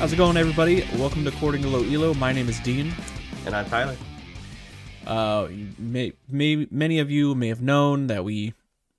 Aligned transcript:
How's 0.00 0.14
it 0.14 0.16
going, 0.16 0.38
everybody? 0.38 0.82
Welcome 0.96 1.24
to 1.24 1.28
According 1.28 1.60
to 1.60 1.68
Low 1.68 1.84
Elo. 1.84 2.14
My 2.14 2.32
name 2.32 2.48
is 2.48 2.58
Dean. 2.60 2.90
And 3.44 3.54
I'm 3.54 3.66
Tyler. 3.66 3.98
Uh, 5.06 5.48
may, 5.78 6.14
may, 6.26 6.66
many 6.70 7.00
of 7.00 7.10
you 7.10 7.34
may 7.34 7.48
have 7.48 7.60
known 7.60 8.06
that 8.06 8.24
we, 8.24 8.54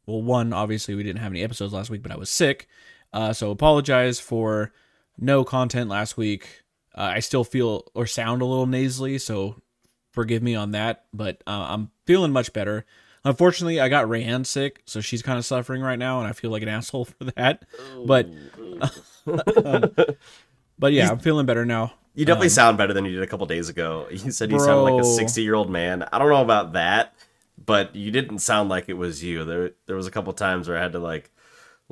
well, 0.06 0.22
one, 0.22 0.54
obviously 0.54 0.94
we 0.94 1.02
didn't 1.02 1.24
have 1.24 1.32
any 1.32 1.42
episodes 1.42 1.74
last 1.74 1.90
week, 1.90 2.04
but 2.04 2.12
I 2.12 2.18
was 2.18 2.30
sick. 2.30 2.68
Uh, 3.12 3.34
so 3.34 3.50
apologize 3.50 4.20
for 4.20 4.74
no 5.18 5.44
content 5.44 5.90
last 5.90 6.18
week. 6.18 6.62
Uh, 6.96 7.14
I 7.16 7.20
still 7.20 7.44
feel 7.44 7.88
or 7.96 8.06
sound 8.06 8.44
a 8.44 8.46
little 8.46 8.68
nasally, 8.68 9.18
so 9.18 9.56
forgive 10.12 10.44
me 10.44 10.54
on 10.54 10.70
that. 10.74 11.06
But 11.12 11.42
uh, 11.48 11.66
I'm 11.68 11.90
feeling 12.06 12.32
much 12.32 12.54
better. 12.54 12.86
Unfortunately, 13.26 13.80
I 13.80 13.90
got 13.90 14.06
Rayanne 14.06 14.46
sick, 14.46 14.84
so 14.86 15.02
she's 15.02 15.24
kind 15.24 15.40
of 15.40 15.46
suffering 15.46 15.82
right 15.82 15.98
now, 15.98 16.20
and 16.20 16.28
I 16.28 16.34
feel 16.34 16.52
like 16.52 16.62
an 16.62 16.70
asshole 16.70 17.06
for 17.18 17.24
that. 17.24 17.66
But, 18.06 18.30
um, 19.66 19.92
but 20.82 20.92
yeah, 20.92 21.10
I'm 21.10 21.20
feeling 21.20 21.46
better 21.46 21.64
now. 21.66 21.94
You 22.14 22.26
definitely 22.26 22.50
sound 22.50 22.78
better 22.78 22.92
than 22.92 23.06
you 23.06 23.12
did 23.14 23.24
a 23.24 23.28
couple 23.28 23.46
days 23.46 23.70
ago. 23.70 24.08
You 24.12 24.32
said 24.32 24.52
you 24.52 24.60
sounded 24.60 24.82
like 24.82 25.02
a 25.02 25.06
60 25.06 25.42
year 25.42 25.56
old 25.56 25.70
man. 25.70 26.04
I 26.12 26.20
don't 26.20 26.28
know 26.30 26.42
about 26.42 26.74
that, 26.74 27.14
but 27.66 27.96
you 27.96 28.12
didn't 28.12 28.40
sound 28.40 28.68
like 28.70 28.90
it 28.90 28.96
was 28.98 29.24
you. 29.24 29.46
There, 29.46 29.72
there 29.86 29.96
was 29.96 30.08
a 30.08 30.12
couple 30.12 30.34
times 30.34 30.68
where 30.68 30.78
I 30.78 30.82
had 30.82 30.92
to 30.92 31.00
like 31.00 31.32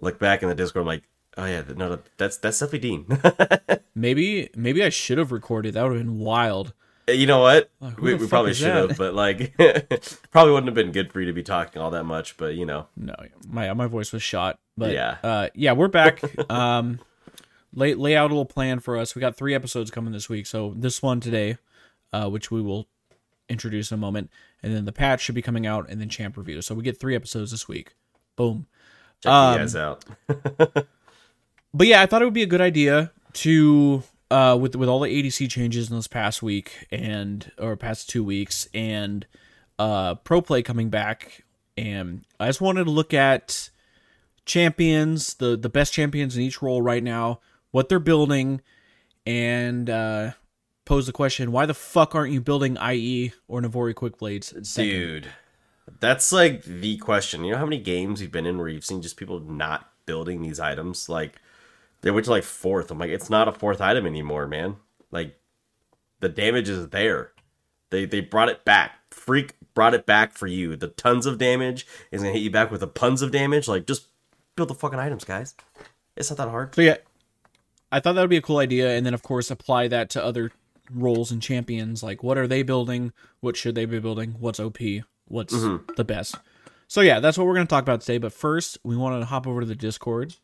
look 0.02 0.20
back 0.20 0.44
in 0.44 0.50
the 0.50 0.56
Discord. 0.56 0.82
I'm 0.82 0.88
like, 0.88 1.04
oh 1.38 1.46
yeah, 1.46 1.64
no, 1.74 2.00
that's 2.18 2.36
that's 2.38 2.60
definitely 2.60 2.80
Dean. 2.80 3.06
Maybe, 3.96 4.50
maybe 4.56 4.84
I 4.84 4.90
should 4.90 5.18
have 5.18 5.32
recorded. 5.32 5.74
That 5.74 5.84
would 5.84 5.98
have 5.98 6.06
been 6.06 6.20
wild. 6.20 6.74
you 7.08 7.26
know 7.26 7.40
what? 7.40 7.70
who 7.82 8.02
we 8.06 8.14
we 8.16 8.28
probably 8.28 8.54
should 8.54 8.68
that? 8.68 8.90
have, 8.90 8.98
but 8.98 9.14
like, 9.14 9.56
probably 10.32 10.54
wouldn't 10.54 10.68
have 10.68 10.76
been 10.76 10.92
good 10.94 11.12
for 11.12 11.20
you 11.20 11.26
to 11.28 11.34
be 11.34 11.44
talking 11.44 11.82
all 11.82 11.92
that 11.92 12.04
much. 12.06 12.38
But 12.38 12.56
you 12.56 12.66
know, 12.66 12.88
No, 12.96 13.16
my 13.48 13.74
my 13.74 13.88
voice 13.88 14.12
was 14.14 14.24
shot. 14.24 14.58
But 14.78 14.92
Yeah. 14.94 15.18
uh, 15.24 15.48
yeah, 15.54 15.74
we're 15.74 15.88
back. 15.90 16.22
um, 16.52 17.00
lay 17.74 17.94
lay 17.94 18.16
out 18.16 18.32
a 18.32 18.34
little 18.34 18.46
plan 18.46 18.80
for 18.80 18.98
us. 18.98 19.16
We 19.16 19.20
got 19.20 19.36
three 19.36 19.54
episodes 19.56 19.92
coming 19.92 20.14
this 20.14 20.30
week. 20.30 20.46
So 20.46 20.74
this 20.76 21.02
one 21.02 21.20
today, 21.20 21.58
uh, 22.14 22.30
which 22.30 22.52
we 22.52 22.62
will 22.62 22.88
introduce 23.48 23.92
in 23.92 23.96
a 23.96 24.02
moment, 24.02 24.30
and 24.62 24.76
then 24.76 24.86
the 24.86 24.92
patch 24.92 25.22
should 25.22 25.36
be 25.36 25.42
coming 25.42 25.66
out, 25.66 25.90
and 25.90 26.00
then 26.00 26.10
champ 26.10 26.38
review. 26.38 26.62
So 26.62 26.76
we 26.76 26.84
get 26.84 27.00
three 27.00 27.16
episodes 27.16 27.52
this 27.52 27.68
week. 27.68 27.96
Boom. 28.36 28.68
check 29.22 29.32
Um, 29.32 29.54
you 29.54 29.60
guys 29.60 29.76
out. 29.76 30.06
But 31.74 31.88
yeah, 31.88 32.02
I 32.02 32.06
thought 32.06 32.22
it 32.22 32.26
would 32.26 32.34
be 32.34 32.44
a 32.44 32.48
good 32.48 32.62
idea 32.62 33.12
to 33.34 34.04
uh 34.32 34.58
with 34.60 34.76
with 34.76 34.90
all 34.90 35.00
the 35.00 35.10
ADC 35.10 35.50
changes 35.50 35.90
in 35.90 35.96
this 35.96 36.08
past 36.08 36.42
week 36.42 36.88
and 36.92 37.52
or 37.58 37.76
past 37.76 38.10
two 38.10 38.24
weeks 38.24 38.68
and 38.74 39.26
uh 39.78 40.16
pro 40.16 40.42
play 40.42 40.62
coming 40.64 40.90
back 40.90 41.44
and 41.78 42.26
I 42.40 42.48
just 42.48 42.60
wanted 42.60 42.86
to 42.86 42.92
look 42.92 43.14
at 43.14 43.70
champions, 44.46 45.36
the 45.36 45.56
the 45.56 45.70
best 45.70 45.94
champions 45.94 46.36
in 46.36 46.44
each 46.44 46.62
role 46.62 46.82
right 46.82 47.04
now, 47.04 47.40
what 47.72 47.90
they're 47.90 48.00
building 48.00 48.62
and 49.26 49.90
uh 49.90 50.32
pose 50.90 51.06
the 51.06 51.14
question, 51.14 51.52
why 51.52 51.68
the 51.68 51.74
fuck 51.74 52.16
aren't 52.16 52.34
you 52.34 52.42
building 52.42 52.76
IE 52.82 53.32
or 53.48 53.62
Navori 53.62 53.94
Quick 53.94 54.18
Blades? 54.18 54.48
second? 54.68 54.90
Dude, 54.90 55.28
that's 56.00 56.32
like 56.32 56.64
the 56.64 56.98
question. 56.98 57.44
You 57.46 57.52
know 57.52 57.60
how 57.60 57.66
many 57.66 57.78
games 57.78 58.22
you've 58.22 58.32
been 58.32 58.48
in 58.48 58.58
where 58.58 58.68
you've 58.68 58.86
seen 58.86 59.02
just 59.02 59.16
people 59.16 59.40
not 59.40 59.88
building 60.08 60.42
these 60.42 60.60
items? 60.60 61.08
Like, 61.08 61.36
they 62.02 62.10
went 62.10 62.26
to 62.26 62.32
like 62.32 62.44
fourth. 62.44 62.90
I'm 62.90 62.98
like, 62.98 63.12
it's 63.12 63.30
not 63.30 63.48
a 63.48 63.52
fourth 63.52 63.82
item 63.82 64.08
anymore, 64.08 64.48
man. 64.48 64.78
Like, 65.12 65.40
the 66.22 66.30
damage 66.30 66.70
is 66.70 66.90
there. 66.90 67.34
They 67.92 68.06
they 68.06 68.22
brought 68.22 68.50
it 68.50 68.66
back. 68.66 68.94
Phreak 69.12 69.52
brought 69.76 69.94
it 69.94 70.08
back 70.08 70.34
for 70.34 70.48
you. 70.48 70.76
The 70.76 70.88
tons 70.88 71.28
of 71.28 71.38
damage 71.38 71.86
is 72.12 72.22
gonna 72.22 72.34
hit 72.34 72.42
you 72.42 72.52
back 72.52 72.72
with 72.72 72.82
the 72.82 72.88
puns 72.88 73.22
of 73.22 73.32
damage. 73.32 73.68
Like, 73.68 73.86
just 73.86 74.08
build 74.56 74.70
the 74.70 74.76
fucking 74.76 75.00
items, 75.00 75.24
guys. 75.24 75.54
It's 76.16 76.32
not 76.32 76.38
that 76.38 76.50
hard. 76.50 76.74
So 76.74 76.82
yeah, 76.82 76.98
I 77.92 78.00
thought 78.00 78.14
that 78.14 78.22
would 78.22 78.30
be 78.30 78.38
a 78.38 78.42
cool 78.42 78.58
idea, 78.60 78.96
and 78.96 79.06
then 79.06 79.14
of 79.14 79.24
course 79.24 79.50
apply 79.52 79.88
that 79.90 80.10
to 80.12 80.24
other 80.24 80.52
roles 80.94 81.32
and 81.32 81.42
champions. 81.42 82.02
Like, 82.04 82.24
what 82.24 82.38
are 82.38 82.48
they 82.48 82.64
building? 82.64 83.14
What 83.42 83.56
should 83.58 83.76
they 83.76 83.86
be 83.86 84.00
building? 84.00 84.36
What's 84.40 84.60
OP? 84.60 84.78
What's 85.28 85.54
the 85.54 86.04
best? 86.06 86.36
So 86.88 87.02
yeah, 87.02 87.20
that's 87.20 87.38
what 87.38 87.46
we're 87.48 87.54
gonna 87.56 87.66
talk 87.68 87.84
about 87.84 88.02
today. 88.02 88.18
But 88.18 88.34
first, 88.34 88.78
we 88.84 88.96
want 88.98 89.22
to 89.22 89.26
hop 89.26 89.46
over 89.48 89.62
to 89.62 89.66
the 89.66 89.76
Discord. 89.76 90.36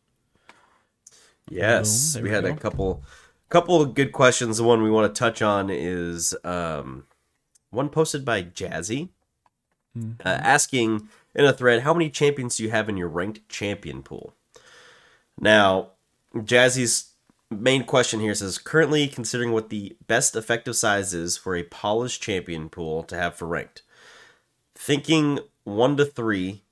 Yes, 1.48 2.14
Boom, 2.14 2.22
we 2.24 2.28
we 2.28 2.34
had 2.34 2.44
go. 2.44 2.50
a 2.50 2.56
couple 2.56 3.02
couple 3.48 3.80
of 3.80 3.94
good 3.94 4.12
questions. 4.12 4.56
The 4.56 4.64
one 4.64 4.82
we 4.82 4.90
want 4.90 5.12
to 5.14 5.18
touch 5.18 5.42
on 5.42 5.70
is 5.70 6.34
um, 6.44 7.04
one 7.70 7.88
posted 7.88 8.24
by 8.24 8.42
Jazzy, 8.42 9.08
Mm-hmm. 9.96 10.28
uh, 10.28 10.30
asking 10.30 11.08
in 11.34 11.44
a 11.46 11.52
thread, 11.54 11.82
"How 11.82 11.94
many 11.94 12.10
champions 12.10 12.56
do 12.56 12.64
you 12.64 12.70
have 12.70 12.88
in 12.90 12.96
your 12.98 13.08
ranked 13.08 13.48
champion 13.48 14.02
pool?" 14.02 14.34
Now, 15.40 15.92
Jazzy's 16.34 17.12
main 17.50 17.84
question 17.84 18.20
here 18.20 18.34
says, 18.34 18.58
"Currently 18.58 19.08
considering 19.08 19.52
what 19.52 19.70
the 19.70 19.96
best 20.06 20.34
effective 20.34 20.76
size 20.76 21.14
is 21.14 21.36
for 21.36 21.54
a 21.54 21.62
polished 21.62 22.22
champion 22.22 22.68
pool 22.68 23.02
to 23.04 23.16
have 23.16 23.36
for 23.36 23.46
ranked, 23.46 23.82
thinking 24.74 25.40
one 25.64 25.96
to 25.96 26.04
three, 26.04 26.62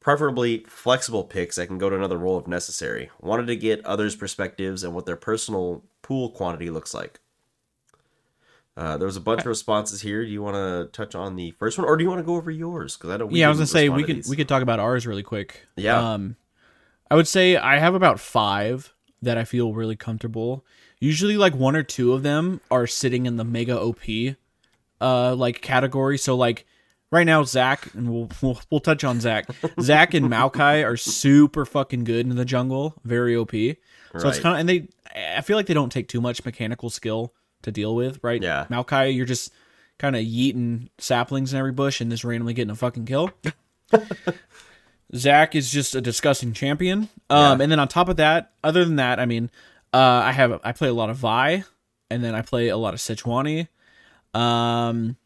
preferably 0.00 0.64
flexible 0.68 1.24
picks 1.24 1.56
that 1.56 1.66
can 1.66 1.78
go 1.78 1.88
to 1.88 1.96
another 1.96 2.18
role 2.18 2.38
if 2.38 2.46
necessary. 2.46 3.10
Wanted 3.20 3.46
to 3.46 3.56
get 3.56 3.84
others' 3.84 4.16
perspectives 4.16 4.82
and 4.84 4.94
what 4.94 5.06
their 5.06 5.16
personal 5.16 5.84
pool 6.02 6.30
quantity 6.30 6.70
looks 6.70 6.94
like. 6.94 7.20
Uh, 8.76 8.96
there 8.96 9.06
was 9.06 9.16
a 9.16 9.20
bunch 9.20 9.40
of 9.40 9.46
responses 9.46 10.00
here. 10.00 10.24
Do 10.24 10.30
you 10.30 10.42
want 10.42 10.56
to 10.56 10.88
touch 10.92 11.14
on 11.14 11.36
the 11.36 11.52
first 11.52 11.78
one, 11.78 11.86
or 11.86 11.96
do 11.96 12.02
you 12.02 12.10
want 12.10 12.18
to 12.18 12.24
go 12.24 12.34
over 12.34 12.50
yours? 12.50 12.96
Because 12.96 13.10
I 13.10 13.16
don't. 13.16 13.30
yeah, 13.30 13.46
I 13.46 13.48
was 13.48 13.58
gonna 13.58 13.66
say 13.66 13.88
we 13.88 14.02
could 14.02 14.26
we 14.28 14.36
could 14.36 14.48
talk 14.48 14.62
about 14.62 14.80
ours 14.80 15.06
really 15.06 15.22
quick. 15.22 15.64
Yeah. 15.76 16.14
Um, 16.14 16.36
I 17.10 17.14
would 17.14 17.28
say 17.28 17.56
I 17.56 17.78
have 17.78 17.94
about 17.94 18.18
five 18.18 18.92
that 19.24 19.38
I 19.38 19.44
feel 19.44 19.72
really 19.72 19.96
comfortable. 19.96 20.64
Usually, 21.00 21.36
like 21.36 21.54
one 21.54 21.76
or 21.76 21.82
two 21.82 22.12
of 22.12 22.22
them 22.22 22.60
are 22.70 22.86
sitting 22.86 23.26
in 23.26 23.36
the 23.36 23.44
mega 23.44 23.78
OP, 23.78 24.02
uh, 25.00 25.34
like 25.34 25.60
category. 25.60 26.18
So 26.18 26.36
like 26.36 26.66
right 27.10 27.24
now, 27.24 27.42
Zac 27.44 27.92
and 27.94 28.10
we'll 28.10 28.30
we'll, 28.42 28.60
we'll 28.70 28.80
touch 28.80 29.04
on 29.04 29.20
Zac. 29.20 29.46
Zac 29.80 30.14
and 30.14 30.26
Maokai 30.26 30.84
are 30.84 30.96
super 30.96 31.64
fucking 31.64 32.04
good 32.04 32.26
in 32.26 32.36
the 32.36 32.44
jungle, 32.44 32.94
very 33.04 33.36
OP. 33.36 33.52
So 34.16 34.28
it's 34.28 34.38
kind 34.38 34.54
of 34.54 34.60
and 34.60 34.68
they. 34.68 34.88
I 35.36 35.42
feel 35.42 35.56
like 35.56 35.66
they 35.66 35.74
don't 35.74 35.92
take 35.92 36.08
too 36.08 36.20
much 36.20 36.44
mechanical 36.44 36.90
skill 36.90 37.34
to 37.62 37.70
deal 37.70 37.94
with, 37.94 38.18
right? 38.22 38.42
Yeah. 38.42 38.66
Maokai, 38.70 39.14
you're 39.14 39.26
just 39.26 39.52
kind 39.98 40.16
of 40.16 40.22
yeeting 40.22 40.88
saplings 40.98 41.52
in 41.52 41.58
every 41.58 41.72
bush 41.72 42.00
and 42.00 42.10
just 42.10 42.24
randomly 42.24 42.54
getting 42.54 42.70
a 42.70 42.76
fucking 42.76 43.06
kill. 43.06 43.30
Zac 45.14 45.54
is 45.54 45.70
just 45.70 45.94
a 45.94 46.00
disgusting 46.00 46.52
champion. 46.52 47.08
Um, 47.30 47.58
Yeah. 47.58 47.62
and 47.64 47.72
then 47.72 47.78
on 47.78 47.88
top 47.88 48.08
of 48.08 48.16
that, 48.16 48.52
other 48.62 48.84
than 48.84 48.96
that, 48.96 49.20
I 49.20 49.26
mean, 49.26 49.50
uh, 49.92 49.98
I 50.24 50.32
have 50.32 50.60
I 50.64 50.72
play 50.72 50.88
a 50.88 50.92
lot 50.94 51.10
of 51.10 51.16
Vi, 51.16 51.64
and 52.10 52.24
then 52.24 52.34
I 52.34 52.42
play 52.42 52.68
a 52.68 52.76
lot 52.76 52.94
of 52.94 53.00
Sejuani. 53.00 53.68
Um, 54.34 55.16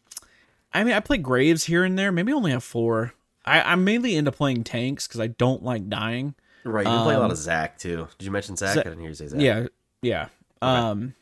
I 0.74 0.84
mean, 0.84 0.92
I 0.94 1.00
play 1.00 1.16
Graves 1.18 1.64
here 1.64 1.84
and 1.84 1.98
there. 1.98 2.12
Maybe 2.12 2.32
only 2.32 2.50
have 2.50 2.62
four. 2.64 3.14
I, 3.46 3.62
I'm 3.62 3.82
mainly 3.84 4.14
into 4.16 4.30
playing 4.30 4.64
tanks 4.64 5.06
because 5.08 5.20
I 5.20 5.28
don't 5.28 5.62
like 5.62 5.88
dying. 5.88 6.34
Right, 6.64 6.86
you 6.86 7.02
play 7.02 7.14
a 7.14 7.18
lot 7.18 7.30
of 7.30 7.38
Zac 7.38 7.78
too. 7.78 8.08
Did 8.18 8.26
you 8.26 8.30
mention 8.30 8.56
Zac? 8.56 8.74
Za- 8.74 8.80
I 8.80 8.84
didn't 8.84 9.00
hear 9.00 9.08
you 9.08 9.14
say 9.14 9.28
Zac. 9.28 9.40
Yeah, 9.40 9.68
yeah. 10.02 10.28
Um, 10.60 11.14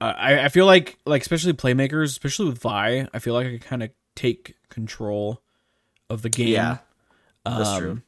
I 0.00 0.44
I 0.44 0.48
feel 0.48 0.66
like 0.66 0.98
like 1.06 1.22
especially 1.22 1.52
playmakers, 1.52 2.06
especially 2.06 2.46
with 2.46 2.58
Vi, 2.58 3.06
I 3.12 3.18
feel 3.20 3.34
like 3.34 3.46
I 3.46 3.50
can 3.50 3.58
kind 3.60 3.82
of 3.84 3.90
take 4.16 4.56
control 4.68 5.41
of 6.12 6.22
the 6.22 6.28
game. 6.28 6.48
yeah, 6.48 6.78
that's 7.44 7.78
true. 7.78 7.90
Um, 7.90 8.02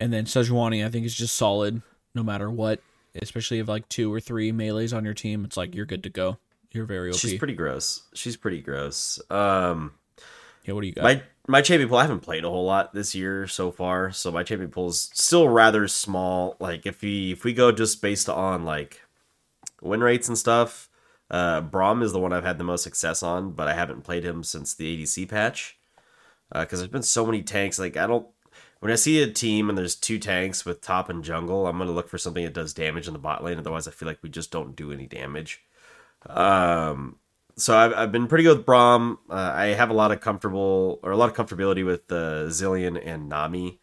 And 0.00 0.12
then 0.12 0.26
Sejuani, 0.26 0.84
I 0.84 0.90
think, 0.90 1.06
is 1.06 1.14
just 1.14 1.36
solid 1.36 1.82
no 2.14 2.22
matter 2.22 2.50
what. 2.50 2.80
Especially 3.20 3.58
if 3.58 3.68
like 3.68 3.88
two 3.88 4.12
or 4.12 4.20
three 4.20 4.52
melees 4.52 4.92
on 4.92 5.04
your 5.04 5.14
team, 5.14 5.44
it's 5.44 5.56
like 5.56 5.74
you're 5.74 5.86
good 5.86 6.02
to 6.04 6.10
go. 6.10 6.38
You're 6.70 6.84
very 6.84 7.10
OP. 7.10 7.16
She's 7.16 7.38
pretty 7.38 7.54
gross. 7.54 8.02
She's 8.14 8.36
pretty 8.36 8.60
gross. 8.60 9.18
Um, 9.30 9.94
yeah, 10.64 10.74
what 10.74 10.82
do 10.82 10.86
you 10.86 10.92
got? 10.92 11.02
my 11.02 11.22
my 11.48 11.62
champion 11.62 11.88
pool 11.88 11.96
I 11.98 12.02
haven't 12.02 12.20
played 12.20 12.44
a 12.44 12.50
whole 12.50 12.66
lot 12.66 12.92
this 12.92 13.14
year 13.14 13.46
so 13.48 13.72
far, 13.72 14.12
so 14.12 14.30
my 14.30 14.42
champion 14.42 14.70
pool 14.70 14.88
is 14.90 15.10
still 15.14 15.48
rather 15.48 15.88
small. 15.88 16.56
Like 16.60 16.86
if 16.86 17.00
we 17.00 17.32
if 17.32 17.42
we 17.42 17.54
go 17.54 17.72
just 17.72 18.02
based 18.02 18.28
on 18.28 18.64
like 18.64 19.00
win 19.80 20.00
rates 20.00 20.28
and 20.28 20.36
stuff, 20.36 20.90
uh 21.30 21.62
Braum 21.62 22.02
is 22.02 22.12
the 22.12 22.20
one 22.20 22.32
I've 22.34 22.44
had 22.44 22.58
the 22.58 22.64
most 22.64 22.82
success 22.84 23.22
on, 23.22 23.52
but 23.52 23.66
I 23.66 23.72
haven't 23.74 24.04
played 24.04 24.22
him 24.24 24.44
since 24.44 24.74
the 24.74 25.02
ADC 25.02 25.28
patch. 25.30 25.77
Uh, 26.52 26.64
cuz 26.64 26.78
there's 26.78 26.90
been 26.90 27.02
so 27.02 27.26
many 27.26 27.42
tanks 27.42 27.78
like 27.78 27.96
I 27.96 28.06
don't 28.06 28.26
when 28.80 28.92
I 28.92 28.94
see 28.94 29.22
a 29.22 29.30
team 29.30 29.68
and 29.68 29.76
there's 29.76 29.96
two 29.96 30.18
tanks 30.18 30.64
with 30.64 30.80
top 30.80 31.08
and 31.08 31.24
jungle, 31.24 31.66
I'm 31.66 31.78
to 31.78 31.84
look 31.86 32.08
for 32.08 32.18
something 32.18 32.44
that 32.44 32.54
does 32.54 32.72
damage 32.72 33.06
in 33.06 33.12
the 33.12 33.18
bot 33.18 33.42
lane 33.44 33.58
otherwise 33.58 33.88
I 33.88 33.90
feel 33.90 34.08
like 34.08 34.22
we 34.22 34.30
just 34.30 34.50
don't 34.50 34.76
do 34.76 34.92
any 34.92 35.06
damage. 35.06 35.62
Um 36.26 37.16
so 37.56 37.76
I've, 37.76 37.92
I've 37.92 38.12
been 38.12 38.28
pretty 38.28 38.44
good 38.44 38.58
with 38.58 38.66
Braum. 38.66 39.18
Uh, 39.28 39.52
I 39.52 39.66
have 39.68 39.90
a 39.90 39.94
lot 39.94 40.12
of 40.12 40.20
comfortable 40.20 41.00
or 41.02 41.10
a 41.10 41.16
lot 41.16 41.28
of 41.28 41.34
comfortability 41.34 41.84
with 41.84 42.10
uh, 42.12 42.46
Zilean 42.46 43.00
and 43.04 43.28
Nami. 43.28 43.80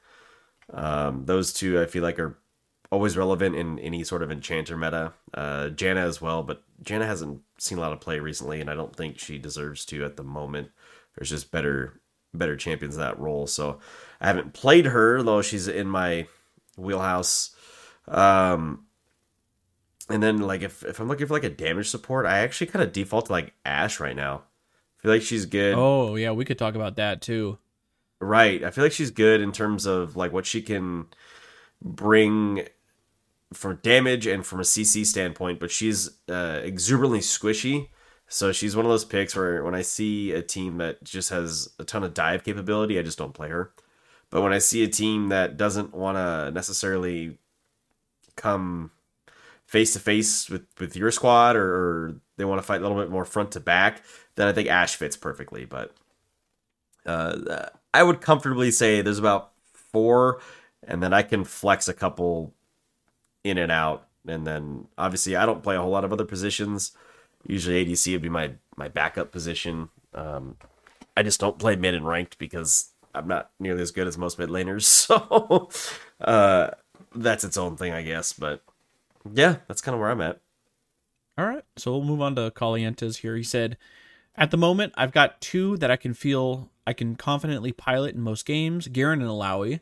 Um, 0.74 1.26
those 1.26 1.52
two 1.52 1.82
I 1.82 1.86
feel 1.86 2.02
like 2.02 2.18
are 2.18 2.38
always 2.92 3.18
relevant 3.18 3.56
in 3.56 3.78
any 3.80 4.04
sort 4.04 4.24
of 4.24 4.32
enchanter 4.32 4.78
meta. 4.78 5.14
Uh, 5.34 5.70
Janna 5.70 6.04
as 6.04 6.22
well, 6.22 6.44
but 6.44 6.64
Janna 6.84 7.06
hasn't 7.06 7.42
seen 7.58 7.78
a 7.78 7.82
lot 7.82 7.94
of 7.94 8.00
play 8.00 8.20
recently, 8.20 8.62
and 8.62 8.70
I 8.70 8.76
don't 8.76 8.96
think 8.96 9.20
she 9.20 9.38
deserves 9.38 9.86
to 9.88 10.06
at 10.06 10.16
the 10.16 10.24
moment. 10.24 10.70
There's 11.16 11.30
just 11.30 11.52
better 11.52 12.00
better 12.38 12.56
champions 12.56 12.98
that 12.98 13.20
role, 13.20 13.48
so 13.48 13.80
I 14.20 14.28
haven't 14.28 14.54
played 14.54 14.86
her 14.86 15.22
though 15.24 15.42
she's 15.42 15.68
in 15.68 15.88
my 15.88 16.28
wheelhouse. 16.78 17.56
Um, 18.08 18.86
and 20.10 20.22
then 20.22 20.40
like 20.40 20.62
if 20.62 20.84
if 20.84 21.00
I'm 21.00 21.08
looking 21.08 21.28
for 21.28 21.34
like 21.34 21.44
a 21.44 21.50
damage 21.50 21.90
support, 21.90 22.26
I 22.26 22.40
actually 22.40 22.68
kind 22.68 22.84
of 22.84 22.94
default 22.94 23.28
to 23.28 23.32
like 23.32 23.54
Ashe 23.66 24.00
right 24.00 24.16
now. 24.16 24.44
I 25.00 25.02
feel 25.02 25.12
like 25.12 25.22
she's 25.22 25.46
good. 25.46 25.76
Oh 25.78 26.16
yeah, 26.16 26.32
we 26.32 26.46
could 26.46 26.58
talk 26.60 26.76
about 26.76 26.96
that 26.98 27.22
too. 27.22 27.58
Right. 28.20 28.64
I 28.64 28.72
feel 28.72 28.84
like 28.84 28.94
she's 28.94 29.12
good 29.12 29.42
in 29.42 29.52
terms 29.52 29.86
of 29.86 30.16
like 30.16 30.32
what 30.32 30.46
she 30.46 30.62
can 30.62 31.08
bring 31.82 32.68
for 33.54 33.74
damage 33.74 34.26
and 34.26 34.46
from 34.46 34.60
a 34.60 34.64
CC 34.64 35.06
standpoint, 35.06 35.60
but 35.60 35.72
she's 35.72 36.10
uh, 36.30 36.62
exuberantly 36.64 37.20
squishy. 37.20 37.90
So 38.28 38.52
she's 38.52 38.76
one 38.76 38.86
of 38.86 38.92
those 38.92 39.06
picks 39.06 39.36
where 39.36 39.64
when 39.64 39.76
I 39.76 39.82
see 39.82 40.32
a 40.32 40.42
team 40.42 40.78
that 40.78 41.04
just 41.04 41.30
has 41.30 41.70
a 41.80 41.84
ton 41.84 42.04
of 42.04 42.14
dive 42.14 42.44
capability, 42.44 42.98
I 42.98 43.04
just 43.04 43.18
don't 43.18 43.34
play 43.34 43.50
her. 43.50 43.72
But 44.30 44.42
when 44.42 44.54
I 44.54 44.58
see 44.58 44.84
a 44.84 44.88
team 44.88 45.30
that 45.30 45.58
doesn't 45.58 45.94
want 45.94 46.18
to 46.18 46.52
necessarily 46.52 47.38
come 48.36 48.92
face 49.66 49.94
to 49.94 50.00
face 50.00 50.50
with 50.50 50.66
with 50.80 50.96
your 50.96 51.12
squad 51.12 51.56
or, 51.56 51.76
or 51.76 52.16
they 52.38 52.46
want 52.46 52.60
to 52.60 52.66
fight 52.66 52.82
a 52.82 52.84
little 52.84 53.02
bit 53.02 53.12
more 53.12 53.26
front 53.26 53.52
to 53.52 53.60
back, 53.60 54.04
then 54.36 54.48
I 54.48 54.54
think 54.54 54.70
Ashe 54.70 54.96
fits 54.96 55.16
perfectly. 55.16 55.66
But 55.66 55.94
uh, 57.06 57.68
I 57.94 58.04
would 58.04 58.22
comfortably 58.22 58.72
say 58.72 59.02
there's 59.02 59.20
about 59.20 59.52
four, 59.74 60.42
and 60.84 61.02
then 61.02 61.14
I 61.14 61.22
can 61.22 61.44
flex 61.46 61.88
a 61.88 61.94
couple 61.94 62.54
in 63.44 63.58
and 63.58 63.72
out. 63.72 64.08
And 64.28 64.46
then 64.46 64.88
obviously 64.98 65.36
I 65.36 65.46
don't 65.46 65.64
play 65.64 65.76
a 65.76 65.82
whole 65.82 65.92
lot 65.92 66.04
of 66.04 66.12
other 66.12 66.26
positions. 66.26 66.92
Usually 67.48 67.86
ADC 67.86 68.12
would 68.14 68.22
be 68.22 68.30
my 68.30 68.52
my 68.76 68.88
backup 68.88 69.32
position. 69.32 69.90
Um, 70.14 70.58
I 71.16 71.24
just 71.24 71.40
don't 71.40 71.60
play 71.60 71.76
mid 71.76 71.94
and 71.94 72.08
ranked 72.08 72.38
because 72.38 72.90
I'm 73.14 73.28
not 73.28 73.52
nearly 73.60 73.82
as 73.82 73.92
good 73.92 74.08
as 74.08 74.18
most 74.18 74.40
mid 74.40 74.50
laners. 74.50 74.84
So 75.08 75.70
uh, 76.22 76.72
that's 77.14 77.44
its 77.44 77.58
own 77.58 77.78
thing, 77.78 77.94
I 77.94 78.02
guess. 78.02 78.34
But 78.34 78.62
yeah, 79.32 79.58
that's 79.68 79.82
kind 79.82 79.94
of 79.94 80.02
where 80.02 80.10
I'm 80.10 80.22
at. 80.22 80.40
All 81.38 81.46
right, 81.46 81.64
so 81.76 81.92
we'll 81.92 82.04
move 82.04 82.22
on 82.22 82.36
to 82.36 82.52
Calientes 82.52 83.18
here. 83.18 83.36
He 83.36 83.44
said, 83.44 83.78
"At 84.36 84.52
the 84.52 84.58
moment, 84.58 84.94
I've 84.98 85.12
got 85.12 85.42
two 85.42 85.78
that 85.78 85.92
I 85.92 85.98
can 85.98 86.14
feel 86.14 86.70
I 86.88 86.94
can 86.94 87.16
confidently 87.16 87.72
pilot 87.72 88.16
in 88.16 88.22
most 88.22 88.46
games: 88.46 88.88
Garen 88.88 89.22
and 89.22 89.30
Illaoi. 89.30 89.82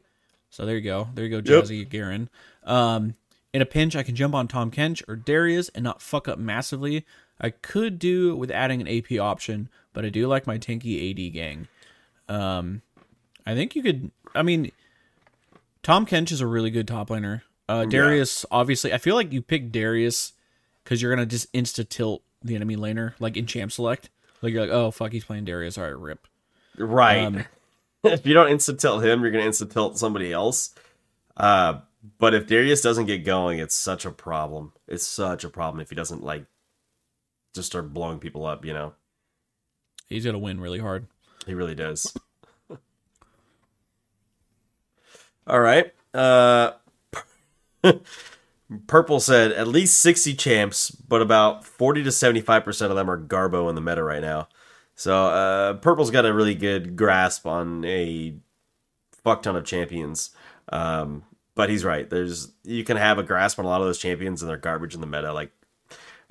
So 0.49 0.65
there 0.65 0.75
you 0.75 0.81
go, 0.81 1.07
there 1.15 1.25
you 1.25 1.41
go, 1.41 1.41
Jazzy 1.41 1.79
yep. 1.79 1.89
Garen. 1.89 2.29
Um, 2.63 3.15
in 3.53 3.61
a 3.61 3.65
pinch, 3.65 3.95
I 3.95 4.03
can 4.03 4.15
jump 4.15 4.33
on 4.33 4.47
Tahm 4.47 4.71
Kench 4.71 5.03
or 5.07 5.15
Darius 5.15 5.69
and 5.69 5.83
not 5.83 6.01
fuck 6.01 6.27
up 6.27 6.39
massively. 6.39 7.05
I 7.39 7.49
could 7.49 7.99
do 7.99 8.35
with 8.35 8.51
adding 8.51 8.81
an 8.81 8.87
AP 8.87 9.19
option, 9.19 9.69
but 9.91 10.05
I 10.05 10.09
do 10.09 10.27
like 10.27 10.47
my 10.47 10.57
tanky 10.57 11.11
AD 11.11 11.33
gang. 11.33 11.67
Um, 12.29 12.81
I 13.45 13.53
think 13.53 13.75
you 13.75 13.83
could. 13.83 14.11
I 14.33 14.43
mean, 14.43 14.71
Tahm 15.81 16.05
Kench 16.05 16.31
is 16.31 16.41
a 16.41 16.47
really 16.47 16.71
good 16.71 16.87
top 16.87 17.09
laner. 17.09 17.41
Uh, 17.67 17.85
Darius, 17.85 18.45
yeah. 18.49 18.57
obviously, 18.57 18.93
I 18.93 18.97
feel 18.97 19.15
like 19.15 19.31
you 19.31 19.41
pick 19.41 19.71
Darius 19.71 20.33
because 20.83 21.01
you're 21.01 21.13
gonna 21.13 21.25
just 21.25 21.51
insta 21.53 21.87
tilt 21.87 22.23
the 22.41 22.55
enemy 22.55 22.75
laner, 22.75 23.13
like 23.19 23.37
in 23.37 23.45
champ 23.45 23.71
select. 23.71 24.09
Like 24.41 24.53
you're 24.53 24.61
like, 24.61 24.71
oh 24.71 24.91
fuck, 24.91 25.11
he's 25.11 25.25
playing 25.25 25.45
Darius. 25.45 25.77
All 25.77 25.83
right, 25.83 25.97
rip. 25.97 26.27
Right. 26.77 27.19
Um, 27.19 27.45
if 28.03 28.25
you 28.25 28.33
don't 28.33 28.49
insta 28.49 28.77
tilt 28.77 29.03
him, 29.03 29.21
you're 29.21 29.31
gonna 29.31 29.45
insta 29.45 29.71
tilt 29.71 29.97
somebody 29.97 30.31
else. 30.31 30.73
Uh, 31.35 31.79
but 32.19 32.33
if 32.33 32.47
Darius 32.47 32.81
doesn't 32.81 33.05
get 33.05 33.23
going, 33.23 33.59
it's 33.59 33.75
such 33.75 34.05
a 34.05 34.11
problem. 34.11 34.73
It's 34.87 35.07
such 35.07 35.43
a 35.43 35.49
problem 35.49 35.81
if 35.81 35.89
he 35.89 35.95
doesn't 35.95 36.23
like 36.23 36.45
just 37.53 37.67
start 37.67 37.93
blowing 37.93 38.19
people 38.19 38.45
up, 38.45 38.65
you 38.65 38.73
know. 38.73 38.93
He's 40.07 40.25
gonna 40.25 40.39
win 40.39 40.59
really 40.59 40.79
hard. 40.79 41.07
He 41.45 41.53
really 41.53 41.75
does. 41.75 42.13
All 45.47 45.59
right. 45.59 45.93
Uh 46.13 46.71
Purple 48.87 49.19
said 49.19 49.51
at 49.51 49.67
least 49.67 49.99
60 49.99 50.33
champs, 50.35 50.89
but 50.89 51.21
about 51.21 51.65
40 51.65 52.03
to 52.03 52.09
75% 52.09 52.89
of 52.89 52.95
them 52.95 53.09
are 53.09 53.19
Garbo 53.19 53.69
in 53.69 53.75
the 53.75 53.81
meta 53.81 54.03
right 54.03 54.21
now. 54.21 54.47
So, 54.95 55.25
uh 55.27 55.73
Purple's 55.75 56.11
got 56.11 56.25
a 56.25 56.33
really 56.33 56.55
good 56.55 56.95
grasp 56.95 57.45
on 57.45 57.83
a 57.85 58.35
fuck 59.23 59.41
ton 59.43 59.55
of 59.55 59.65
champions. 59.65 60.31
Um 60.69 61.23
but 61.55 61.69
he's 61.69 61.85
right. 61.85 62.09
There's 62.09 62.51
you 62.63 62.83
can 62.83 62.97
have 62.97 63.19
a 63.19 63.23
grasp 63.23 63.59
on 63.59 63.65
a 63.65 63.67
lot 63.67 63.81
of 63.81 63.87
those 63.87 63.99
champions 63.99 64.41
and 64.41 64.49
they're 64.49 64.57
garbage 64.57 64.95
in 64.95 65.01
the 65.01 65.07
meta. 65.07 65.33
Like 65.33 65.51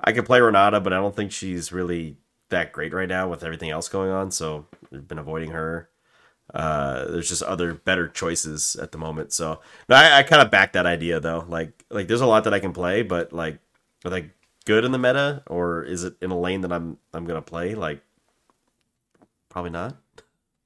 I 0.03 0.11
could 0.11 0.25
play 0.25 0.41
Renata, 0.41 0.79
but 0.79 0.93
I 0.93 0.97
don't 0.97 1.15
think 1.15 1.31
she's 1.31 1.71
really 1.71 2.17
that 2.49 2.71
great 2.71 2.93
right 2.93 3.09
now 3.09 3.29
with 3.29 3.43
everything 3.43 3.69
else 3.69 3.89
going 3.89 4.11
on. 4.11 4.31
So 4.31 4.65
I've 4.93 5.07
been 5.07 5.17
avoiding 5.17 5.51
her. 5.51 5.89
Uh, 6.53 7.05
there's 7.05 7.29
just 7.29 7.41
other 7.43 7.73
better 7.73 8.07
choices 8.07 8.75
at 8.75 8.91
the 8.91 8.97
moment. 8.97 9.31
So 9.33 9.61
no, 9.87 9.95
I, 9.95 10.19
I 10.19 10.23
kind 10.23 10.41
of 10.41 10.51
back 10.51 10.73
that 10.73 10.85
idea 10.85 11.19
though. 11.19 11.45
Like 11.47 11.85
like 11.89 12.07
there's 12.07 12.21
a 12.21 12.25
lot 12.25 12.43
that 12.43 12.53
I 12.53 12.59
can 12.59 12.73
play, 12.73 13.01
but 13.01 13.33
like 13.33 13.59
are 14.05 14.11
they 14.11 14.31
good 14.65 14.85
in 14.85 14.91
the 14.91 14.97
meta 14.97 15.43
or 15.47 15.83
is 15.83 16.03
it 16.03 16.15
in 16.21 16.31
a 16.31 16.39
lane 16.39 16.61
that 16.61 16.71
I'm 16.73 16.97
I'm 17.13 17.25
gonna 17.25 17.41
play? 17.41 17.75
Like 17.75 18.01
probably 19.49 19.71
not. 19.71 19.97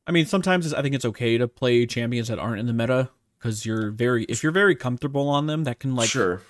I 0.07 0.11
mean, 0.11 0.25
sometimes 0.25 0.73
I 0.73 0.81
think 0.81 0.95
it's 0.95 1.05
okay 1.05 1.37
to 1.37 1.47
play 1.47 1.85
champions 1.85 2.29
that 2.29 2.39
aren't 2.39 2.59
in 2.59 2.65
the 2.65 2.73
meta 2.73 3.09
because 3.37 3.65
you're 3.65 3.91
very 3.91 4.23
if 4.25 4.43
you're 4.43 4.51
very 4.51 4.75
comfortable 4.75 5.29
on 5.29 5.47
them 5.47 5.63
that 5.63 5.79
can 5.79 5.95
like 5.95 6.09
sure 6.09 6.41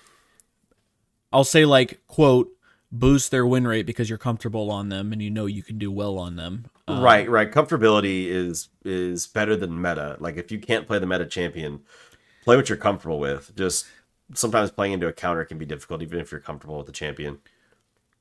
i'll 1.32 1.44
say 1.44 1.64
like 1.64 2.00
quote 2.06 2.50
boost 2.90 3.30
their 3.30 3.46
win 3.46 3.66
rate 3.66 3.86
because 3.86 4.08
you're 4.08 4.18
comfortable 4.18 4.70
on 4.70 4.88
them 4.88 5.12
and 5.12 5.20
you 5.20 5.30
know 5.30 5.46
you 5.46 5.62
can 5.62 5.78
do 5.78 5.90
well 5.90 6.18
on 6.18 6.36
them 6.36 6.66
um, 6.86 7.00
right 7.00 7.28
right 7.28 7.52
comfortability 7.52 8.26
is 8.26 8.68
is 8.84 9.26
better 9.26 9.54
than 9.56 9.80
meta 9.80 10.16
like 10.20 10.36
if 10.36 10.50
you 10.50 10.58
can't 10.58 10.86
play 10.86 10.98
the 10.98 11.06
meta 11.06 11.26
champion 11.26 11.80
play 12.44 12.56
what 12.56 12.68
you're 12.68 12.78
comfortable 12.78 13.18
with 13.18 13.54
just 13.56 13.86
sometimes 14.34 14.70
playing 14.70 14.92
into 14.92 15.06
a 15.06 15.12
counter 15.12 15.44
can 15.44 15.58
be 15.58 15.66
difficult 15.66 16.00
even 16.00 16.18
if 16.18 16.32
you're 16.32 16.40
comfortable 16.40 16.78
with 16.78 16.86
the 16.86 16.92
champion 16.92 17.38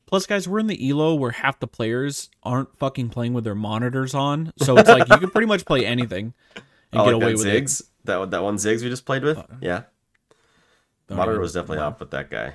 Plus, 0.07 0.25
guys, 0.25 0.47
we're 0.47 0.59
in 0.59 0.67
the 0.67 0.89
elo 0.89 1.13
where 1.15 1.31
half 1.31 1.59
the 1.59 1.67
players 1.67 2.29
aren't 2.41 2.73
fucking 2.77 3.09
playing 3.09 3.33
with 3.33 3.43
their 3.43 3.53
monitors 3.53 4.15
on, 4.15 4.53
so 4.57 4.77
it's 4.77 4.87
like 4.87 5.07
you 5.09 5.17
can 5.17 5.29
pretty 5.29 5.47
much 5.47 5.65
play 5.65 5.85
anything 5.85 6.33
and 6.55 7.01
oh, 7.01 7.05
get 7.05 7.13
like 7.13 7.23
away 7.23 7.33
with 7.33 7.45
Ziggs? 7.45 7.81
it. 7.81 7.87
That 8.05 8.31
that 8.31 8.41
one 8.41 8.55
Ziggs 8.55 8.81
we 8.83 8.89
just 8.89 9.05
played 9.05 9.23
with, 9.23 9.37
uh, 9.37 9.43
yeah. 9.59 9.83
Monitor 11.09 11.41
was 11.41 11.53
definitely 11.53 11.79
off 11.79 11.99
with 11.99 12.11
that 12.11 12.29
guy. 12.29 12.53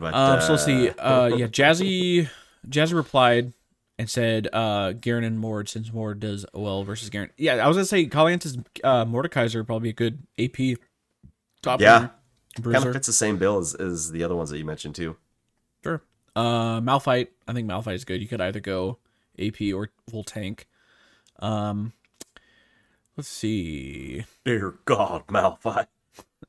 But 0.00 0.14
um, 0.14 0.40
so 0.40 0.52
let's 0.52 0.64
see. 0.64 0.88
Uh, 0.90 1.26
yeah, 1.26 1.46
Jazzy 1.46 2.28
Jazzy 2.68 2.94
replied 2.94 3.52
and 3.98 4.08
said 4.08 4.48
uh, 4.52 4.92
Garen 4.92 5.24
and 5.24 5.38
Mord 5.38 5.68
since 5.68 5.92
Mord 5.92 6.20
does 6.20 6.46
well 6.54 6.82
versus 6.84 7.10
Garen. 7.10 7.30
Yeah, 7.36 7.64
I 7.64 7.68
was 7.68 7.76
gonna 7.76 7.84
say 7.84 8.06
Caliente's 8.06 8.56
uh, 8.82 9.04
Mordekaiser 9.04 9.64
probably 9.64 9.90
a 9.90 9.92
good 9.92 10.26
AP 10.38 10.78
top. 11.62 11.80
Yeah, 11.80 12.08
kind 12.60 12.76
of 12.76 12.92
fits 12.92 13.06
the 13.06 13.12
same 13.12 13.36
bill 13.36 13.58
as, 13.58 13.74
as 13.74 14.10
the 14.10 14.24
other 14.24 14.34
ones 14.34 14.50
that 14.50 14.58
you 14.58 14.64
mentioned 14.64 14.94
too. 14.94 15.16
Sure. 15.84 16.02
Uh, 16.34 16.80
Malphite, 16.80 17.28
I 17.46 17.52
think 17.52 17.68
Malphite 17.68 17.94
is 17.94 18.04
good. 18.04 18.20
You 18.20 18.28
could 18.28 18.40
either 18.40 18.60
go 18.60 18.98
AP 19.38 19.60
or 19.74 19.90
full 20.08 20.24
tank. 20.24 20.66
Um, 21.40 21.92
Let's 23.20 23.28
see. 23.28 24.24
Dear 24.46 24.76
God, 24.86 25.26
Malphite. 25.26 25.88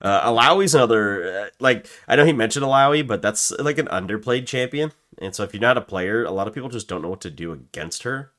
Uh, 0.01 0.31
Illaoi's 0.31 0.73
another, 0.73 1.43
uh, 1.43 1.49
like, 1.59 1.87
I 2.07 2.15
know 2.15 2.25
he 2.25 2.33
mentioned 2.33 2.65
Illaoi, 2.65 3.05
but 3.05 3.21
that's 3.21 3.51
like 3.51 3.77
an 3.77 3.87
underplayed 3.87 4.47
champion. 4.47 4.91
And 5.19 5.35
so 5.35 5.43
if 5.43 5.53
you're 5.53 5.61
not 5.61 5.77
a 5.77 5.81
player, 5.81 6.23
a 6.23 6.31
lot 6.31 6.47
of 6.47 6.53
people 6.53 6.69
just 6.69 6.87
don't 6.87 7.01
know 7.01 7.09
what 7.09 7.21
to 7.21 7.29
do 7.29 7.51
against 7.51 8.03
her. 8.03 8.31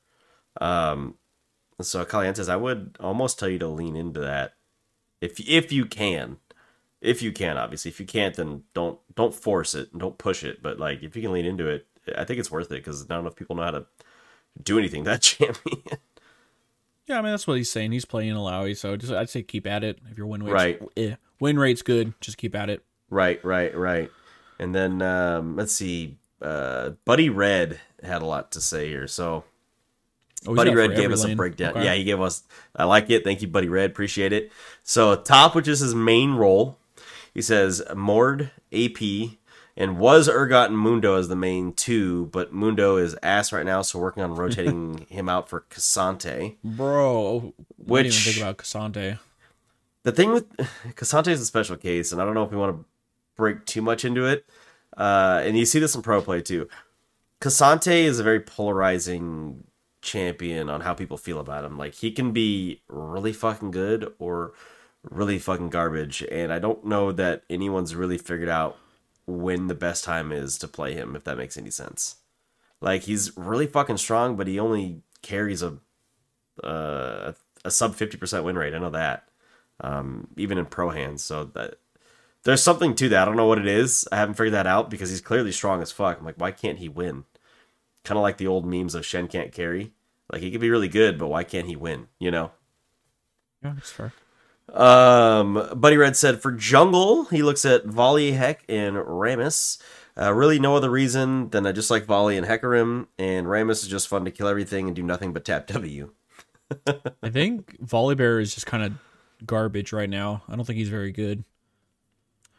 Um, 0.59 1.15
so 1.81 2.03
Calientes, 2.05 2.49
I 2.49 2.55
would 2.55 2.97
almost 2.99 3.39
tell 3.39 3.49
you 3.49 3.59
to 3.59 3.67
lean 3.67 3.95
into 3.95 4.19
that 4.19 4.55
if 5.23 5.39
if 5.39 5.71
you 5.71 5.85
can. 5.85 6.37
If 7.01 7.21
you 7.21 7.31
can, 7.31 7.57
obviously. 7.57 7.89
If 7.89 7.99
you 7.99 8.05
can't, 8.05 8.35
then 8.35 8.63
don't 8.73 8.99
don't 9.15 9.33
force 9.35 9.75
it 9.75 9.91
and 9.91 9.99
don't 9.99 10.17
push 10.17 10.43
it. 10.43 10.61
But 10.61 10.79
like, 10.79 11.03
if 11.03 11.15
you 11.15 11.21
can 11.21 11.33
lean 11.33 11.45
into 11.45 11.67
it, 11.67 11.87
I 12.17 12.23
think 12.25 12.39
it's 12.39 12.51
worth 12.51 12.67
it 12.71 12.83
because 12.83 13.07
not 13.09 13.19
enough 13.19 13.35
people 13.35 13.55
know 13.55 13.63
how 13.63 13.71
to 13.71 13.85
do 14.61 14.77
anything 14.77 15.03
that 15.05 15.21
champion. 15.21 15.81
Yeah, 17.07 17.19
I 17.19 17.21
mean 17.21 17.31
that's 17.31 17.47
what 17.47 17.57
he's 17.57 17.69
saying. 17.69 17.91
He's 17.91 18.05
playing 18.05 18.33
Illaoi, 18.33 18.77
so 18.77 18.95
just 18.95 19.11
I'd 19.11 19.29
say 19.29 19.43
keep 19.43 19.67
at 19.67 19.83
it. 19.83 19.99
If 20.09 20.17
your 20.17 20.27
win 20.27 20.43
rate 20.43 20.53
right, 20.53 20.81
eh, 20.95 21.15
win 21.39 21.59
rate's 21.59 21.81
good, 21.81 22.13
just 22.21 22.37
keep 22.37 22.55
at 22.55 22.69
it. 22.69 22.83
Right, 23.09 23.43
right, 23.43 23.75
right. 23.75 24.09
And 24.59 24.73
then 24.73 25.01
um, 25.01 25.55
let's 25.55 25.73
see, 25.73 26.17
uh, 26.41 26.91
Buddy 27.05 27.29
Red 27.29 27.79
had 28.01 28.21
a 28.21 28.25
lot 28.25 28.51
to 28.53 28.61
say 28.61 28.87
here. 28.87 29.07
So 29.07 29.43
oh, 30.47 30.55
Buddy 30.55 30.73
Red 30.73 30.95
gave 30.95 31.11
us 31.11 31.23
lane. 31.23 31.33
a 31.33 31.35
breakdown. 31.35 31.71
Okay. 31.71 31.83
Yeah, 31.83 31.93
he 31.95 32.03
gave 32.05 32.21
us. 32.21 32.43
I 32.75 32.85
like 32.85 33.09
it. 33.09 33.23
Thank 33.23 33.41
you, 33.41 33.47
Buddy 33.47 33.67
Red. 33.67 33.91
Appreciate 33.91 34.31
it. 34.31 34.51
So 34.83 35.15
top, 35.15 35.55
which 35.55 35.67
is 35.67 35.81
his 35.81 35.93
main 35.93 36.33
role, 36.33 36.77
he 37.33 37.41
says 37.41 37.81
Mord 37.95 38.51
AP 38.71 38.99
and 39.75 39.97
was 39.97 40.27
Urgot 40.27 40.67
and 40.67 40.77
Mundo 40.77 41.15
as 41.15 41.27
the 41.27 41.35
main 41.35 41.73
two, 41.73 42.27
but 42.27 42.53
Mundo 42.53 42.97
is 42.97 43.15
ass 43.23 43.51
right 43.51 43.65
now, 43.65 43.81
so 43.81 43.99
working 43.99 44.23
on 44.23 44.35
rotating 44.35 45.05
him 45.09 45.29
out 45.29 45.49
for 45.49 45.61
K'Sante. 45.69 46.57
Bro, 46.63 47.53
what 47.77 48.03
which 48.03 48.07
even 48.07 48.33
think 48.33 48.37
about 48.37 48.57
K'Sante. 48.57 49.19
The 50.03 50.11
thing 50.11 50.31
with 50.31 50.49
K'Sante 50.95 51.29
is 51.29 51.41
a 51.41 51.45
special 51.45 51.77
case, 51.77 52.11
and 52.11 52.21
I 52.21 52.25
don't 52.25 52.33
know 52.33 52.43
if 52.43 52.51
we 52.51 52.57
want 52.57 52.77
to 52.77 52.85
break 53.35 53.65
too 53.65 53.81
much 53.81 54.05
into 54.05 54.25
it. 54.25 54.45
Uh, 54.95 55.41
and 55.43 55.57
you 55.57 55.65
see 55.65 55.79
this 55.79 55.95
in 55.95 56.03
pro 56.03 56.21
play 56.21 56.41
too. 56.41 56.67
K'Sante 57.41 58.03
is 58.03 58.19
a 58.19 58.23
very 58.23 58.39
polarizing 58.39 59.63
champion 60.01 60.69
on 60.69 60.81
how 60.81 60.93
people 60.93 61.17
feel 61.17 61.39
about 61.39 61.65
him. 61.65 61.77
Like 61.77 61.95
he 61.95 62.11
can 62.11 62.31
be 62.31 62.81
really 62.87 63.33
fucking 63.33 63.71
good 63.71 64.13
or 64.19 64.53
really 65.09 65.39
fucking 65.39 65.69
garbage, 65.69 66.23
and 66.31 66.53
I 66.53 66.59
don't 66.59 66.85
know 66.85 67.11
that 67.11 67.43
anyone's 67.49 67.95
really 67.95 68.19
figured 68.19 68.49
out 68.49 68.77
when 69.25 69.67
the 69.67 69.75
best 69.75 70.03
time 70.03 70.31
is 70.31 70.57
to 70.59 70.67
play 70.67 70.93
him, 70.93 71.15
if 71.15 71.23
that 71.23 71.37
makes 71.37 71.57
any 71.57 71.69
sense. 71.69 72.17
Like 72.81 73.03
he's 73.03 73.35
really 73.37 73.67
fucking 73.67 73.97
strong, 73.97 74.35
but 74.35 74.47
he 74.47 74.59
only 74.59 75.01
carries 75.21 75.63
a 75.63 75.77
uh, 76.63 77.33
a 77.63 77.71
sub 77.71 77.95
fifty 77.95 78.17
percent 78.17 78.43
win 78.43 78.57
rate. 78.57 78.73
I 78.73 78.79
know 78.79 78.89
that, 78.89 79.29
um, 79.81 80.27
even 80.37 80.57
in 80.57 80.65
pro 80.65 80.89
hands. 80.89 81.23
So 81.23 81.45
that 81.45 81.75
there's 82.43 82.61
something 82.61 82.93
to 82.95 83.09
that. 83.09 83.21
I 83.21 83.25
don't 83.25 83.37
know 83.37 83.47
what 83.47 83.59
it 83.59 83.67
is. 83.67 84.07
I 84.11 84.17
haven't 84.17 84.35
figured 84.35 84.53
that 84.53 84.67
out 84.67 84.89
because 84.89 85.09
he's 85.09 85.21
clearly 85.21 85.51
strong 85.51 85.81
as 85.81 85.91
fuck. 85.91 86.19
I'm 86.19 86.25
like, 86.25 86.39
why 86.39 86.51
can't 86.51 86.79
he 86.79 86.89
win? 86.89 87.23
Kind 88.03 88.17
of 88.17 88.21
like 88.21 88.37
the 88.37 88.47
old 88.47 88.65
memes 88.65 88.95
of 88.95 89.05
Shen 89.05 89.29
can't 89.29 89.53
carry. 89.53 89.93
Like 90.31 90.41
he 90.41 90.51
could 90.51 90.61
be 90.61 90.69
really 90.69 90.89
good, 90.89 91.17
but 91.17 91.27
why 91.27 91.43
can't 91.45 91.67
he 91.67 91.75
win? 91.77 92.07
You 92.19 92.31
know. 92.31 92.51
Yeah, 93.63 93.73
that's 93.75 93.91
fair. 93.91 94.11
Um, 94.71 95.69
Buddy 95.75 95.97
Red 95.97 96.15
said 96.15 96.41
for 96.41 96.51
jungle, 96.51 97.25
he 97.25 97.43
looks 97.43 97.65
at 97.65 97.85
Volley, 97.85 98.31
Heck, 98.31 98.63
and 98.69 98.95
Rammus. 98.97 99.77
Uh, 100.19 100.33
really, 100.33 100.59
no 100.59 100.75
other 100.75 100.89
reason 100.89 101.49
than 101.49 101.65
I 101.65 101.71
just 101.71 101.89
like 101.91 102.05
Volley 102.05 102.37
and 102.37 102.45
Hecarim, 102.45 103.07
and 103.17 103.47
Rammus 103.47 103.83
is 103.83 103.87
just 103.87 104.07
fun 104.07 104.25
to 104.25 104.31
kill 104.31 104.47
everything 104.47 104.87
and 104.87 104.95
do 104.95 105.01
nothing 105.03 105.33
but 105.33 105.43
tap 105.45 105.67
W. 105.67 106.11
I 107.23 107.29
think 107.29 107.77
Volibear 107.83 108.41
is 108.41 108.53
just 108.53 108.65
kind 108.65 108.83
of 108.83 108.93
garbage 109.45 109.91
right 109.91 110.09
now. 110.09 110.43
I 110.47 110.55
don't 110.55 110.65
think 110.65 110.77
he's 110.77 110.89
very 110.89 111.11
good. 111.11 111.43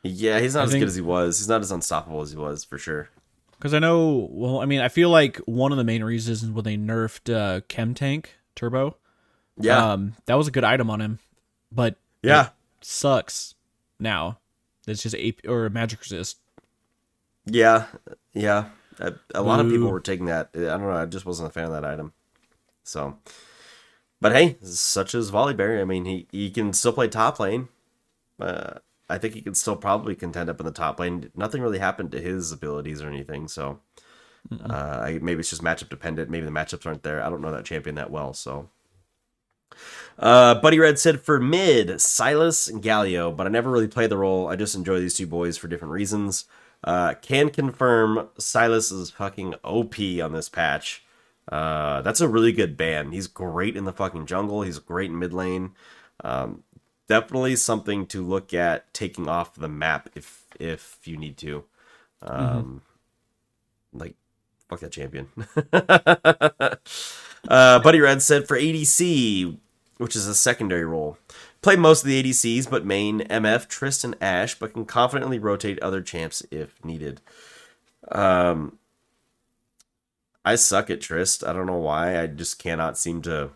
Yeah, 0.02 0.40
he's 0.40 0.54
not 0.54 0.61
I 0.61 0.64
as 0.64 0.70
think- 0.73 0.82
good 0.82 0.88
as 0.88 0.96
he 0.96 1.00
was. 1.02 1.38
He's 1.38 1.49
not 1.49 1.61
as 1.62 1.70
unstoppable 1.73 2.20
as 2.20 2.30
he 2.32 2.37
was 2.37 2.64
for 2.64 2.76
sure. 2.78 3.08
Because 3.52 3.73
I 3.73 3.78
know, 3.78 4.28
well, 4.30 4.61
I 4.61 4.66
mean, 4.66 4.80
I 4.80 4.88
feel 4.88 5.08
like 5.08 5.38
one 5.46 5.73
of 5.73 5.78
the 5.78 5.84
main 5.84 6.04
reasons 6.04 6.44
when 6.44 6.64
they 6.64 6.76
nerfed 6.76 7.32
uh, 7.32 7.61
Chem 7.68 7.94
Tank 7.94 8.34
Turbo. 8.54 8.96
Yeah, 9.58 9.92
Um, 9.92 10.14
that 10.26 10.34
was 10.34 10.49
a 10.49 10.50
good 10.50 10.64
item 10.64 10.90
on 10.90 11.00
him, 11.00 11.18
but 11.75 11.97
yeah, 12.23 12.50
sucks 12.81 13.54
now. 13.99 14.38
It's 14.87 15.02
just 15.02 15.14
AP 15.16 15.47
or 15.49 15.69
magic 15.71 16.00
resist. 16.00 16.38
yeah, 17.47 17.87
yeah. 18.33 18.66
A, 19.00 19.14
a 19.35 19.43
lot 19.43 19.59
of 19.61 19.69
people 19.69 19.90
were 19.90 20.00
taking 20.00 20.26
that. 20.26 20.50
I 20.54 20.59
don't 20.61 20.83
know. 20.83 20.90
I 20.93 21.07
just 21.07 21.26
wasn't 21.26 21.49
a 21.49 21.52
fan 21.52 21.64
of 21.64 21.73
that 21.73 21.85
item. 21.85 22.12
So, 22.85 23.19
but 24.21 24.33
hey, 24.33 24.57
such 24.62 25.14
as 25.14 25.31
Volleyberry. 25.31 25.81
I 25.81 25.85
mean, 25.85 26.04
he 26.04 26.28
he 26.31 26.50
can 26.50 26.73
still 26.73 26.93
play 26.93 27.09
top 27.09 27.40
lane. 27.40 27.69
Uh, 28.38 28.75
I 29.09 29.19
think 29.19 29.35
he 29.35 29.40
can 29.43 29.54
still 29.54 29.76
probably 29.76 30.14
contend 30.14 30.49
up 30.49 30.61
in 30.61 30.66
the 30.66 30.73
top 30.73 31.00
lane. 31.00 31.31
Nothing 31.35 31.61
really 31.62 31.78
happened 31.78 32.12
to 32.12 32.21
his 32.21 32.52
abilities 32.52 33.02
or 33.02 33.09
anything. 33.09 33.49
So, 33.49 33.81
uh, 34.64 35.11
maybe 35.21 35.40
it's 35.40 35.50
just 35.50 35.62
matchup 35.62 35.88
dependent. 35.88 36.31
Maybe 36.31 36.45
the 36.45 36.52
matchups 36.52 36.87
aren't 36.87 37.02
there. 37.02 37.23
I 37.23 37.31
don't 37.31 37.40
know 37.40 37.52
that 37.52 37.64
champion 37.64 37.97
that 37.97 38.11
well. 38.11 38.33
So, 38.33 38.69
uh, 40.18 40.54
Buddy 40.56 40.78
Red 40.78 40.99
said 40.99 41.21
for 41.21 41.40
mid, 41.40 41.88
Sylas 41.88 42.71
and 42.71 42.83
Galio, 42.83 43.35
but 43.35 43.47
I 43.47 43.50
never 43.50 43.71
really 43.71 43.88
play 43.88 44.06
the 44.06 44.18
role. 44.18 44.49
I 44.49 44.56
just 44.56 44.75
enjoy 44.75 45.00
these 45.00 45.14
two 45.14 45.26
boys 45.26 45.56
for 45.56 45.68
different 45.68 45.92
reasons. 45.92 46.47
Uh, 46.83 47.14
can 47.14 47.50
confirm 47.50 48.28
Sylas 48.38 48.92
is 48.92 49.11
fucking 49.11 49.54
OP 49.64 49.94
on 50.23 50.33
this 50.33 50.49
patch. 50.49 51.02
Uh, 51.50 52.02
that's 52.02 52.21
a 52.21 52.28
really 52.28 52.52
good 52.52 52.76
ban. 52.76 53.12
He's 53.12 53.26
great 53.26 53.76
in 53.76 53.85
the 53.85 53.92
fucking 53.92 54.26
jungle. 54.26 54.62
He's 54.62 54.78
great 54.78 55.11
in 55.11 55.18
mid 55.18 55.33
lane. 55.33 55.73
Um, 56.23 56.62
definitely 57.09 57.56
something 57.56 58.06
to 58.06 58.25
look 58.25 58.54
at 58.54 58.92
taking 58.94 59.28
off 59.28 59.54
the 59.54 59.68
map 59.68 60.09
if 60.14 60.44
if 60.59 60.99
you 61.04 61.16
need 61.16 61.37
to. 61.38 61.64
Um, 62.23 62.83
like 63.92 64.14
fuck 64.68 64.80
that 64.80 64.92
champion. 64.92 65.28
uh, 67.49 67.78
Buddy 67.80 68.00
Red 68.00 68.23
said 68.23 68.49
for 68.49 68.59
ADC, 68.59 69.59
which 69.98 70.16
is 70.16 70.26
a 70.26 70.34
secondary 70.34 70.84
role. 70.84 71.18
Play 71.62 71.76
most 71.76 72.02
of 72.02 72.08
the 72.08 72.22
ADCs, 72.22 72.68
but 72.68 72.84
main 72.84 73.20
MF, 73.20 73.68
Trist, 73.68 74.04
and 74.04 74.16
Ashe, 74.20 74.58
but 74.58 74.72
can 74.74 74.84
confidently 74.84 75.38
rotate 75.38 75.78
other 75.80 76.00
champs 76.02 76.42
if 76.50 76.82
needed. 76.84 77.20
Um, 78.12 78.78
I 80.44 80.56
suck 80.56 80.90
at 80.90 81.00
Trist. 81.00 81.42
I 81.44 81.52
don't 81.52 81.66
know 81.66 81.78
why. 81.78 82.20
I 82.20 82.26
just 82.26 82.58
cannot 82.58 82.98
seem 82.98 83.22
to 83.22 83.50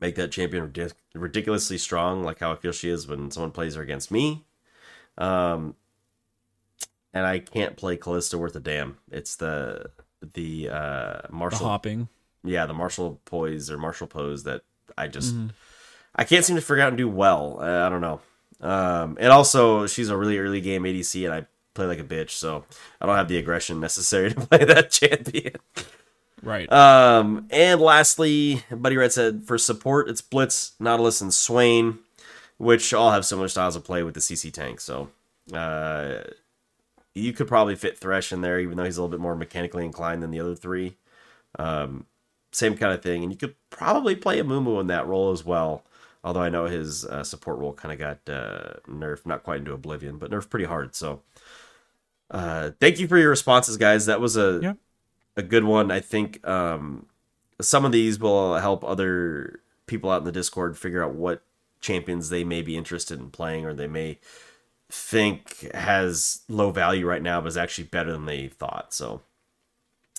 make 0.00 0.16
that 0.16 0.32
champion 0.32 0.68
ridic- 0.68 0.94
ridiculously 1.14 1.78
strong, 1.78 2.24
like 2.24 2.40
how 2.40 2.52
I 2.52 2.56
feel 2.56 2.72
she 2.72 2.88
is 2.90 3.06
when 3.06 3.30
someone 3.30 3.52
plays 3.52 3.76
her 3.76 3.82
against 3.82 4.10
me. 4.10 4.44
Um, 5.16 5.76
and 7.12 7.24
I 7.26 7.38
can't 7.38 7.76
play 7.76 7.96
Kalista 7.96 8.34
worth 8.34 8.56
a 8.56 8.60
damn. 8.60 8.98
It's 9.10 9.36
the 9.36 9.90
the 10.34 10.68
uh 10.70 11.20
The 11.28 11.32
Marshall 11.32 11.66
hopping. 11.68 12.08
yeah, 12.42 12.66
the 12.66 12.72
martial 12.74 13.20
poise 13.24 13.70
or 13.70 13.78
martial 13.78 14.06
pose 14.08 14.42
that 14.44 14.62
I 14.96 15.08
just 15.08 15.34
Mhm. 15.34 15.50
I 16.16 16.24
can't 16.24 16.44
seem 16.44 16.56
to 16.56 16.62
figure 16.62 16.82
out 16.82 16.88
and 16.88 16.98
do 16.98 17.08
well. 17.08 17.58
Uh, 17.60 17.86
I 17.86 17.88
don't 17.88 18.00
know. 18.00 18.20
Um, 18.60 19.16
and 19.20 19.32
also 19.32 19.86
she's 19.86 20.08
a 20.10 20.16
really 20.16 20.38
early 20.38 20.60
game 20.60 20.84
ADC, 20.84 21.24
and 21.24 21.34
I 21.34 21.46
play 21.74 21.86
like 21.86 21.98
a 21.98 22.04
bitch, 22.04 22.30
so 22.30 22.64
I 23.00 23.06
don't 23.06 23.16
have 23.16 23.28
the 23.28 23.36
aggression 23.38 23.80
necessary 23.80 24.30
to 24.34 24.40
play 24.40 24.64
that 24.64 24.90
champion. 24.90 25.54
Right. 26.42 26.70
Um, 26.72 27.46
and 27.50 27.80
lastly, 27.80 28.62
Buddy 28.70 28.96
Red 28.96 29.12
said 29.12 29.44
for 29.44 29.58
support 29.58 30.08
it's 30.08 30.20
Blitz, 30.20 30.72
Nautilus, 30.78 31.20
and 31.20 31.32
Swain, 31.34 31.98
which 32.58 32.92
all 32.94 33.10
have 33.12 33.24
similar 33.26 33.48
styles 33.48 33.74
of 33.76 33.84
play 33.84 34.02
with 34.02 34.14
the 34.14 34.20
CC 34.20 34.52
tank. 34.52 34.80
So 34.80 35.10
uh, 35.52 36.18
you 37.14 37.32
could 37.32 37.48
probably 37.48 37.74
fit 37.76 37.98
Thresh 37.98 38.32
in 38.32 38.40
there, 38.42 38.60
even 38.60 38.76
though 38.76 38.84
he's 38.84 38.96
a 38.98 39.02
little 39.02 39.10
bit 39.16 39.20
more 39.22 39.34
mechanically 39.34 39.84
inclined 39.84 40.22
than 40.22 40.30
the 40.30 40.40
other 40.40 40.54
three. 40.54 40.96
Um, 41.58 42.06
same 42.54 42.76
kind 42.76 42.92
of 42.92 43.02
thing, 43.02 43.22
and 43.22 43.32
you 43.32 43.38
could 43.38 43.54
probably 43.70 44.14
play 44.16 44.38
a 44.38 44.44
Mumu 44.44 44.80
in 44.80 44.86
that 44.88 45.06
role 45.06 45.30
as 45.32 45.44
well. 45.44 45.84
Although 46.22 46.40
I 46.40 46.48
know 46.48 46.64
his 46.64 47.04
uh, 47.04 47.22
support 47.22 47.58
role 47.58 47.74
kind 47.74 47.92
of 47.92 47.98
got 47.98 48.32
uh, 48.32 48.74
nerfed, 48.88 49.26
not 49.26 49.42
quite 49.42 49.58
into 49.58 49.72
oblivion, 49.74 50.16
but 50.16 50.30
nerfed 50.30 50.48
pretty 50.48 50.64
hard. 50.64 50.94
So, 50.94 51.20
uh, 52.30 52.70
thank 52.80 52.98
you 52.98 53.06
for 53.06 53.18
your 53.18 53.28
responses, 53.30 53.76
guys. 53.76 54.06
That 54.06 54.20
was 54.20 54.36
a 54.36 54.60
Yeah. 54.62 54.74
a 55.36 55.42
good 55.42 55.64
one. 55.64 55.90
I 55.90 56.00
think 56.00 56.46
um, 56.48 57.06
some 57.60 57.84
of 57.84 57.92
these 57.92 58.18
will 58.18 58.54
help 58.56 58.82
other 58.84 59.60
people 59.86 60.10
out 60.10 60.18
in 60.18 60.24
the 60.24 60.32
Discord 60.32 60.78
figure 60.78 61.04
out 61.04 61.14
what 61.14 61.42
champions 61.80 62.30
they 62.30 62.44
may 62.44 62.62
be 62.62 62.76
interested 62.76 63.20
in 63.20 63.30
playing, 63.30 63.66
or 63.66 63.74
they 63.74 63.86
may 63.88 64.18
think 64.90 65.70
has 65.74 66.42
low 66.48 66.70
value 66.70 67.06
right 67.06 67.22
now, 67.22 67.40
but 67.40 67.48
is 67.48 67.56
actually 67.56 67.84
better 67.84 68.12
than 68.12 68.24
they 68.24 68.48
thought. 68.48 68.94
So 68.94 69.20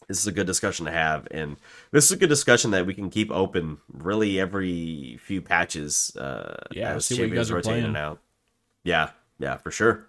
this 0.07 0.19
is 0.19 0.27
a 0.27 0.31
good 0.31 0.47
discussion 0.47 0.85
to 0.85 0.91
have, 0.91 1.27
and 1.31 1.57
this 1.91 2.05
is 2.05 2.11
a 2.11 2.17
good 2.17 2.29
discussion 2.29 2.71
that 2.71 2.85
we 2.85 2.93
can 2.93 3.09
keep 3.09 3.31
open 3.31 3.77
really 3.91 4.39
every 4.39 5.17
few 5.21 5.41
patches. 5.41 6.15
Uh, 6.15 6.55
Yeah, 6.71 6.95
as 6.95 7.05
see 7.05 7.19
what 7.19 7.29
you 7.29 7.35
guys 7.35 7.51
are 7.51 7.61
playing. 7.61 7.95
out. 7.95 8.19
Yeah, 8.83 9.09
yeah, 9.39 9.57
for 9.57 9.71
sure. 9.71 10.07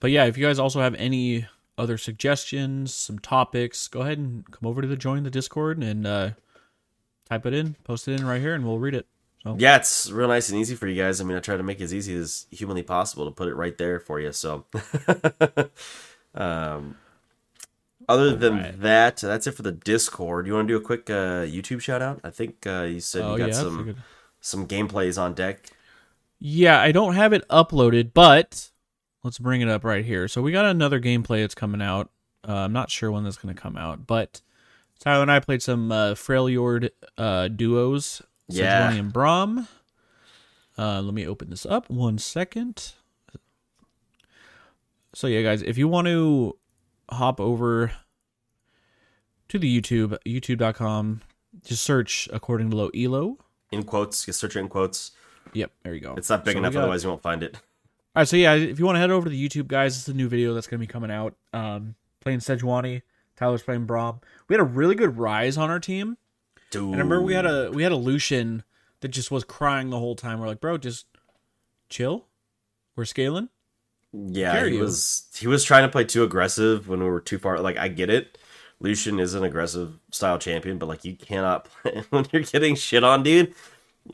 But 0.00 0.10
yeah, 0.10 0.24
if 0.24 0.36
you 0.38 0.46
guys 0.46 0.58
also 0.58 0.80
have 0.80 0.94
any 0.94 1.46
other 1.78 1.98
suggestions, 1.98 2.94
some 2.94 3.18
topics, 3.18 3.88
go 3.88 4.00
ahead 4.00 4.18
and 4.18 4.50
come 4.50 4.68
over 4.68 4.80
to 4.80 4.88
the 4.88 4.96
join 4.96 5.22
the 5.22 5.30
Discord 5.30 5.82
and 5.82 6.06
uh, 6.06 6.30
type 7.28 7.44
it 7.46 7.52
in, 7.54 7.74
post 7.84 8.08
it 8.08 8.18
in 8.18 8.26
right 8.26 8.40
here, 8.40 8.54
and 8.54 8.64
we'll 8.64 8.78
read 8.78 8.94
it. 8.94 9.06
So 9.42 9.56
Yeah, 9.58 9.76
it's 9.76 10.10
real 10.10 10.28
nice 10.28 10.48
and 10.48 10.58
easy 10.58 10.74
for 10.74 10.86
you 10.86 11.00
guys. 11.00 11.20
I 11.20 11.24
mean, 11.24 11.36
I 11.36 11.40
try 11.40 11.56
to 11.56 11.62
make 11.62 11.80
it 11.80 11.84
as 11.84 11.94
easy 11.94 12.16
as 12.16 12.46
humanly 12.50 12.82
possible 12.82 13.26
to 13.26 13.30
put 13.30 13.48
it 13.48 13.54
right 13.54 13.76
there 13.76 14.00
for 14.00 14.18
you. 14.18 14.32
So, 14.32 14.64
um, 16.34 16.96
other 18.08 18.34
than 18.36 18.54
Alright. 18.54 18.80
that, 18.80 19.16
that's 19.16 19.46
it 19.46 19.52
for 19.52 19.62
the 19.62 19.72
Discord. 19.72 20.46
You 20.46 20.54
want 20.54 20.68
to 20.68 20.74
do 20.74 20.78
a 20.78 20.80
quick 20.84 21.08
uh, 21.10 21.44
YouTube 21.44 21.80
shout 21.80 22.02
out? 22.02 22.20
I 22.24 22.30
think 22.30 22.66
uh, 22.66 22.82
you 22.82 23.00
said 23.00 23.22
oh 23.22 23.32
you 23.32 23.38
got 23.38 23.50
a 23.50 23.54
some 23.54 23.96
some 24.40 24.66
gameplays 24.66 25.20
on 25.20 25.34
deck. 25.34 25.70
yeah, 26.38 26.80
I 26.80 26.92
don't 26.92 27.14
have 27.14 27.32
it 27.32 27.46
uploaded, 27.48 28.12
but 28.14 28.70
let's 29.22 29.38
bring 29.38 29.60
it 29.60 29.68
up 29.68 29.82
right 29.84 30.04
here. 30.04 30.28
So 30.28 30.40
we 30.42 30.52
got 30.52 30.64
another 30.66 31.00
gameplay 31.00 31.42
that's 31.42 31.54
coming 31.54 31.82
out. 31.82 32.10
Uh, 32.48 32.52
I'm 32.54 32.72
not 32.72 32.90
sure 32.90 33.10
when 33.10 33.24
that's 33.24 33.36
going 33.36 33.54
to 33.54 33.60
come 33.60 33.76
out, 33.76 34.06
but 34.06 34.40
Tyler 35.00 35.22
and 35.22 35.30
I 35.32 35.40
played 35.40 35.62
some 35.62 35.90
uh, 35.90 36.14
Freljord 36.14 36.90
uh, 37.18 37.48
duos, 37.48 38.22
Yeah. 38.48 38.92
And 38.92 39.12
Braum. 39.12 39.66
Uh, 40.78 41.00
let 41.00 41.12
me 41.14 41.26
open 41.26 41.50
this 41.50 41.66
up 41.66 41.90
one 41.90 42.18
second. 42.18 42.92
So 45.14 45.26
yeah, 45.26 45.42
guys, 45.42 45.62
if 45.62 45.78
you 45.78 45.88
want 45.88 46.06
to 46.06 46.56
hop 47.10 47.40
over 47.40 47.92
to 49.48 49.58
the 49.58 49.80
YouTube, 49.80 50.16
youtube.com, 50.26 51.22
just 51.64 51.82
search 51.82 52.28
according 52.32 52.70
to 52.70 52.76
low 52.76 52.88
elo. 52.88 53.38
In 53.72 53.82
quotes, 53.84 54.26
you 54.26 54.32
search 54.32 54.56
it 54.56 54.60
in 54.60 54.68
quotes. 54.68 55.12
Yep, 55.52 55.70
there 55.82 55.94
you 55.94 56.00
go. 56.00 56.14
It's 56.16 56.28
not 56.30 56.44
big 56.44 56.54
So 56.54 56.58
enough, 56.58 56.72
got- 56.72 56.80
otherwise 56.80 57.02
you 57.04 57.10
won't 57.10 57.22
find 57.22 57.42
it. 57.42 57.54
All 58.14 58.20
right, 58.20 58.28
so 58.28 58.36
yeah, 58.36 58.54
if 58.54 58.78
you 58.78 58.86
want 58.86 58.96
to 58.96 59.00
head 59.00 59.10
over 59.10 59.24
to 59.24 59.30
the 59.30 59.48
YouTube, 59.48 59.66
guys, 59.68 59.96
it's 59.98 60.08
a 60.08 60.14
new 60.14 60.28
video 60.28 60.54
that's 60.54 60.66
going 60.66 60.80
to 60.80 60.86
be 60.86 60.90
coming 60.90 61.10
out. 61.10 61.34
Um, 61.52 61.96
playing 62.20 62.38
Sejuani, 62.38 63.02
Tyler's 63.36 63.62
playing 63.62 63.86
Braum. 63.86 64.22
We 64.48 64.54
had 64.54 64.60
a 64.60 64.64
really 64.64 64.94
good 64.94 65.16
Ryze 65.16 65.58
on 65.58 65.68
our 65.70 65.78
team, 65.78 66.16
Dude, 66.70 66.84
and 66.84 66.94
I 66.94 66.98
remember 66.98 67.20
we 67.22 67.34
had 67.34 67.44
a 67.46 67.70
we 67.70 67.82
had 67.82 67.92
a 67.92 67.96
Lucian 67.96 68.62
that 69.00 69.08
just 69.08 69.30
was 69.30 69.44
crying 69.44 69.90
the 69.90 69.98
whole 69.98 70.16
time. 70.16 70.40
We're 70.40 70.46
like, 70.46 70.60
bro, 70.60 70.78
just 70.78 71.06
chill. 71.90 72.26
We're 72.96 73.04
scaling. 73.04 73.50
Yeah, 74.12 74.64
he 74.66 74.78
was 74.78 75.26
he 75.36 75.46
was 75.46 75.64
trying 75.64 75.82
to 75.82 75.92
play 75.92 76.04
too 76.04 76.22
aggressive 76.22 76.88
when 76.88 77.00
we 77.00 77.10
were 77.10 77.20
too 77.20 77.38
far. 77.38 77.58
Like 77.60 77.76
I 77.76 77.88
get 77.88 78.08
it, 78.08 78.38
Lucian 78.80 79.18
is 79.18 79.34
an 79.34 79.44
aggressive 79.44 79.98
style 80.10 80.38
champion, 80.38 80.78
but 80.78 80.86
like 80.86 81.04
you 81.04 81.14
cannot 81.16 81.64
play 81.82 82.04
when 82.10 82.26
you're 82.32 82.42
getting 82.42 82.74
shit 82.74 83.04
on, 83.04 83.22
dude. 83.22 83.54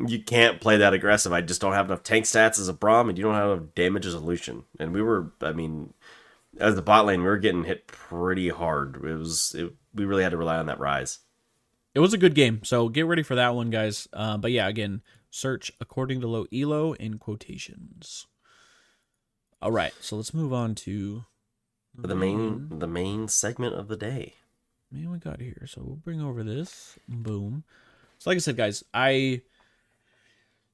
You 0.06 0.22
can't 0.22 0.60
play 0.60 0.78
that 0.78 0.94
aggressive. 0.94 1.32
I 1.32 1.42
just 1.42 1.60
don't 1.60 1.74
have 1.74 1.86
enough 1.86 2.02
tank 2.02 2.24
stats 2.24 2.58
as 2.58 2.68
a 2.68 2.72
Braum, 2.72 3.08
and 3.08 3.18
you 3.18 3.24
don't 3.24 3.34
have 3.34 3.50
enough 3.50 3.74
damage 3.74 4.06
as 4.06 4.14
a 4.14 4.20
Lucian. 4.20 4.64
And 4.80 4.94
we 4.94 5.02
were, 5.02 5.32
I 5.42 5.52
mean, 5.52 5.92
as 6.58 6.76
the 6.76 6.82
bot 6.82 7.04
lane, 7.04 7.20
we 7.20 7.26
were 7.28 7.36
getting 7.36 7.64
hit 7.64 7.86
pretty 7.88 8.48
hard. 8.48 8.96
It 8.96 9.14
was 9.18 9.54
it, 9.54 9.74
we 9.94 10.06
really 10.06 10.22
had 10.22 10.30
to 10.30 10.38
rely 10.38 10.56
on 10.56 10.66
that 10.66 10.78
Ryze. 10.78 11.18
It 11.94 12.00
was 12.00 12.14
a 12.14 12.18
good 12.18 12.34
game, 12.34 12.64
so 12.64 12.88
get 12.88 13.06
ready 13.06 13.22
for 13.22 13.34
that 13.34 13.54
one, 13.54 13.68
guys. 13.68 14.08
Uh, 14.14 14.38
but 14.38 14.50
yeah, 14.50 14.66
again, 14.66 15.02
search 15.30 15.70
according 15.78 16.22
to 16.22 16.26
low 16.26 16.46
elo 16.52 16.94
in 16.94 17.18
quotations. 17.18 18.26
All 19.62 19.70
right, 19.70 19.94
so 20.00 20.16
let's 20.16 20.34
move 20.34 20.52
on 20.52 20.74
to 20.74 21.24
The 21.96 22.16
main 22.16 22.80
the 22.80 22.88
main 22.88 23.28
segment 23.28 23.76
of 23.76 23.86
the 23.86 23.96
day. 23.96 24.34
man 24.90 25.12
we 25.12 25.18
got 25.18 25.40
here. 25.40 25.68
So 25.68 25.82
we'll 25.84 25.94
bring 25.94 26.20
over 26.20 26.42
this. 26.42 26.98
Boom. 27.06 27.62
So 28.18 28.30
like 28.30 28.38
I 28.38 28.40
said, 28.40 28.56
guys, 28.56 28.82
I 28.92 29.42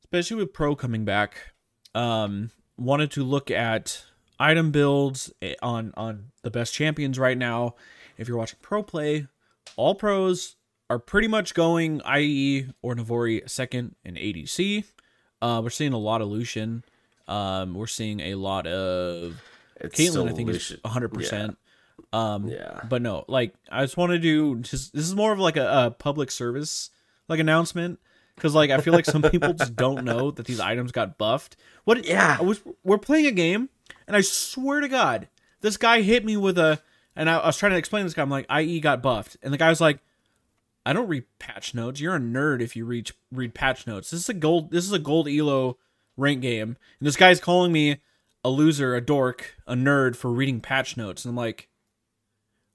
especially 0.01 0.39
with 0.39 0.55
Pro 0.55 0.75
coming 0.75 1.05
back, 1.05 1.53
um, 1.95 2.51
wanted 2.79 3.11
to 3.11 3.25
look 3.25 3.51
at 3.51 4.05
item 4.41 4.71
builds 4.71 5.31
eh, 5.43 5.55
on 5.61 5.93
on 5.95 6.33
the 6.41 6.51
best 6.51 6.73
champions 6.73 7.19
right 7.19 7.37
now. 7.37 7.75
If 8.17 8.27
you're 8.27 8.39
watching 8.39 8.59
Pro 8.63 8.83
play, 8.83 9.27
all 9.77 9.97
pros 9.97 10.57
are 10.89 10.99
pretty 10.99 11.29
much 11.29 11.53
going 11.53 12.01
IE 12.11 12.69
or 12.81 12.95
Navori 12.95 13.51
second 13.51 13.97
in 14.03 14.15
ADC. 14.15 14.85
Uh, 15.43 15.61
we're 15.63 15.69
seeing 15.69 15.93
a 15.93 15.99
lot 15.99 16.23
of 16.23 16.29
Lucian. 16.29 16.85
Um, 17.29 17.75
we're 17.75 17.87
seeing 17.87 18.21
a 18.21 18.35
lot 18.35 18.67
of 18.67 19.41
It's 19.77 19.99
Caitlyn. 19.99 20.11
still 20.11 20.29
I 20.29 20.33
think 20.33 20.49
is 20.51 20.55
Lucian. 20.57 20.79
100. 20.83 21.09
percent 21.13 21.59
Um, 22.13 22.49
Yeah. 22.49 22.81
but 22.89 23.03
no, 23.03 23.25
like 23.29 23.55
I 23.71 23.83
just 23.85 23.97
want 23.97 24.11
to 24.13 24.19
do 24.19 24.57
just 24.61 24.93
this 24.95 25.05
is 25.05 25.15
more 25.15 25.33
of 25.33 25.39
like 25.39 25.57
a, 25.57 25.87
a 25.87 25.91
public 25.91 26.31
service 26.31 26.91
like 27.29 27.39
announcement 27.41 27.99
because 28.35 28.55
like 28.55 28.71
I 28.71 28.81
feel 28.81 28.95
like 28.95 29.05
some 29.05 29.23
people 29.23 29.53
just 29.53 29.77
don't 29.77 30.05
know 30.05 30.31
that 30.31 30.47
these 30.47 30.61
items 30.61 30.91
got 30.93 31.19
buffed. 31.19 31.57
What? 31.85 32.07
Yeah. 32.07 32.37
I 32.39 32.43
was 32.43 32.63
we're 32.83 32.99
playing 32.99 33.27
a 33.27 33.31
game 33.33 33.69
and 34.07 34.17
I 34.17 34.23
swear 34.23 34.81
to 34.81 34.89
God, 34.89 35.29
this 35.61 35.77
guy 35.77 36.01
hit 36.03 36.25
me 36.25 36.37
with 36.37 36.57
a 36.59 36.81
and 37.15 37.29
I, 37.29 37.37
I 37.39 37.47
was 37.47 37.57
trying 37.59 37.73
to 37.73 37.79
explain 37.79 38.03
to 38.03 38.05
this 38.07 38.15
guy. 38.15 38.23
I'm 38.23 38.31
like, 38.31 38.47
IE 38.51 38.79
got 38.81 39.03
buffed, 39.03 39.37
and 39.43 39.53
the 39.53 39.59
guy 39.59 39.69
was 39.71 39.81
like, 39.81 39.99
I 40.87 40.93
don't 40.93 41.09
read 41.09 41.25
patch 41.41 41.75
notes. 41.75 42.01
You're 42.01 42.15
a 42.15 42.21
nerd 42.21 42.63
if 42.63 42.77
you 42.77 42.85
read 42.87 43.11
read 43.33 43.55
patch 43.55 43.87
notes. 43.89 44.11
This 44.13 44.21
is 44.21 44.29
a 44.29 44.35
gold. 44.35 44.71
This 44.71 44.85
is 44.85 44.93
a 44.93 44.99
gold 45.01 45.29
elo 45.29 45.79
rank 46.19 46.43
game, 46.43 46.77
and 46.99 47.07
this 47.07 47.17
guy's 47.17 47.41
calling 47.41 47.73
me 47.73 47.99
a 48.45 48.51
loser, 48.51 48.95
a 48.95 49.01
dork, 49.01 49.55
a 49.67 49.75
nerd 49.75 50.17
for 50.17 50.31
reading 50.31 50.61
patch 50.61 50.97
notes, 50.97 51.25
and 51.25 51.31
I'm 51.31 51.37
like, 51.37 51.69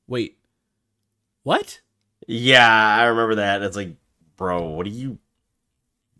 wait, 0.07 0.37
what? 1.43 1.81
Yeah, 2.27 2.67
I 2.67 3.03
remember 3.05 3.35
that. 3.35 3.61
It's 3.61 3.75
like, 3.77 3.95
bro, 4.37 4.69
what 4.69 4.87
are 4.87 4.91
you 4.91 5.19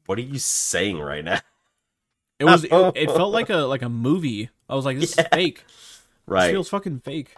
what 0.06 0.18
are 0.18 0.22
you 0.22 0.38
saying 0.38 1.00
right 1.00 1.24
now? 1.24 1.40
It 2.40 2.46
was. 2.46 2.66
It, 2.66 2.72
it 2.96 3.08
felt 3.16 3.32
like 3.32 3.50
a 3.50 3.58
like 3.58 3.82
a 3.82 3.90
movie. 3.90 4.50
I 4.70 4.76
was 4.76 4.86
like, 4.86 5.00
this 5.00 5.18
is 5.18 5.26
fake. 5.32 5.64
This 5.66 6.02
Right. 6.26 6.52
feels 6.52 6.70
fucking 6.70 7.02
fake. 7.02 7.36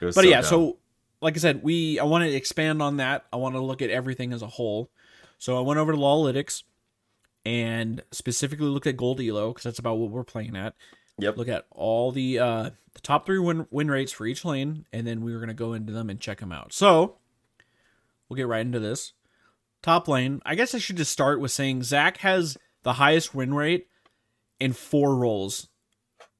But 0.00 0.14
so 0.14 0.20
yeah, 0.22 0.40
dumb. 0.42 0.44
so 0.50 0.78
like 1.20 1.36
I 1.36 1.40
said, 1.40 1.62
we 1.62 1.98
I 1.98 2.04
want 2.04 2.24
to 2.24 2.32
expand 2.32 2.80
on 2.82 2.96
that. 2.98 3.26
I 3.32 3.36
want 3.36 3.54
to 3.54 3.60
look 3.60 3.82
at 3.82 3.90
everything 3.90 4.32
as 4.32 4.40
a 4.42 4.46
whole. 4.46 4.90
So 5.38 5.58
I 5.58 5.60
went 5.60 5.78
over 5.78 5.92
to 5.92 5.98
Lolalytics 5.98 6.62
and 7.44 8.02
specifically 8.10 8.66
looked 8.66 8.86
at 8.86 8.96
Gold 8.96 9.20
Elo 9.20 9.48
because 9.48 9.64
that's 9.64 9.78
about 9.78 9.98
what 9.98 10.10
we're 10.10 10.24
playing 10.24 10.56
at. 10.56 10.74
Yep. 11.18 11.36
Look 11.36 11.48
at 11.48 11.66
all 11.70 12.12
the 12.12 12.38
uh 12.38 12.70
the 12.94 13.00
top 13.02 13.26
three 13.26 13.38
win 13.38 13.66
win 13.70 13.90
rates 13.90 14.12
for 14.12 14.26
each 14.26 14.44
lane, 14.44 14.86
and 14.92 15.06
then 15.06 15.22
we 15.22 15.32
were 15.32 15.40
gonna 15.40 15.54
go 15.54 15.72
into 15.72 15.92
them 15.92 16.10
and 16.10 16.20
check 16.20 16.40
them 16.40 16.52
out. 16.52 16.72
So 16.72 17.16
we'll 18.28 18.36
get 18.36 18.48
right 18.48 18.64
into 18.64 18.80
this. 18.80 19.12
Top 19.82 20.08
lane. 20.08 20.40
I 20.44 20.54
guess 20.54 20.74
I 20.74 20.78
should 20.78 20.96
just 20.96 21.12
start 21.12 21.40
with 21.40 21.52
saying 21.52 21.84
Zac 21.84 22.18
has 22.18 22.58
the 22.82 22.94
highest 22.94 23.34
win 23.34 23.54
rate 23.54 23.88
in 24.58 24.72
four 24.72 25.16
roles 25.16 25.68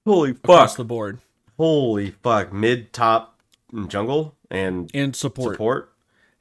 Holy 0.07 0.33
fuck! 0.33 0.45
across 0.45 0.75
the 0.77 0.85
board 0.85 1.21
Holy 1.57 2.11
fuck. 2.11 2.53
Mid, 2.53 2.93
top, 2.93 3.39
jungle 3.87 4.35
and 4.51 4.91
in 4.95 5.13
support. 5.13 5.55
support. 5.55 5.93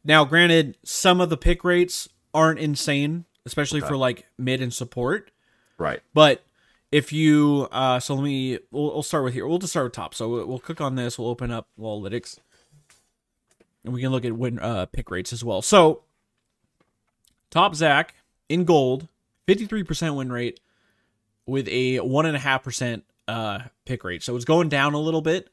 Now, 0.03 0.23
granted, 0.23 0.77
some 0.85 1.19
of 1.19 1.29
the 1.29 1.35
pick 1.35 1.63
rates 1.65 2.07
aren't 2.33 2.59
insane, 2.59 3.25
especially 3.45 3.81
for 3.81 3.97
like 3.97 4.25
mid 4.37 4.61
and 4.61 4.73
support. 4.73 5.31
Right. 5.77 6.01
But 6.13 6.43
if 6.91 7.13
you, 7.13 7.67
uh, 7.71 7.99
so 7.99 8.15
let 8.15 8.23
me, 8.23 8.59
we'll, 8.71 8.93
we'll 8.93 9.03
start 9.03 9.23
with 9.23 9.33
here. 9.33 9.47
We'll 9.47 9.59
just 9.59 9.73
start 9.73 9.85
with 9.85 9.93
top. 9.93 10.13
So 10.15 10.27
we'll, 10.29 10.45
we'll 10.45 10.59
click 10.59 10.81
on 10.81 10.95
this. 10.95 11.17
We'll 11.17 11.29
open 11.29 11.51
up 11.51 11.67
Analytics, 11.79 12.39
and 13.83 13.93
we 13.93 14.01
can 14.01 14.11
look 14.11 14.25
at 14.25 14.33
win 14.33 14.59
uh, 14.59 14.87
pick 14.87 15.09
rates 15.11 15.31
as 15.31 15.43
well. 15.43 15.61
So 15.61 16.03
top 17.49 17.75
Zac 17.75 18.15
in 18.49 18.65
gold, 18.65 19.07
fifty 19.47 19.65
three 19.65 19.83
percent 19.83 20.15
win 20.15 20.31
rate 20.31 20.59
with 21.45 21.67
a 21.67 21.97
one 21.99 22.25
and 22.25 22.35
a 22.35 22.39
half 22.39 22.63
percent 22.63 23.03
uh 23.27 23.59
pick 23.85 24.03
rate. 24.03 24.23
So 24.23 24.35
it's 24.35 24.45
going 24.45 24.69
down 24.69 24.93
a 24.93 24.99
little 24.99 25.21
bit, 25.21 25.49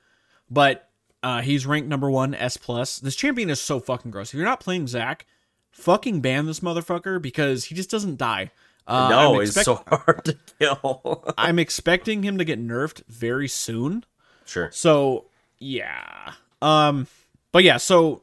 but 0.51 0.89
uh 1.23 1.43
he's 1.43 1.67
ranked 1.67 1.89
number 1.89 2.11
one 2.11 2.35
S 2.35 2.57
plus. 2.57 2.99
This 2.99 3.15
champion 3.15 3.51
is 3.51 3.61
so 3.61 3.81
fucking 3.81 4.11
gross. 4.11 4.31
If 4.31 4.35
you're 4.35 4.45
not 4.45 4.61
playing 4.61 4.87
Zac, 4.87 5.27
fucking 5.77 6.21
ban 6.21 6.47
this 6.47 6.61
motherfucker 6.61 7.21
because 7.21 7.65
he 7.67 7.75
just 7.75 7.91
doesn't 7.91 8.17
die. 8.19 8.51
Uh, 8.87 9.09
no, 9.09 9.41
I'm 9.41 9.47
so 9.47 9.83
hard 9.87 10.25
to 10.25 10.37
kill. 10.59 11.25
I'm 11.39 11.59
expecting 11.59 12.23
him 12.23 12.39
to 12.39 12.45
get 12.45 12.61
nerfed 12.61 13.03
very 13.09 13.49
soon. 13.49 14.05
sure. 14.47 14.71
So 14.73 15.27
yeah. 15.59 16.33
Um 16.63 17.07
but 17.53 17.63
yeah, 17.65 17.77
so 17.77 18.23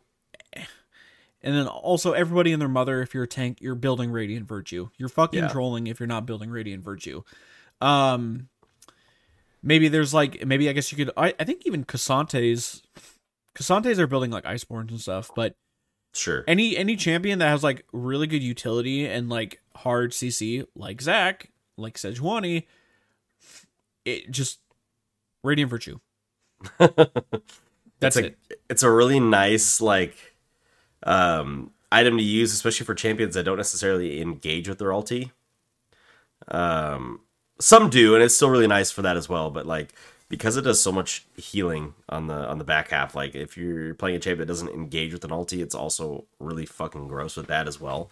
and 0.55 1.53
then 1.55 1.67
also 1.67 2.13
everybody 2.13 2.53
and 2.53 2.61
their 2.61 2.69
mother, 2.69 3.01
if 3.01 3.13
you're 3.13 3.23
a 3.23 3.27
tank, 3.27 3.57
you're 3.59 3.75
building 3.75 4.11
Radiant 4.11 4.47
Virtue. 4.47 4.89
You're 4.97 5.09
fucking 5.09 5.39
Yeah. 5.43 5.47
trolling 5.49 5.87
if 5.87 5.99
you're 5.99 6.07
not 6.07 6.25
building 6.25 6.49
Radiant 6.49 6.83
Virtue. 6.83 7.23
Um 7.81 8.47
maybe 9.61 9.87
there's 9.89 10.13
like 10.13 10.45
maybe 10.45 10.69
I 10.69 10.73
guess 10.73 10.91
you 10.91 10.97
could 10.97 11.11
I, 11.17 11.33
I 11.39 11.43
think 11.43 11.63
even 11.65 11.83
K'Santes 11.85 12.81
K'Santes 13.55 13.97
are 13.99 14.07
building 14.07 14.31
like 14.31 14.45
Iceborns 14.45 14.89
and 14.91 15.01
stuff, 15.01 15.29
but 15.35 15.55
Sure. 16.15 16.43
any 16.47 16.77
any 16.77 16.95
champion 16.95 17.39
that 17.39 17.49
has 17.49 17.63
like 17.63 17.85
really 17.91 18.27
good 18.27 18.43
utility 18.43 19.07
and 19.07 19.29
like 19.29 19.61
hard 19.75 20.11
CC, 20.11 20.65
like 20.75 21.01
Zac, 21.01 21.49
like 21.77 21.95
Sejuani, 21.97 22.65
it 24.05 24.29
just 24.29 24.59
Radiant 25.43 25.69
Virtue. 25.71 25.99
That's 26.79 26.99
it's 28.01 28.17
a, 28.17 28.25
it. 28.25 28.37
It's 28.69 28.83
a 28.83 28.91
really 28.91 29.19
nice 29.19 29.81
like 29.81 30.15
um 31.03 31.71
item 31.91 32.17
to 32.17 32.23
use, 32.23 32.53
especially 32.53 32.85
for 32.85 32.93
champions 32.95 33.33
that 33.35 33.43
don't 33.43 33.57
necessarily 33.57 34.21
engage 34.21 34.69
with 34.69 34.77
their 34.79 34.89
ulti. 34.89 35.31
Um 36.49 37.21
some 37.59 37.89
do, 37.89 38.13
and 38.15 38.23
it's 38.23 38.35
still 38.35 38.49
really 38.49 38.67
nice 38.67 38.91
for 38.91 39.01
that 39.03 39.17
as 39.17 39.29
well, 39.29 39.49
but 39.49 39.65
like 39.65 39.93
because 40.33 40.57
it 40.57 40.63
does 40.63 40.81
so 40.81 40.91
much 40.91 41.27
healing 41.37 41.93
on 42.09 42.25
the 42.25 42.33
on 42.49 42.57
the 42.57 42.63
back 42.63 42.89
half, 42.89 43.13
like 43.13 43.35
if 43.35 43.55
you're 43.55 43.93
playing 43.93 44.15
a 44.15 44.19
champion 44.19 44.39
that 44.39 44.51
doesn't 44.51 44.69
engage 44.69 45.13
with 45.13 45.23
an 45.23 45.29
ulti, 45.29 45.61
it's 45.61 45.75
also 45.75 46.25
really 46.39 46.65
fucking 46.65 47.07
gross 47.07 47.37
with 47.37 47.45
that 47.47 47.67
as 47.67 47.79
well. 47.79 48.09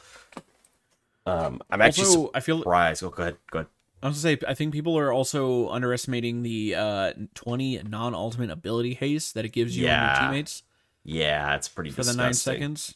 Um 1.25 1.62
I'm 1.71 1.81
actually 1.81 2.05
Also, 2.07 2.31
I 2.36 2.39
feel 2.39 2.60
surprised. 2.60 3.03
Oh, 3.03 3.10
go 3.10 3.23
ahead. 3.23 3.38
Go 3.49 3.60
ahead. 3.60 3.67
I 4.03 4.07
was 4.07 4.21
gonna 4.23 4.38
say 4.38 4.45
I 4.47 4.53
think 4.53 4.71
people 4.71 4.97
are 4.99 5.12
also 5.12 5.69
underestimating 5.69 6.43
the 6.43 6.75
uh, 6.75 7.13
twenty 7.34 7.81
non-ultimate 7.84 8.51
ability 8.51 8.93
haste 8.95 9.34
that 9.34 9.43
it 9.45 9.49
gives 9.49 9.75
you 9.75 9.86
on 9.86 9.89
Yeah. 9.91 10.13
your 10.21 10.27
teammates 10.29 10.63
Yeah, 11.03 11.55
it's 11.55 11.67
pretty 11.67 11.89
for 11.89 11.97
disgusting. 11.97 12.17
the 12.17 12.23
nine 12.23 12.34
seconds. 12.36 12.95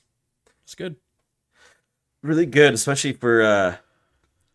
It's 0.63 0.75
good. 0.75 0.95
really 2.21 2.45
good, 2.45 2.73
especially 2.75 3.13
for 3.13 3.41
uh, 3.43 3.75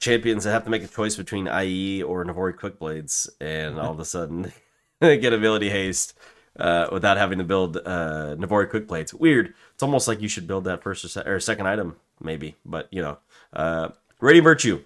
champions 0.01 0.45
that 0.45 0.51
have 0.53 0.65
to 0.65 0.71
make 0.71 0.83
a 0.83 0.89
choice 0.89 1.15
between 1.17 1.47
IE 1.47 2.03
or 2.03 2.25
Navori 2.25 2.55
Quickblades, 2.55 3.29
and 3.41 3.79
all 3.79 3.93
of 3.93 4.01
a 4.01 4.05
sudden 4.05 4.53
they 5.01 5.17
get 5.19 5.33
ability 5.33 5.71
haste 5.71 6.19
uh, 6.59 6.89
without 6.91 7.17
having 7.17 7.39
to 7.39 7.45
build 7.45 7.77
uh, 7.77 8.35
Navori 8.39 8.69
Quickblades. 8.71 9.15
Weird. 9.15 9.55
It's 9.75 9.83
almost 9.83 10.09
like 10.09 10.21
you 10.21 10.29
should 10.29 10.47
build 10.49 10.65
that 10.65 10.83
first 10.83 11.05
or, 11.05 11.09
se- 11.09 11.23
or 11.27 11.39
second 11.39 11.67
item, 11.69 11.97
maybe. 12.21 12.57
But 12.65 12.89
you 12.91 13.03
know, 13.03 13.19
uh, 13.53 13.91
Radiant 14.21 14.45
Virtue, 14.45 14.83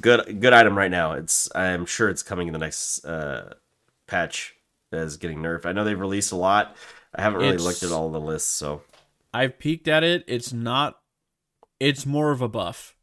good 0.00 0.40
good 0.40 0.52
item 0.52 0.76
right 0.78 0.90
now. 0.90 1.12
It's 1.12 1.48
I'm 1.54 1.84
sure 1.86 2.08
it's 2.08 2.22
coming 2.22 2.46
in 2.46 2.52
the 2.52 2.58
next 2.58 3.04
uh, 3.04 3.54
patch 4.06 4.54
as 4.92 5.16
getting 5.18 5.38
nerfed. 5.40 5.66
I 5.66 5.72
know 5.72 5.84
they've 5.84 5.98
released 6.00 6.32
a 6.32 6.36
lot. 6.36 6.74
I 7.14 7.22
haven't 7.22 7.40
really 7.40 7.54
It's- 7.54 7.64
looked 7.66 7.82
at 7.82 7.92
all 7.92 8.10
the 8.10 8.20
lists, 8.20 8.48
so 8.50 8.82
I've 9.34 9.58
peeked 9.58 9.88
at 9.88 10.04
it. 10.04 10.24
It's 10.26 10.52
not. 10.52 10.98
It's 11.80 12.04
more 12.06 12.30
of 12.32 12.40
a 12.42 12.48
buff, 12.48 12.96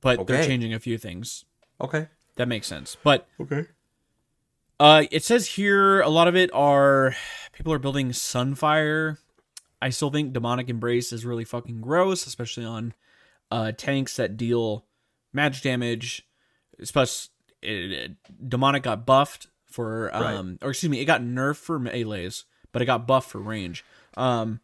but 0.00 0.26
they're 0.26 0.44
changing 0.44 0.72
a 0.74 0.78
few 0.80 0.98
things. 0.98 1.44
okay, 1.80 2.08
That 2.36 2.48
makes 2.48 2.66
sense. 2.66 2.96
But 3.02 3.28
okay. 3.40 3.66
uh, 4.80 5.04
it 5.10 5.22
says 5.22 5.46
here 5.46 6.00
a 6.00 6.08
lot 6.08 6.28
of 6.28 6.36
it 6.36 6.50
are 6.52 7.14
people 7.52 7.72
are 7.72 7.78
building 7.78 8.10
Sunfire. 8.10 9.18
I 9.80 9.90
still 9.90 10.10
think 10.10 10.32
Demonic 10.32 10.68
Embrace 10.68 11.12
is 11.12 11.24
really 11.26 11.44
fucking 11.44 11.80
gross, 11.80 12.26
especially 12.26 12.64
on 12.64 12.94
uh, 13.50 13.72
tanks 13.72 14.16
that 14.16 14.36
deal 14.36 14.84
magic 15.32 15.62
damage. 15.62 16.26
Especially, 16.80 17.30
it, 17.62 17.92
it- 17.92 18.48
Demonic 18.48 18.82
got 18.82 19.04
buffed 19.06 19.48
for, 19.66 20.14
um, 20.14 20.58
or 20.62 20.70
excuse 20.70 20.90
me, 20.90 21.00
it 21.00 21.04
got 21.06 21.20
nerfed 21.22 21.56
for 21.56 21.78
melees, 21.80 22.44
but 22.72 22.82
it 22.82 22.86
got 22.86 23.06
buffed 23.06 23.30
for 23.30 23.40
range. 23.40 23.84
Um, 24.16 24.60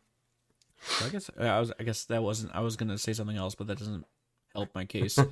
so 0.83 1.07
I 1.07 1.09
guess 1.09 1.31
I 1.39 1.59
was, 1.61 1.73
I 1.81 1.83
guess 1.83 2.05
that 2.05 2.23
wasn't. 2.23 2.55
I 2.55 2.61
was 2.61 2.77
gonna 2.77 2.99
say 2.99 3.13
something 3.13 3.37
else, 3.37 3.55
but 3.55 3.67
that 3.69 3.79
doesn't 3.79 4.05
help 4.55 4.75
my 4.75 4.85
case. 4.85 5.19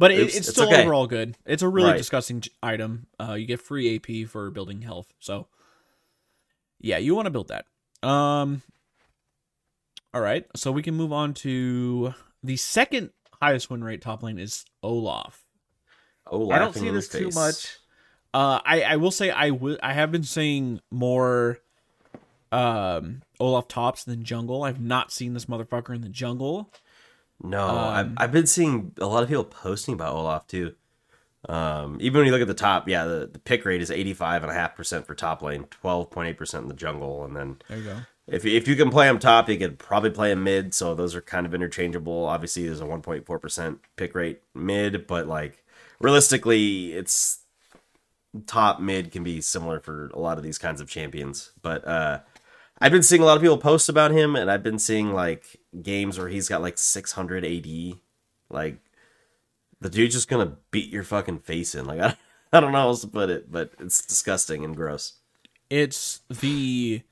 But 0.00 0.12
it, 0.12 0.20
Oops, 0.20 0.28
it's 0.28 0.36
it's 0.46 0.48
still 0.50 0.68
okay. 0.68 0.82
overall 0.82 1.08
good. 1.08 1.36
It's 1.44 1.60
a 1.64 1.68
really 1.68 1.88
Right. 1.90 1.96
disgusting 1.96 2.40
item. 2.62 3.08
Uh, 3.18 3.32
you 3.34 3.46
get 3.46 3.60
free 3.60 3.96
AP 3.96 4.28
for 4.28 4.48
building 4.52 4.82
health. 4.82 5.12
So, 5.18 5.48
yeah, 6.80 6.98
you 6.98 7.16
want 7.16 7.26
to 7.26 7.30
build 7.32 7.48
that. 7.48 7.66
Um, 8.08 8.62
all 10.14 10.20
right, 10.20 10.46
so 10.54 10.70
we 10.70 10.82
can 10.84 10.94
move 10.94 11.12
on 11.12 11.34
to 11.34 12.14
the 12.44 12.56
second 12.56 13.10
highest 13.42 13.70
win 13.70 13.82
rate 13.82 14.00
top 14.00 14.22
lane 14.22 14.38
is 14.38 14.64
Olaf. 14.84 15.44
Oh, 16.30 16.48
I 16.52 16.60
don't 16.60 16.72
see 16.74 16.90
this 16.90 17.08
the 17.08 17.18
too 17.18 17.30
much. 17.30 17.78
Uh, 18.32 18.60
I 18.64 18.82
I 18.82 18.96
will 18.96 19.10
say 19.10 19.30
I 19.30 19.50
will 19.50 19.78
I 19.82 19.94
have 19.94 20.12
been 20.12 20.22
seeing 20.22 20.80
more 20.92 21.58
um 22.52 23.22
Olaf 23.40 23.66
tops 23.66 24.04
than 24.04 24.22
jungle. 24.22 24.62
I've 24.62 24.80
not 24.80 25.10
seen 25.10 25.34
this 25.34 25.46
motherfucker 25.46 25.92
in 25.92 26.02
the 26.02 26.08
jungle. 26.08 26.70
No, 27.42 27.66
Um, 27.68 27.76
I've, 27.76 28.12
I've 28.16 28.32
been 28.32 28.46
seeing 28.46 28.92
a 28.98 29.06
lot 29.06 29.22
of 29.22 29.28
people 29.28 29.44
posting 29.44 29.94
about 29.94 30.14
Olaf 30.14 30.46
too. 30.46 30.74
Um, 31.48 31.98
even 32.00 32.18
when 32.18 32.26
you 32.26 32.32
look 32.32 32.42
at 32.42 32.48
the 32.48 32.54
top, 32.54 32.88
yeah, 32.88 33.04
the, 33.04 33.28
the 33.32 33.38
pick 33.38 33.64
rate 33.64 33.80
is 33.80 33.90
85.5% 33.90 35.06
for 35.06 35.14
top 35.14 35.40
lane, 35.40 35.64
12.8% 35.82 36.58
in 36.58 36.68
the 36.68 36.74
jungle. 36.74 37.24
And 37.24 37.36
then 37.36 37.56
There 37.68 37.78
you 37.78 37.84
go. 37.84 37.96
if 38.26 38.44
you, 38.44 38.56
if 38.56 38.66
you 38.66 38.74
can 38.74 38.90
play 38.90 39.08
him 39.08 39.18
top, 39.20 39.48
you 39.48 39.56
could 39.56 39.78
probably 39.78 40.10
play 40.10 40.32
him 40.32 40.42
mid. 40.42 40.74
So 40.74 40.94
those 40.96 41.14
are 41.14 41.20
kind 41.20 41.46
of 41.46 41.54
interchangeable. 41.54 42.24
Obviously, 42.26 42.66
there's 42.66 42.80
a 42.80 42.84
1.4% 42.84 43.78
pick 43.96 44.14
rate 44.16 44.42
mid, 44.52 45.06
but 45.06 45.28
like 45.28 45.64
realistically, 46.00 46.92
it's 46.94 47.38
top 48.46 48.80
mid 48.80 49.10
can 49.12 49.22
be 49.22 49.40
similar 49.40 49.80
for 49.80 50.08
a 50.12 50.18
lot 50.18 50.38
of 50.38 50.44
these 50.44 50.58
kinds 50.58 50.80
of 50.80 50.90
champions. 50.90 51.52
But 51.62 51.86
uh, 51.86 52.20
I've 52.80 52.92
been 52.92 53.02
seeing 53.04 53.22
a 53.22 53.24
lot 53.24 53.36
of 53.36 53.42
people 53.42 53.58
post 53.58 53.88
about 53.88 54.10
him, 54.10 54.34
and 54.36 54.50
I've 54.50 54.62
been 54.64 54.78
seeing 54.78 55.12
like 55.12 55.56
games 55.82 56.18
where 56.18 56.28
he's 56.28 56.48
got 56.48 56.62
like 56.62 56.78
600 56.78 57.44
AD. 57.44 57.98
Like 58.50 58.78
the 59.80 59.90
dude's 59.90 60.14
just 60.14 60.28
gonna 60.28 60.56
beat 60.70 60.90
your 60.90 61.04
fucking 61.04 61.40
face 61.40 61.74
in. 61.74 61.86
Like 61.86 62.00
I, 62.00 62.16
I 62.52 62.60
don't 62.60 62.72
know 62.72 62.78
how 62.78 62.88
else 62.88 63.02
to 63.02 63.08
put 63.08 63.30
it, 63.30 63.50
but 63.50 63.72
it's 63.78 64.04
disgusting 64.04 64.64
and 64.64 64.76
gross. 64.76 65.14
It's 65.70 66.20
the 66.28 67.02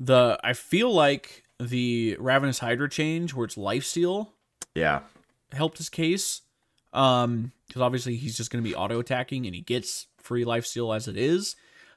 the 0.00 0.38
I 0.42 0.52
feel 0.52 0.92
like 0.92 1.44
the 1.60 2.16
Ravenous 2.18 2.60
Hydra 2.60 2.88
change 2.88 3.34
where 3.34 3.44
it's 3.44 3.56
lifesteal 3.56 4.28
Yeah, 4.74 5.00
helped 5.52 5.78
his 5.78 5.88
case. 5.88 6.42
Um, 6.92 7.52
because 7.66 7.82
obviously 7.82 8.16
he's 8.16 8.36
just 8.36 8.50
to 8.64 8.68
be 8.68 8.74
auto 8.74 8.98
attacking 8.98 9.44
and 9.44 9.54
he 9.54 9.60
gets 9.60 10.06
free 10.16 10.44
lifesteal 10.44 10.94
as 10.96 11.06
it 11.06 11.16
is. 11.16 11.54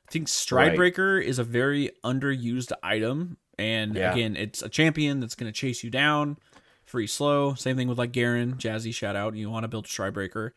I 0.08 0.12
think 0.12 0.28
Stridebreaker 0.28 1.24
is 1.24 1.40
a 1.40 1.46
very 1.46 1.92
underused 2.04 2.74
item, 2.84 3.38
and 3.58 3.96
Yeah. 3.96 4.14
again, 4.14 4.36
it's 4.36 4.62
a 4.62 4.70
champion 4.70 5.20
that's 5.20 5.36
going 5.36 5.52
to 5.52 5.58
chase 5.58 5.84
you 5.84 5.90
down, 5.90 6.38
free 6.86 7.08
slow. 7.08 7.54
Same 7.54 7.76
thing 7.78 7.88
with 7.88 7.98
like 7.98 8.12
Garen, 8.12 8.56
Jazzy. 8.56 8.94
Shout 8.94 9.16
out, 9.16 9.36
you 9.36 9.50
want 9.50 9.64
to 9.64 9.68
build 9.68 9.86
Stridebreaker. 9.88 10.52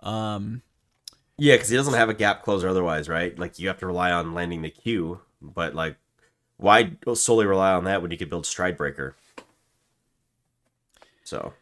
Um, 0.00 0.62
yeah, 1.36 1.54
because 1.54 1.68
he 1.68 1.76
doesn't 1.76 1.94
have 1.94 2.08
a 2.08 2.14
gap 2.14 2.42
closer 2.42 2.68
otherwise, 2.68 3.08
right? 3.08 3.38
Like 3.38 3.58
you 3.58 3.68
have 3.68 3.78
to 3.78 3.86
rely 3.86 4.10
on 4.10 4.34
landing 4.34 4.62
the 4.62 4.70
Q, 4.70 5.20
but 5.40 5.74
like 5.74 5.96
why 6.56 6.92
solely 7.14 7.46
rely 7.46 7.72
on 7.72 7.84
that 7.84 8.02
when 8.02 8.10
you 8.10 8.18
could 8.18 8.30
build 8.30 8.44
Stridebreaker? 8.44 9.14
So 11.24 11.52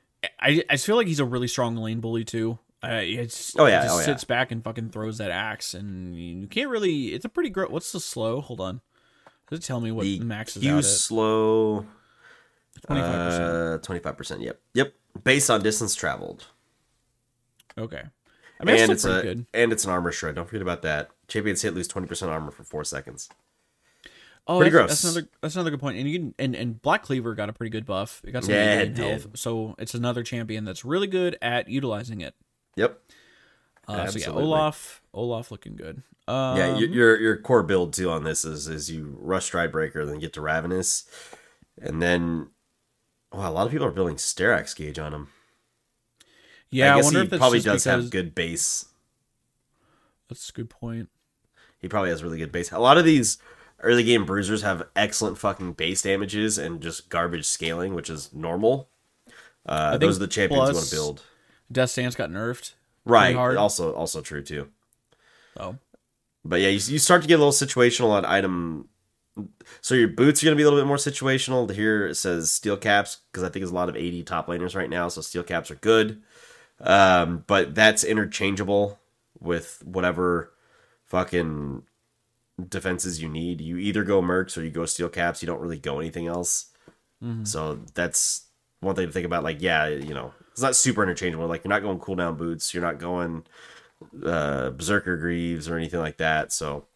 I 0.40 0.62
I 0.70 0.76
feel 0.76 0.96
like 0.96 1.06
he's 1.06 1.20
a 1.20 1.24
really 1.24 1.48
strong 1.48 1.76
lane 1.76 2.00
bully 2.00 2.24
too. 2.24 2.58
Uh, 2.82 3.00
it's 3.02 3.56
Oh, 3.58 3.66
yeah, 3.66 3.80
he 3.82 3.86
just 3.88 3.96
oh, 3.96 3.98
yeah. 4.00 4.04
sits 4.04 4.24
back 4.24 4.52
and 4.52 4.62
fucking 4.62 4.90
throws 4.90 5.18
that 5.18 5.30
axe, 5.30 5.74
and 5.74 6.14
you 6.14 6.46
can't 6.46 6.70
really. 6.70 7.14
It's 7.14 7.24
a 7.24 7.28
pretty 7.28 7.50
gross. 7.50 7.70
What's 7.70 7.90
the 7.90 8.00
slow? 8.00 8.40
Hold 8.40 8.60
on. 8.60 8.80
Does 9.48 9.60
it 9.60 9.62
tell 9.62 9.80
me 9.80 9.92
what 9.92 10.02
the 10.02 10.20
max 10.20 10.56
is 10.56 10.62
Q 10.62 10.82
slow 10.82 11.86
Twenty 12.86 13.00
five 13.00 13.26
percent. 13.26 14.06
uh, 14.06 14.12
percent. 14.12 14.40
Yep, 14.42 14.60
yep. 14.74 14.94
Based 15.24 15.50
on 15.50 15.62
distance 15.62 15.94
traveled, 15.94 16.46
Okay. 17.78 18.02
I 18.60 18.64
mean, 18.64 18.76
and 18.80 18.92
it's 18.92 19.04
a 19.04 19.22
good. 19.22 19.46
and 19.52 19.72
it's 19.72 19.84
an 19.84 19.90
armor 19.90 20.12
shred. 20.12 20.34
Don't 20.34 20.46
forget 20.46 20.62
about 20.62 20.82
that. 20.82 21.10
Champions 21.28 21.62
hit 21.62 21.74
lose 21.74 21.88
twenty 21.88 22.06
percent 22.06 22.30
armor 22.30 22.50
for 22.50 22.64
four 22.64 22.84
seconds. 22.84 23.28
Oh, 24.46 24.58
pretty 24.58 24.70
that's, 24.70 24.86
gross. 24.86 25.02
That's 25.02 25.04
another. 25.04 25.28
That's 25.42 25.54
another 25.56 25.70
good 25.70 25.80
point. 25.80 25.98
And 25.98 26.08
you 26.08 26.18
can 26.18 26.34
and, 26.38 26.54
and 26.54 26.80
Black 26.80 27.02
Cleaver 27.02 27.34
got 27.34 27.48
a 27.48 27.52
pretty 27.52 27.70
good 27.70 27.84
buff. 27.84 28.22
It 28.24 28.32
got 28.32 28.44
some 28.44 28.54
Yeah, 28.54 28.80
it 28.80 28.96
health. 28.96 29.26
So 29.34 29.74
it's 29.78 29.94
another 29.94 30.22
champion 30.22 30.64
that's 30.64 30.84
really 30.84 31.06
good 31.06 31.36
at 31.42 31.68
utilizing 31.68 32.20
it. 32.20 32.34
Yep. 32.76 32.98
Uh, 33.88 34.06
so 34.06 34.18
yeah. 34.18 34.30
Olaf, 34.30 35.02
Olaf 35.16 35.50
looking 35.50 35.74
good. 35.76 36.02
Um, 36.28 36.56
Yeah, 36.56 36.76
your 36.78 37.18
your 37.18 37.36
core 37.38 37.62
build 37.62 37.92
too 37.92 38.10
on 38.10 38.24
this 38.24 38.44
is 38.44 38.68
is 38.68 38.90
you 38.90 39.16
rush 39.20 39.50
Stridebreaker, 39.50 40.06
then 40.06 40.18
get 40.18 40.32
to 40.34 40.40
Ravenous, 40.40 41.04
and 41.80 42.02
then 42.02 42.50
wow, 43.32 43.50
a 43.50 43.52
lot 43.52 43.66
of 43.66 43.72
people 43.72 43.86
are 43.86 43.92
building 43.92 44.16
Sterak's 44.16 44.74
Gage 44.74 44.98
on 44.98 45.12
him. 45.14 45.28
yeah. 46.70 46.94
I, 46.94 46.98
I 46.98 47.02
wonder 47.02 47.20
he 47.20 47.24
if 47.24 47.30
that's 47.30 47.40
probably 47.40 47.58
does 47.60 47.84
because, 47.84 47.84
have 47.84 48.10
good 48.10 48.34
base. 48.34 48.86
That's 50.28 50.48
a 50.48 50.52
good 50.52 50.70
point. 50.70 51.08
He 51.78 51.88
probably 51.88 52.10
has 52.10 52.22
really 52.22 52.38
good 52.38 52.52
base. 52.52 52.72
A 52.72 52.78
lot 52.78 52.98
of 52.98 53.04
these 53.04 53.38
early 53.80 54.02
game 54.02 54.24
bruisers 54.24 54.62
have 54.62 54.88
excellent 54.96 55.38
fucking 55.38 55.74
base 55.74 56.02
damages 56.02 56.58
and 56.58 56.80
just 56.80 57.08
garbage 57.08 57.46
scaling, 57.46 57.94
which 57.94 58.10
is 58.10 58.32
normal. 58.34 58.88
Uh, 59.64 59.96
those 59.98 60.16
are 60.16 60.20
the 60.20 60.26
champions 60.26 60.68
you 60.68 60.74
want 60.74 60.86
to 60.86 60.94
build. 60.94 61.22
Death's 61.70 61.94
Dance 61.94 62.14
got 62.14 62.30
nerfed. 62.30 62.74
Right. 63.04 63.36
Also, 63.36 63.92
also 63.94 64.20
true 64.20 64.42
too. 64.42 64.68
So 65.56 65.78
But 66.44 66.60
yeah, 66.60 66.68
you, 66.68 66.80
you 66.86 66.98
start 66.98 67.22
to 67.22 67.28
get 67.28 67.34
a 67.34 67.44
little 67.44 67.52
situational 67.52 68.10
on 68.10 68.24
item. 68.24 68.88
So 69.80 69.94
your 69.94 70.08
boots 70.08 70.42
are 70.42 70.46
going 70.46 70.56
to 70.56 70.60
be 70.60 70.62
a 70.62 70.66
little 70.66 70.80
bit 70.80 70.86
more 70.86 70.96
situational. 70.96 71.70
Here 71.70 72.06
it 72.06 72.14
says 72.14 72.52
steel 72.52 72.76
caps 72.76 73.18
because 73.30 73.42
I 73.42 73.48
think 73.48 73.62
there's 73.62 73.70
a 73.70 73.74
lot 73.74 73.88
of 73.88 73.96
AD 73.96 74.26
top 74.26 74.46
laners 74.46 74.74
right 74.74 74.88
now, 74.88 75.08
so 75.08 75.20
steel 75.20 75.42
caps 75.42 75.70
are 75.70 75.76
good. 75.76 76.22
Um, 76.80 77.44
but 77.46 77.74
that's 77.74 78.04
interchangeable 78.04 78.98
with 79.40 79.82
whatever 79.84 80.52
fucking 81.04 81.82
defenses 82.68 83.20
you 83.20 83.28
need. 83.28 83.60
You 83.60 83.76
either 83.78 84.04
go 84.04 84.22
mercs 84.22 84.56
or 84.56 84.62
you 84.62 84.70
go 84.70 84.86
steel 84.86 85.08
caps. 85.08 85.42
You 85.42 85.46
don't 85.46 85.60
really 85.60 85.78
go 85.78 86.00
anything 86.00 86.26
else. 86.26 86.66
So 87.44 87.80
that's 87.94 88.46
one 88.80 88.94
thing 88.94 89.06
to 89.06 89.12
think 89.12 89.26
about. 89.26 89.44
Like, 89.44 89.60
yeah, 89.60 89.88
you 89.88 90.14
know, 90.14 90.32
it's 90.52 90.62
not 90.62 90.76
super 90.76 91.02
interchangeable. 91.02 91.46
Like, 91.46 91.64
you're 91.64 91.70
not 91.70 91.82
going 91.82 91.98
cooldown 91.98 92.36
boots. 92.36 92.72
You're 92.72 92.82
not 92.82 92.98
going 92.98 93.44
uh, 94.24 94.70
berserker 94.70 95.16
greaves 95.16 95.68
or 95.68 95.76
anything 95.76 96.00
like 96.00 96.16
that. 96.18 96.52
So, 96.52 96.86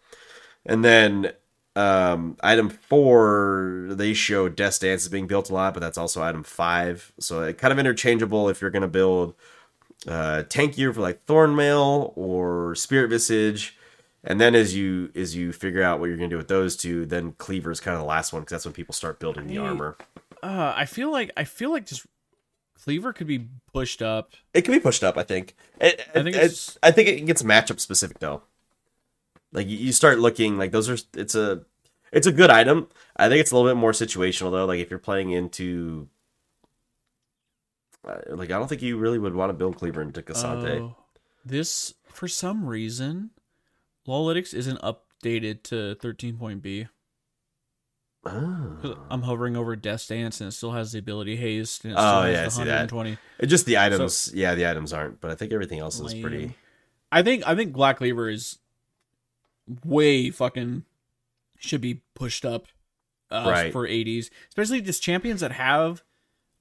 and 0.67 0.85
then 0.85 1.33
um, 1.77 2.37
item 2.43 2.69
four, 2.69 3.87
they 3.91 4.13
show 4.15 4.49
Death 4.49 4.81
Dance 4.81 5.03
is 5.03 5.09
being 5.09 5.27
built 5.27 5.51
a 5.51 5.55
lot, 5.55 5.75
but 5.75 5.81
that's 5.81 5.99
also 5.99 6.23
item 6.23 6.43
five. 6.43 7.13
So 7.19 7.43
it 7.43 7.59
kind 7.59 7.73
of 7.73 7.79
interchangeable 7.79 8.49
if 8.49 8.61
you're 8.61 8.71
going 8.71 8.83
to 8.83 8.89
build 8.89 9.35
uh, 10.09 10.45
tankier 10.49 10.95
for 10.95 11.01
like 11.01 11.25
Thornmail 11.27 12.13
or 12.17 12.75
Spirit 12.75 13.09
Visage. 13.11 13.77
And 14.23 14.39
then 14.39 14.55
as 14.55 14.77
you 14.77 15.11
as 15.15 15.35
you 15.35 15.51
figure 15.51 15.83
out 15.83 15.99
what 15.99 16.07
you're 16.09 16.17
gonna 16.19 16.29
do 16.29 16.37
with 16.37 16.49
those 16.49 16.77
two, 16.77 17.07
then 17.07 17.33
Cleaver 17.39 17.71
is 17.71 17.81
kind 17.81 17.95
of 17.95 18.03
the 18.03 18.07
last 18.07 18.35
one 18.35 18.43
because 18.43 18.51
that's 18.51 18.65
when 18.67 18.75
people 18.75 18.93
start 18.93 19.19
building 19.19 19.47
the 19.47 19.57
I- 19.57 19.63
armor. 19.69 19.97
uh, 20.43 20.75
I 20.77 20.85
feel 20.85 21.11
like 21.11 21.31
I 21.39 21.45
feel 21.45 21.71
like 21.71 21.87
just 21.87 22.07
Cleaver 22.83 23.13
could 23.13 23.27
be 23.27 23.47
pushed 23.73 24.01
up. 24.03 24.33
It 24.55 24.63
can 24.63 24.73
be 24.73 24.81
pushed 24.81 25.05
up, 25.05 25.17
I 25.19 25.23
think. 25.23 25.55
It, 25.81 26.01
I 26.15 26.23
think 26.23 26.29
it- 26.37 26.43
it's- 26.43 26.79
I 26.83 26.91
think 26.91 27.09
it 27.09 27.27
gets 27.27 27.43
matchup 27.43 27.79
specific 27.81 28.19
though. 28.19 28.43
Like 29.53 29.69
you- 29.69 29.93
start 29.93 30.19
looking 30.19 30.57
like 30.59 30.73
those 30.73 30.89
are 30.89 30.97
it's 31.15 31.35
a 31.35 31.65
it's 32.13 32.27
a 32.27 32.33
good 32.33 32.51
item. 32.51 32.89
I 33.17 33.29
think 33.29 33.41
it's 33.41 33.51
a 33.51 33.57
little 33.57 33.71
bit 33.71 33.77
more 33.79 33.93
situational 33.93 34.51
though. 34.51 34.65
Like 34.67 34.81
if 34.81 34.91
you're 34.91 34.99
playing 34.99 35.31
into 35.31 36.09
uh, 38.07 38.17
like 38.31 38.51
I 38.51 38.59
don't 38.59 38.69
think 38.69 38.83
you 38.83 38.97
really 38.97 39.19
would 39.19 39.35
want 39.35 39.51
to 39.51 39.55
build 39.55 39.77
Cleaver 39.77 40.01
into 40.03 40.23
K'Sante. 40.23 40.81
Oh, 40.81 40.97
this 41.45 41.95
for 42.13 42.29
some 42.29 42.65
reason, 42.67 43.31
Lolalytics 44.09 44.55
isn't 44.55 44.81
updated 44.81 45.63
to 45.65 45.97
13.b. 46.01 46.87
Oh. 48.25 48.99
I'm 49.09 49.23
hovering 49.23 49.57
over 49.57 49.75
Death 49.77 50.07
Dance 50.09 50.41
and 50.41 50.49
it 50.49 50.53
still 50.53 50.73
has 50.73 50.93
the 50.93 50.99
ability 50.99 51.37
haste 51.37 51.85
and 51.85 51.95
it 51.95 51.97
Oh, 51.99 52.23
has 52.23 52.33
yeah, 52.35 52.41
I 52.41 52.45
the 52.45 52.51
see 52.51 52.65
that. 52.65 52.93
120. 52.93 53.19
It's 53.39 53.51
just 53.51 53.65
the 53.67 53.79
items. 53.79 54.31
yeah, 54.35 54.55
the 54.55 54.67
items 54.69 54.93
aren't, 54.93 55.21
but 55.21 55.31
I 55.31 55.35
think 55.35 55.53
everything 55.53 55.79
else 55.79 55.95
is 56.01 56.13
Lame. 56.13 56.23
pretty. 56.23 56.55
I 57.11 57.23
think 57.23 57.47
I 57.47 57.55
think 57.55 57.73
Black 57.73 57.97
Cleaver 57.97 58.29
is 58.29 58.59
way 59.85 60.31
fucking 60.31 60.85
should 61.59 61.81
be 61.81 62.03
pushed 62.15 62.45
up 62.45 62.67
uh, 63.31 63.47
Right. 63.49 63.73
for 63.73 63.87
ADs, 63.87 64.31
especially 64.49 64.81
just 64.81 65.03
champions 65.03 65.41
that 65.41 65.53
have 65.53 66.03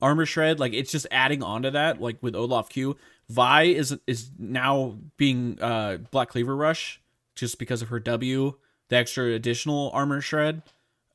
armor 0.02 0.26
shred. 0.26 0.60
Like 0.60 0.74
it's 0.74 0.92
just 0.92 1.08
adding 1.12 1.44
on 1.44 1.64
to 1.64 1.72
that. 1.72 2.00
Like 2.02 2.18
with 2.22 2.36
Olaf 2.36 2.70
Q, 2.70 2.96
Vi 3.30 3.64
is 3.64 3.98
is 4.08 4.32
now 4.40 4.98
being 5.18 5.58
uh, 5.62 5.98
Black 6.12 6.30
Cleaver 6.30 6.56
rush 6.56 7.02
just 7.36 7.60
because 7.60 7.82
of 7.82 7.90
her 7.90 8.00
W, 8.00 8.56
the 8.90 8.96
extra 8.96 9.34
additional 9.34 9.92
armor 9.94 10.22
shred. 10.22 10.62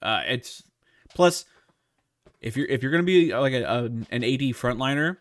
Uh, 0.05 0.23
it's 0.27 0.63
plus 1.15 1.47
if 2.41 2.57
you're 2.57 2.67
if 2.67 2.83
you're 2.83 2.93
gonna 2.93 3.03
be 3.03 3.33
uh, 3.33 3.41
like 3.41 3.55
a, 3.55 3.65
a 3.65 3.85
an 3.85 4.23
AD 4.23 4.53
frontliner, 4.53 5.17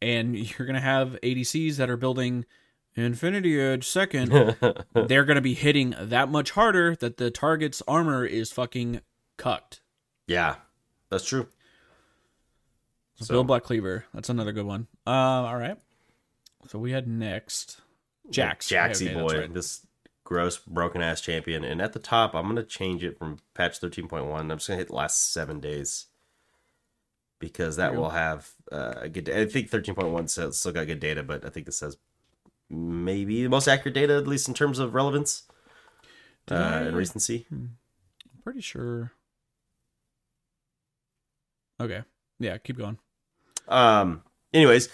and 0.00 0.36
you're 0.58 0.66
gonna 0.66 0.80
have 0.80 1.18
ADCs 1.22 1.76
that 1.76 1.90
are 1.90 1.96
building 1.96 2.46
Infinity 2.94 3.60
Edge 3.60 3.86
second, 3.86 4.56
they're 4.94 5.24
gonna 5.24 5.40
be 5.40 5.54
hitting 5.54 5.94
that 6.00 6.28
much 6.30 6.52
harder 6.52 6.96
that 6.96 7.16
the 7.16 7.30
target's 7.30 7.82
armor 7.86 8.24
is 8.24 8.52
fucking 8.52 9.00
cucked. 9.36 9.82
yeah, 10.26 10.56
that's 11.10 11.24
true. 11.24 11.48
So, 13.16 13.34
build 13.34 13.46
Black 13.46 13.62
Cleaver. 13.64 14.04
That's 14.12 14.28
another 14.28 14.52
good 14.52 14.66
one. 14.66 14.88
Uh, 15.06 15.10
all 15.10 15.56
right. 15.56 15.78
So 16.68 16.78
we 16.78 16.92
had 16.92 17.08
next 17.08 17.80
Jax. 18.30 18.68
Jaxie 18.68 19.06
Okay, 19.06 19.14
that's 19.14 19.32
boy, 19.32 19.40
right. 19.40 19.54
this 19.54 19.86
gross 20.26 20.58
broken 20.58 21.00
ass 21.00 21.22
champion. 21.22 21.64
And 21.64 21.80
at 21.80 21.94
the 21.94 21.98
top, 21.98 22.34
I'm 22.34 22.46
gonna 22.48 22.64
change 22.64 23.02
it 23.02 23.16
from 23.18 23.38
patch 23.54 23.80
13.1. 23.80 24.38
I'm 24.38 24.48
just 24.50 24.68
gonna 24.68 24.76
hit 24.78 24.88
the 24.88 24.94
last 24.94 25.32
seven 25.32 25.60
days 25.60 26.06
because 27.38 27.76
that 27.76 27.94
will 27.94 28.10
have 28.10 28.50
uh, 28.70 28.94
a 29.02 29.08
good. 29.08 29.30
I 29.30 29.46
think 29.46 29.70
13.1 29.70 30.28
says 30.28 30.58
still 30.58 30.72
got 30.72 30.86
good 30.86 31.00
data, 31.00 31.22
but 31.22 31.44
I 31.46 31.48
think 31.48 31.64
this 31.64 31.78
says 31.78 31.96
maybe 32.68 33.42
the 33.44 33.48
most 33.48 33.68
accurate 33.68 33.94
data, 33.94 34.16
at 34.16 34.26
least 34.26 34.48
in 34.48 34.54
terms 34.54 34.78
of 34.78 34.94
relevance 34.94 35.44
uh, 36.50 36.54
I- 36.54 36.80
and 36.80 36.96
recency. 36.96 37.46
I'm 37.50 37.78
pretty 38.42 38.60
sure. 38.60 39.12
Okay. 41.80 42.02
Yeah, 42.38 42.58
keep 42.58 42.78
going. 42.78 42.98
Um. 43.68 44.22
Anyways, 44.52 44.88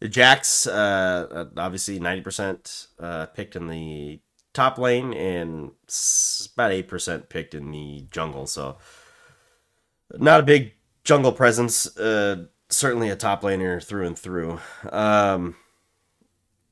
the 0.00 0.08
Jax, 0.08 0.66
uh, 0.66 1.46
obviously 1.56 1.98
ninety 1.98 2.22
percent 2.22 2.86
uh 2.98 3.26
picked 3.26 3.56
in 3.56 3.66
the 3.68 4.20
top 4.58 4.76
lane 4.76 5.14
and 5.14 5.70
about 6.54 6.72
eight 6.72 6.88
percent 6.88 7.28
picked 7.28 7.54
in 7.54 7.70
the 7.70 8.06
jungle. 8.10 8.46
So 8.48 8.78
not 10.18 10.40
a 10.40 10.42
big 10.42 10.72
jungle 11.04 11.30
presence. 11.30 11.96
Uh, 11.96 12.46
certainly 12.68 13.08
a 13.08 13.14
top 13.14 13.42
laner 13.42 13.80
through 13.82 14.06
and 14.06 14.18
through. 14.18 14.58
Um, 14.90 15.54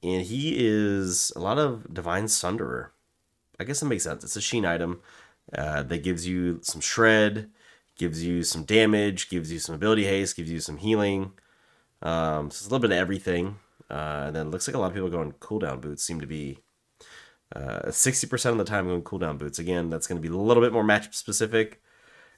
and 0.03 0.22
he 0.22 0.55
is 0.57 1.33
a 1.37 1.38
lot 1.38 1.59
of 1.59 1.94
divine 1.94 2.25
sunderer. 2.25 2.88
I 3.61 3.64
guess 3.64 3.83
it 3.83 3.87
makes 3.87 4.03
sense. 4.03 4.25
It's 4.25 4.37
a 4.37 4.40
sheen 4.40 4.66
item 4.66 5.01
uh, 5.57 5.85
that 5.85 6.03
gives 6.03 6.27
you 6.27 6.59
some 6.62 6.81
shred, 6.81 7.51
gives 7.96 8.25
you 8.25 8.42
some 8.42 8.64
damage, 8.64 9.29
gives 9.29 9.53
you 9.53 9.61
some 9.61 9.77
ability 9.77 10.05
haste, 10.05 10.37
gives 10.37 10.51
you 10.51 10.59
some 10.61 10.79
healing. 10.79 11.33
Um, 12.03 12.51
so 12.51 12.57
it's 12.57 12.66
a 12.66 12.68
little 12.68 12.81
bit 12.81 12.90
of 12.90 12.99
everything. 12.99 13.59
Uh, 13.88 14.25
and 14.27 14.35
then 14.35 14.51
looks 14.51 14.66
like 14.66 14.75
a 14.75 14.79
lot 14.79 14.88
of 14.88 14.94
people 14.94 15.09
going 15.09 15.33
cooldown 15.35 15.81
boots 15.81 16.03
seem 16.03 16.20
to 16.20 16.27
be 16.27 16.59
uh, 17.54 17.82
60% 17.87 18.50
of 18.50 18.59
the 18.59 18.64
time 18.64 18.87
going 18.87 19.02
cooldown 19.02 19.38
boots. 19.38 19.59
Again, 19.59 19.90
that's 19.90 20.06
going 20.06 20.20
to 20.20 20.28
be 20.28 20.35
a 20.35 20.38
little 20.38 20.62
bit 20.62 20.72
more 20.72 20.85
matchup 20.85 21.14
specific. 21.14 21.80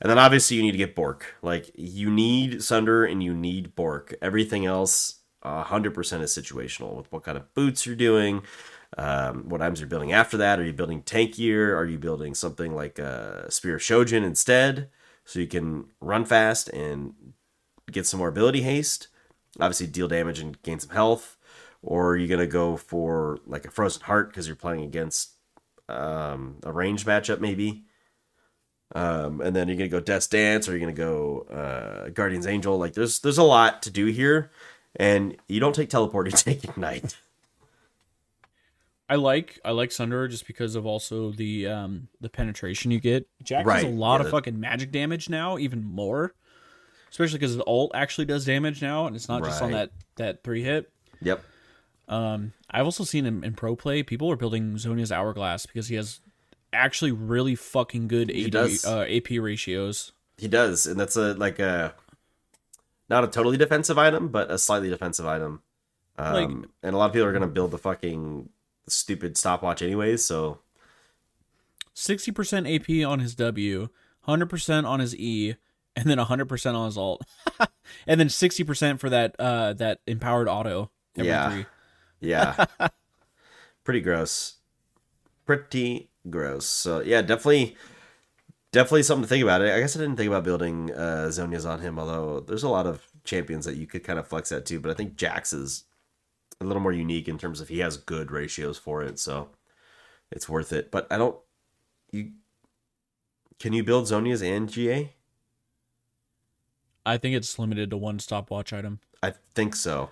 And 0.00 0.10
then 0.10 0.18
obviously 0.18 0.56
you 0.56 0.62
need 0.62 0.72
to 0.72 0.78
get 0.78 0.94
Bork. 0.94 1.36
Like 1.42 1.70
you 1.74 2.10
need 2.10 2.62
Sunder 2.62 3.04
and 3.04 3.22
you 3.22 3.34
need 3.34 3.74
Bork. 3.74 4.14
Everything 4.22 4.66
else, 4.66 5.20
uh, 5.42 5.64
100% 5.64 6.20
is 6.20 6.36
situational 6.36 6.96
with 6.96 7.10
what 7.10 7.24
kind 7.24 7.38
of 7.38 7.52
boots 7.54 7.86
you're 7.86 7.96
doing, 7.96 8.42
um, 8.96 9.48
what 9.48 9.62
items 9.62 9.80
you're 9.80 9.88
building 9.88 10.12
after 10.12 10.36
that. 10.36 10.60
Are 10.60 10.64
you 10.64 10.72
building 10.72 11.02
tank 11.02 11.34
gear? 11.34 11.76
Are 11.76 11.86
you 11.86 11.98
building 11.98 12.34
something 12.34 12.74
like 12.74 13.00
uh, 13.00 13.48
Spear 13.48 13.78
Shojin 13.78 14.24
instead? 14.24 14.90
So 15.24 15.40
you 15.40 15.46
can 15.46 15.86
run 16.00 16.24
fast 16.24 16.68
and 16.70 17.14
get 17.90 18.06
some 18.06 18.18
more 18.18 18.28
ability 18.28 18.62
haste. 18.62 19.08
Obviously, 19.60 19.88
deal 19.88 20.08
damage 20.08 20.38
and 20.38 20.60
gain 20.62 20.78
some 20.78 20.90
health. 20.90 21.37
Or 21.82 22.10
are 22.10 22.16
you 22.16 22.26
going 22.26 22.40
to 22.40 22.46
go 22.46 22.76
for 22.76 23.38
like 23.46 23.64
a 23.64 23.70
Frozen 23.70 24.02
Heart 24.02 24.30
because 24.30 24.46
you're 24.46 24.56
playing 24.56 24.82
against 24.82 25.30
um, 25.88 26.56
a 26.64 26.72
range 26.72 27.04
matchup, 27.04 27.40
maybe? 27.40 27.84
Um, 28.94 29.40
and 29.42 29.54
then 29.54 29.68
you're 29.68 29.76
gonna 29.76 29.88
go 29.88 30.00
Death's 30.00 30.26
Dance, 30.26 30.66
or 30.66 30.72
you're 30.72 30.80
gonna 30.80 30.92
go 30.92 31.40
uh, 31.42 32.08
Guardian's 32.08 32.46
Angel. 32.46 32.78
Like 32.78 32.94
there's 32.94 33.20
there's 33.20 33.38
a 33.38 33.42
lot 33.42 33.82
to 33.82 33.90
do 33.90 34.06
here, 34.06 34.50
and 34.96 35.36
you 35.46 35.60
don't 35.60 35.74
take 35.74 35.90
teleport, 35.90 36.26
you 36.26 36.32
take 36.36 36.64
ignite. 36.64 37.16
I 39.10 39.16
like 39.16 39.58
I 39.64 39.72
like 39.72 39.90
Sunderer 39.90 40.30
just 40.30 40.46
because 40.46 40.74
of 40.74 40.86
also 40.86 41.32
the 41.32 41.66
um 41.66 42.08
the 42.20 42.30
penetration 42.30 42.90
you 42.90 43.00
get. 43.00 43.28
Jack 43.42 43.66
Right, 43.66 43.84
has 43.84 43.92
a 43.92 43.94
lot 43.94 44.20
yeah, 44.20 44.26
of 44.26 44.30
fucking 44.30 44.58
magic 44.58 44.90
damage 44.90 45.28
now, 45.28 45.58
even 45.58 45.84
more. 45.84 46.34
Especially 47.10 47.38
because 47.38 47.56
the 47.56 47.64
ult 47.66 47.92
actually 47.94 48.26
does 48.26 48.44
damage 48.44 48.82
now, 48.82 49.06
and 49.06 49.16
it's 49.16 49.28
not 49.28 49.42
just 49.44 49.62
on 49.62 49.72
that 49.72 49.90
that 50.16 50.42
three 50.44 50.62
hit. 50.62 50.90
Yep. 51.22 51.42
Um, 52.08 52.52
I've 52.70 52.84
also 52.86 53.04
seen 53.04 53.26
him 53.26 53.44
in 53.44 53.54
pro 53.54 53.76
play. 53.76 54.02
People 54.02 54.30
are 54.30 54.36
building 54.36 54.74
Zhonya's 54.74 55.12
hourglass 55.12 55.66
because 55.66 55.88
he 55.88 55.94
has 55.96 56.20
actually 56.72 57.12
really 57.12 57.54
fucking 57.54 58.08
good 58.08 58.30
AD, 58.30 58.54
uh, 58.86 59.04
AP 59.08 59.38
ratios. 59.40 60.12
He 60.38 60.48
does, 60.48 60.86
and 60.86 60.98
that's 60.98 61.16
a 61.16 61.34
like 61.34 61.58
a 61.58 61.94
not 63.10 63.24
a 63.24 63.28
totally 63.28 63.56
defensive 63.56 63.98
item, 63.98 64.28
but 64.28 64.50
a 64.50 64.58
slightly 64.58 64.88
defensive 64.88 65.26
item. 65.26 65.62
Um, 66.16 66.32
Like- 66.34 66.68
and 66.82 66.94
a 66.94 66.98
lot 66.98 67.06
of 67.06 67.12
people 67.12 67.26
are 67.28 67.32
gonna 67.32 67.46
build 67.46 67.70
the 67.72 67.78
fucking 67.78 68.48
stupid 68.88 69.36
stopwatch 69.36 69.82
anyways. 69.82 70.24
So 70.24 70.60
Sixty 71.94 72.30
percent 72.30 72.66
AP 72.68 73.04
on 73.04 73.18
his 73.20 73.34
W, 73.34 73.88
hundred 74.22 74.46
percent 74.48 74.86
on 74.86 75.00
his 75.00 75.16
E, 75.16 75.56
and 75.96 76.06
then 76.08 76.18
hundred 76.18 76.48
percent 76.48 76.76
on 76.76 76.86
his 76.86 76.96
alt, 76.96 77.22
and 78.06 78.20
then 78.20 78.28
sixty 78.28 78.62
percent 78.62 79.00
for 79.00 79.10
that 79.10 79.34
uh 79.40 79.72
that 79.74 80.00
empowered 80.06 80.48
auto. 80.48 80.90
Every 81.16 81.28
Yeah. 81.28 81.50
three. 81.50 81.66
Yeah, 82.20 82.64
pretty 83.84 84.00
gross. 84.00 84.56
Pretty 85.46 86.10
gross. 86.28 86.66
So 86.66 87.00
yeah, 87.00 87.22
definitely, 87.22 87.76
definitely 88.72 89.02
something 89.02 89.22
to 89.22 89.28
think 89.28 89.42
about. 89.42 89.62
I 89.62 89.80
guess 89.80 89.96
I 89.96 90.00
didn't 90.00 90.16
think 90.16 90.28
about 90.28 90.44
building 90.44 90.92
uh, 90.92 91.28
Zhonya's 91.30 91.66
on 91.66 91.80
him, 91.80 91.98
although 91.98 92.40
there's 92.40 92.62
a 92.62 92.68
lot 92.68 92.86
of 92.86 93.06
champions 93.24 93.64
that 93.64 93.76
you 93.76 93.86
could 93.86 94.04
kind 94.04 94.18
of 94.18 94.26
flex 94.26 94.48
that 94.50 94.66
too. 94.66 94.80
But 94.80 94.90
I 94.90 94.94
think 94.94 95.16
Jax 95.16 95.52
is 95.52 95.84
a 96.60 96.64
little 96.64 96.82
more 96.82 96.92
unique 96.92 97.28
in 97.28 97.38
terms 97.38 97.60
of 97.60 97.68
he 97.68 97.78
has 97.78 97.96
good 97.96 98.30
ratios 98.30 98.78
for 98.78 99.02
it, 99.02 99.18
so 99.18 99.50
it's 100.30 100.48
worth 100.48 100.72
it. 100.72 100.90
But 100.90 101.06
I 101.10 101.16
don't. 101.16 101.36
You 102.10 102.32
can 103.58 103.72
you 103.72 103.82
build 103.82 104.06
Zhonya's 104.06 104.42
and 104.42 104.68
GA? 104.68 105.12
I 107.04 107.16
think 107.16 107.34
it's 107.34 107.58
limited 107.58 107.90
to 107.90 107.96
one 107.96 108.18
stopwatch 108.18 108.72
item. 108.72 109.00
I 109.22 109.32
think 109.54 109.74
so. 109.74 110.10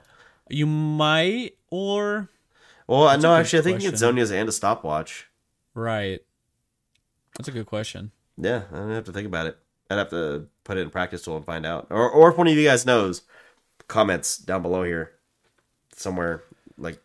You 0.48 0.66
might, 0.66 1.52
or 1.70 2.28
Well, 2.86 3.06
That's 3.06 3.22
no, 3.22 3.34
actually, 3.34 3.58
I 3.60 3.62
think. 3.62 3.80
Zhonya's 3.80 4.30
and 4.32 4.48
a 4.48 4.52
stopwatch. 4.52 5.26
right. 5.74 6.20
That's 7.36 7.48
a 7.48 7.52
good 7.52 7.66
question. 7.66 8.12
Yeah, 8.38 8.62
I 8.72 8.76
don't 8.76 8.90
have 8.92 9.04
to 9.04 9.12
think 9.12 9.26
about 9.26 9.46
it. 9.46 9.58
I'd 9.90 9.98
have 9.98 10.08
to 10.10 10.46
put 10.64 10.78
it 10.78 10.80
in 10.80 10.90
practice 10.90 11.22
tool 11.22 11.36
and 11.36 11.44
find 11.44 11.66
out. 11.66 11.86
Or, 11.90 12.10
or 12.10 12.30
if 12.30 12.38
one 12.38 12.48
of 12.48 12.54
you 12.54 12.64
guys 12.64 12.86
knows, 12.86 13.22
comments 13.88 14.38
down 14.38 14.62
below 14.62 14.82
here 14.84 15.12
somewhere. 15.94 16.42
Like, 16.78 16.98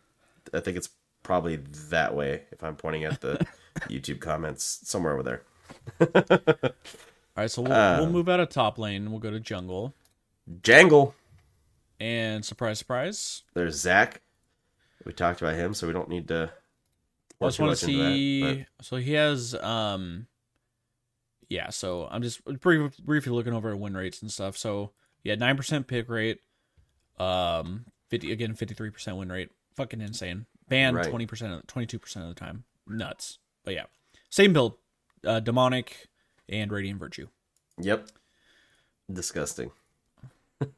I 0.54 0.60
think 0.60 0.78
it's 0.78 0.88
probably 1.22 1.56
that 1.90 2.14
way. 2.14 2.44
If 2.50 2.64
I'm 2.64 2.76
pointing 2.76 3.04
at 3.04 3.20
the 3.20 3.44
YouTube 3.90 4.20
comments, 4.20 4.80
somewhere 4.84 5.12
over 5.18 5.22
there. 5.22 5.42
All 6.64 6.72
right, 7.36 7.50
so 7.50 7.60
we'll, 7.62 7.72
Uh, 7.72 7.98
we'll 8.00 8.10
move 8.10 8.28
out 8.30 8.40
of 8.40 8.48
top 8.48 8.78
lane. 8.78 9.10
We'll 9.10 9.20
go 9.20 9.30
to 9.30 9.38
jungle, 9.40 9.94
Jangle. 10.62 11.14
and 12.00 12.42
surprise, 12.42 12.78
surprise. 12.78 13.42
There's 13.52 13.78
Zac. 13.78 14.21
We 15.04 15.12
talked 15.12 15.40
about 15.40 15.54
him, 15.54 15.74
so 15.74 15.86
we 15.86 15.92
don't 15.92 16.08
need 16.08 16.28
to. 16.28 16.50
I 17.40 17.46
just 17.46 17.58
want 17.58 17.76
to 17.76 17.86
into 17.86 17.98
that, 17.98 18.12
see. 18.12 18.66
So 18.82 18.96
he 18.96 19.14
has, 19.14 19.54
um, 19.56 20.26
yeah. 21.48 21.70
So 21.70 22.06
I'm 22.10 22.22
just 22.22 22.44
brief, 22.60 22.96
briefly 22.98 23.32
looking 23.32 23.52
over 23.52 23.70
at 23.70 23.78
win 23.78 23.94
rates 23.94 24.22
and 24.22 24.30
stuff. 24.30 24.56
So 24.56 24.92
yeah, 25.24 25.34
nine 25.34 25.56
percent 25.56 25.86
pick 25.86 26.08
rate, 26.08 26.40
um, 27.18 27.86
fifty 28.10 28.30
again, 28.32 28.54
fifty 28.54 28.74
three 28.74 28.90
percent 28.90 29.16
win 29.16 29.30
rate. 29.30 29.50
Fucking 29.74 30.00
insane. 30.00 30.46
Ban 30.68 30.94
twenty 30.94 31.26
percent, 31.26 31.66
twenty 31.66 31.86
two 31.86 31.98
percent 31.98 32.24
of 32.26 32.34
the 32.34 32.38
time. 32.38 32.64
Nuts. 32.86 33.38
But 33.64 33.74
yeah, 33.74 33.84
same 34.30 34.52
build, 34.52 34.74
uh, 35.26 35.40
demonic 35.40 36.08
and 36.48 36.70
radiant 36.70 37.00
virtue. 37.00 37.28
Yep. 37.78 38.08
Disgusting. 39.12 39.70
and 40.60 40.70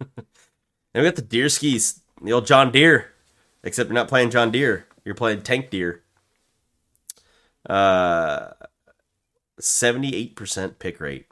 we 0.95 1.03
got 1.03 1.17
the 1.17 1.23
deer 1.23 1.49
skis, 1.49 2.01
the 2.23 2.33
old 2.33 2.47
John 2.47 2.71
Deere. 2.71 3.14
Except 3.65 3.89
you're 3.89 3.95
not 3.95 4.09
playing 4.09 4.31
John 4.31 4.51
Deere. 4.51 4.87
You're 5.05 5.15
playing 5.15 5.43
Tank 5.43 5.71
Deer. 5.71 6.03
Uh, 7.69 8.51
seventy-eight 9.59 10.37
percent 10.37 10.79
pick 10.79 11.01
rate 11.01 11.27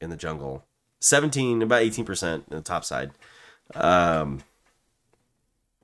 in 0.00 0.10
the 0.10 0.16
jungle. 0.16 0.64
Seventeen, 1.00 1.60
about 1.62 1.82
eighteen 1.82 2.04
percent 2.04 2.44
in 2.50 2.56
the 2.56 2.62
top 2.62 2.84
side. 2.84 3.12
Um, 3.74 4.40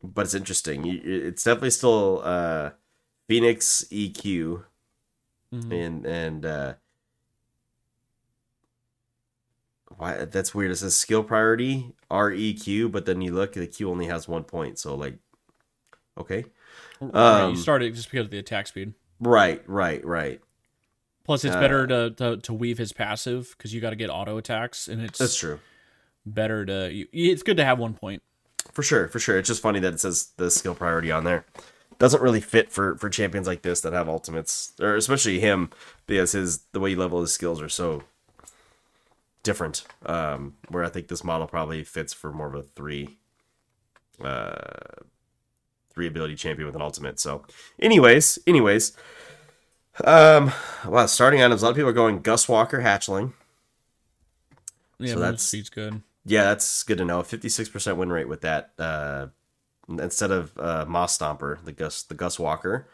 but 0.02 0.22
it's 0.22 0.34
interesting. 0.34 0.84
It's 0.86 1.44
definitely 1.44 1.70
still 1.70 2.22
uh, 2.24 2.70
Phoenix 3.28 3.84
EQ 3.90 4.64
Mhm. 5.52 5.84
and 5.86 6.06
and 6.06 6.46
uh, 6.46 6.74
why 9.96 10.24
that's 10.24 10.54
weird. 10.54 10.70
It 10.70 10.76
says 10.76 10.96
skill 10.96 11.22
priority 11.24 11.92
REQ, 12.10 12.90
but 12.92 13.04
then 13.06 13.20
you 13.20 13.32
look, 13.32 13.52
the 13.54 13.66
Q 13.66 13.90
only 13.90 14.06
has 14.06 14.28
one 14.28 14.44
point. 14.44 14.78
So 14.78 14.94
like, 14.94 15.18
okay, 16.18 16.44
Right, 17.00 17.42
um, 17.42 17.50
you 17.52 17.56
start 17.56 17.82
it 17.82 17.94
just 17.94 18.10
because 18.10 18.26
of 18.26 18.30
the 18.30 18.38
attack 18.38 18.66
speed. 18.66 18.92
right, 19.20 19.62
right, 19.66 20.04
right. 20.04 20.40
Plus, 21.24 21.44
it's 21.44 21.54
Uh, 21.54 21.60
better 21.60 21.86
to, 21.86 22.10
to 22.10 22.36
to 22.38 22.52
weave 22.52 22.78
his 22.78 22.92
passive 22.92 23.54
because 23.56 23.72
you 23.72 23.80
got 23.80 23.90
to 23.90 23.96
get 23.96 24.10
auto 24.10 24.36
attacks, 24.38 24.88
and 24.88 25.00
it's 25.02 25.18
That's 25.18 25.36
true. 25.36 25.60
better 26.26 26.64
to. 26.66 26.92
You, 26.92 27.06
it's 27.12 27.42
good 27.42 27.56
to 27.58 27.64
have 27.64 27.78
one 27.78 27.94
point. 27.94 28.22
For 28.72 28.82
sure, 28.82 29.08
for 29.08 29.18
sure. 29.18 29.38
It's 29.38 29.48
just 29.48 29.62
funny 29.62 29.80
that 29.80 29.94
it 29.94 30.00
says 30.00 30.32
the 30.36 30.50
skill 30.50 30.74
priority 30.74 31.10
on 31.10 31.24
there. 31.24 31.44
Doesn't 31.98 32.22
really 32.22 32.40
fit 32.40 32.70
for 32.72 32.96
for 32.96 33.08
champions 33.10 33.46
like 33.46 33.62
this 33.62 33.80
that 33.82 33.92
have 33.92 34.08
ultimates, 34.08 34.72
or 34.80 34.96
especially 34.96 35.38
him, 35.40 35.70
because 36.06 36.32
his 36.32 36.60
the 36.72 36.80
way 36.80 36.90
you 36.90 36.96
level 36.96 37.20
his 37.20 37.32
skills 37.32 37.60
are 37.62 37.68
so 37.68 38.02
different. 39.42 39.84
Um, 40.06 40.56
where 40.68 40.84
I 40.84 40.88
think 40.88 41.08
this 41.08 41.22
model 41.24 41.46
probably 41.46 41.84
fits 41.84 42.12
for 42.12 42.32
more 42.32 42.46
of 42.48 42.54
a 42.54 42.62
three, 42.62 43.18
uh, 44.24 45.02
three 46.00 46.06
ability 46.06 46.34
champion 46.34 46.64
with 46.64 46.74
an 46.74 46.80
ultimate. 46.80 47.20
So, 47.20 47.44
anyways, 47.78 48.38
anyways, 48.46 48.96
um, 50.02 50.50
well, 50.88 51.06
starting 51.06 51.42
items. 51.42 51.60
A 51.60 51.66
lot 51.66 51.70
of 51.72 51.76
people 51.76 51.90
are 51.90 51.92
going 51.92 52.22
Gustwalker 52.22 52.82
Hatchling. 52.82 53.34
Yeah, 54.98 55.12
So 55.12 55.20
that's- 55.20 55.42
speed's 55.42 55.68
good. 55.68 56.00
Yeah, 56.24 56.44
that's 56.44 56.82
good 56.84 56.98
to 56.98 57.04
know. 57.04 57.22
Fifty 57.22 57.48
six 57.50 57.68
percent 57.68 57.96
win 57.98 58.10
rate 58.10 58.28
with 58.28 58.40
that. 58.42 58.72
Uh, 58.78 59.26
instead 59.88 60.30
of 60.30 60.52
uh, 60.58 60.84
Mosstomper, 60.86 61.62
the 61.64 61.72
Gus 61.72 62.02
the 62.02 62.14
Gustwalker, 62.14 62.84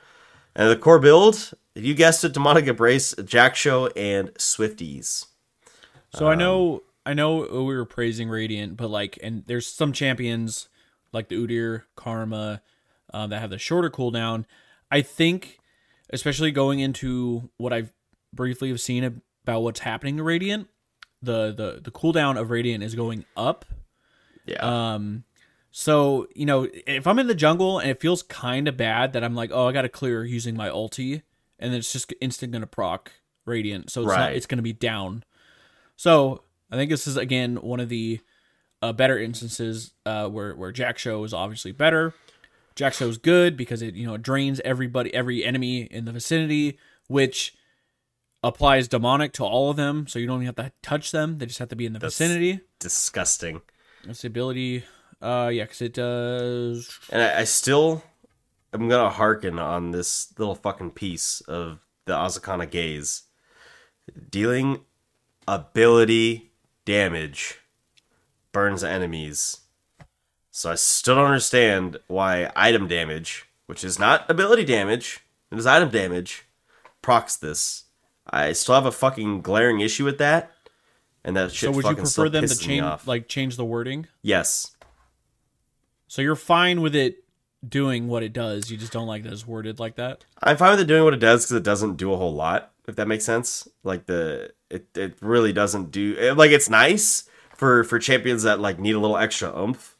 and 0.55 0.69
the 0.71 0.77
core 0.77 0.99
build. 1.01 1.53
You 1.75 1.95
guessed 1.95 2.25
it: 2.25 2.33
Demonic 2.33 2.77
Brace, 2.77 3.15
Jak'Sho, 3.15 3.91
and 3.97 4.33
Swifties. 4.35 5.27
So 6.15 6.29
I 6.29 6.35
know 6.37 6.83
I 7.05 7.15
know 7.15 7.39
we 7.39 7.77
were 7.77 7.85
praising 7.85 8.29
Radiant, 8.29 8.77
but 8.77 8.89
like, 8.91 9.19
and 9.23 9.45
there's 9.47 9.67
some 9.67 9.93
champions 9.93 10.69
like 11.13 11.29
the 11.29 11.35
Udyr, 11.37 11.83
Karma, 11.97 12.63
uh, 13.13 13.27
that 13.27 13.41
have 13.41 13.51
the 13.51 13.59
shorter 13.59 13.91
cooldown. 13.91 14.45
I 14.91 15.03
think, 15.03 15.59
especially 16.11 16.51
going 16.51 16.81
into 16.81 17.51
what 17.57 17.73
I've 17.73 17.93
briefly 18.33 18.69
have 18.69 18.81
seen 18.81 19.23
about 19.45 19.61
what's 19.61 19.81
happening 19.81 20.17
to 20.19 20.23
Radiant, 20.23 20.69
the 21.23 21.53
the 21.53 21.81
the 21.83 21.91
cooldown 21.91 22.39
of 22.39 22.51
Radiant 22.51 22.85
is 22.85 22.95
going 22.95 23.25
up. 23.37 23.65
Yeah, 24.45 24.95
Um, 24.95 25.25
so 25.71 26.29
you 26.35 26.47
know, 26.47 26.69
if 26.87 27.07
I'm 27.07 27.19
in 27.19 27.27
the 27.27 27.35
jungle 27.35 27.79
and 27.79 27.91
it 27.91 28.01
feels 28.01 28.23
kind 28.23 28.69
of 28.69 28.77
bad 28.77 29.13
that 29.13 29.25
I'm 29.25 29.35
like, 29.35 29.51
oh, 29.53 29.67
I 29.67 29.73
got 29.73 29.83
to 29.83 29.89
clear 29.89 30.25
using 30.25 30.57
my 30.57 30.69
ulti, 30.69 31.23
and 31.59 31.73
then 31.73 31.79
it's 31.79 31.93
just 31.93 32.13
instant 32.21 32.53
gonna 32.53 32.67
proc 32.67 33.11
radiant, 33.45 33.91
so 33.91 34.03
it's 34.03 34.11
not, 34.19 34.33
it's 34.33 34.47
gonna 34.47 34.63
be 34.63 34.73
down. 34.73 35.25
So 35.97 36.43
I 36.71 36.77
think 36.77 36.91
this 36.91 37.07
is 37.07 37.17
again 37.17 37.57
one 37.57 37.81
of 37.81 37.89
the 37.89 38.21
uh, 38.83 38.93
better 38.93 39.19
instances 39.19 39.93
uh, 40.05 40.29
where 40.29 40.55
where 40.55 40.73
Jak'Sho 40.73 41.25
is 41.25 41.35
obviously 41.35 41.73
better. 41.73 42.15
Jak'Sho 42.77 43.09
is 43.09 43.19
good 43.19 43.57
because 43.57 43.83
it 43.83 43.95
you 43.95 44.07
know 44.07 44.15
it 44.15 44.23
drains 44.23 44.61
everybody, 44.65 45.13
every 45.15 45.43
enemy 45.45 45.83
in 45.83 46.05
the 46.05 46.13
vicinity, 46.13 46.79
which 47.09 47.55
applies 48.43 48.87
demonic 48.87 49.33
to 49.33 49.45
all 49.45 49.71
of 49.71 49.77
them, 49.77 50.07
so 50.07 50.19
you 50.19 50.27
don't 50.27 50.43
even 50.43 50.47
have 50.47 50.57
to 50.57 50.73
touch 50.83 51.11
them; 51.11 51.39
they 51.39 51.47
just 51.47 51.59
have 51.59 51.71
to 51.71 51.77
be 51.77 51.87
in 51.87 51.93
the 51.95 51.99
That's- 51.99 52.19
vicinity. 52.19 52.61
disgusting. 52.79 53.63
That's 54.05 54.23
the 54.23 54.29
ability. 54.29 54.85
Uh, 55.21 55.51
yeah, 55.53 55.65
because 55.65 55.81
it 55.81 55.95
does. 55.95 56.99
And 57.11 57.23
I, 57.23 57.41
I 57.41 57.45
still, 57.45 58.05
I'm 58.73 58.89
gonna 58.89 59.09
hearken 59.11 59.59
on 59.59 59.91
this 59.93 60.33
little 60.39 60.55
fucking 60.55 60.91
piece 60.93 61.41
of 61.49 61.81
the 62.05 62.13
Azakana 62.13 62.71
gaze, 62.71 63.23
dealing 64.31 64.81
ability 65.49 66.53
damage 66.85 67.59
burns 68.53 68.85
enemies. 68.85 69.61
So 70.57 70.71
I 70.71 70.75
still 70.75 71.17
don't 71.17 71.27
understand 71.27 71.99
why 72.07 72.51
item 72.57 72.89
damage, 72.89 73.45
which 73.67 73.85
is 73.85 73.99
not 73.99 74.25
ability 74.31 74.65
damage, 74.65 75.21
it 75.53 75.59
is 75.59 75.67
item 75.67 75.91
damage, 75.91 76.47
procs 77.03 77.37
this. 77.37 77.85
I 78.31 78.55
still 78.55 78.75
have 78.75 78.87
a 78.87 78.91
fucking 78.91 79.43
glaring 79.43 79.81
issue 79.81 80.07
with 80.07 80.17
that, 80.17 80.51
and 81.23 81.37
that 81.37 81.53
shit 81.53 81.69
So 81.69 81.73
would 81.73 81.85
you 81.85 81.95
prefer 81.97 82.31
them 82.31 82.47
to 82.49 82.57
change, 82.57 82.87
like, 83.05 83.29
change 83.29 83.59
the 83.59 83.67
wording? 83.67 84.07
yes, 84.23 84.75
So 86.09 86.23
you're 86.23 86.35
fine 86.35 86.81
with 86.81 86.97
it 86.97 87.25
doing 87.69 88.09
what 88.09 88.23
it 88.23 88.33
does. 88.33 88.71
You 88.71 88.79
just 88.79 88.93
don't 88.93 89.07
like 89.07 89.25
that 89.25 89.35
it's 89.35 89.47
worded 89.47 89.79
like 89.79 89.97
that. 89.97 90.25
I'm 90.43 90.57
fine 90.57 90.71
with 90.71 90.81
it 90.81 90.87
doing 90.87 91.05
what 91.05 91.13
it 91.13 91.21
does 91.21 91.45
because 91.45 91.57
it 91.59 91.65
doesn't 91.65 91.97
do 91.99 92.15
a 92.15 92.17
whole 92.17 92.33
lot. 92.35 92.73
If 92.89 92.97
that 92.97 93.09
makes 93.09 93.27
sense, 93.27 93.69
like 93.85 94.07
the 94.07 94.53
it 94.71 94.87
it 94.97 95.19
really 95.21 95.53
doesn't 95.53 95.91
do 95.91 96.17
it- 96.19 96.39
like 96.39 96.51
it's 96.51 96.71
nice 96.71 97.29
for 97.55 97.85
for 97.85 97.99
champions 97.99 98.45
that 98.45 98.59
like 98.59 98.79
need 98.79 98.95
a 98.95 98.99
little 99.01 99.19
extra 99.19 99.51
oomph, 99.55 99.96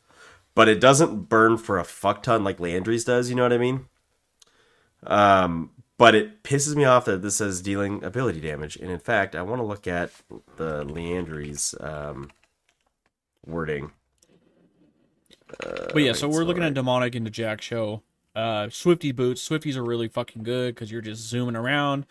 but 0.57 0.69
it 0.69 0.81
doesn't 0.81 1.29
burn 1.29 1.59
for 1.59 1.79
a 1.79 1.85
fuck 1.85 2.25
ton 2.25 2.43
like 2.43 2.57
Liandry's 2.57 3.05
does. 3.05 3.29
You 3.31 3.37
know 3.37 3.43
what 3.43 3.53
I 3.53 3.59
mean? 3.59 3.87
Um, 5.05 5.71
but 5.99 6.17
it 6.17 6.43
pisses 6.43 6.75
me 6.75 6.85
off 6.85 7.05
that 7.05 7.23
this 7.23 7.37
says 7.37 7.61
dealing 7.61 8.03
ability 8.03 8.41
damage, 8.41 8.75
and 8.75 8.91
in 8.91 8.99
fact, 8.99 9.37
I 9.37 9.43
want 9.43 9.61
to 9.61 9.67
look 9.67 9.87
at 9.87 10.11
the 10.57 10.85
Liandry's 10.85 11.77
um 11.79 12.31
wording. 13.47 13.93
But 15.61 15.99
yeah, 15.99 16.13
so 16.13 16.27
we're 16.27 16.45
looking 16.45 16.63
right. 16.63 16.69
at 16.69 16.75
demonic 16.75 17.15
into 17.15 17.31
Jak'Sho. 17.31 18.03
Uh, 18.35 18.69
Swifty 18.69 19.13
boots. 19.13 19.47
Swifties 19.47 19.77
are 19.77 19.85
really 19.85 20.09
fucking 20.09 20.43
good 20.43 20.75
because 20.75 20.91
you're 20.91 21.01
just 21.01 21.23
zooming 21.23 21.55
around. 21.55 22.05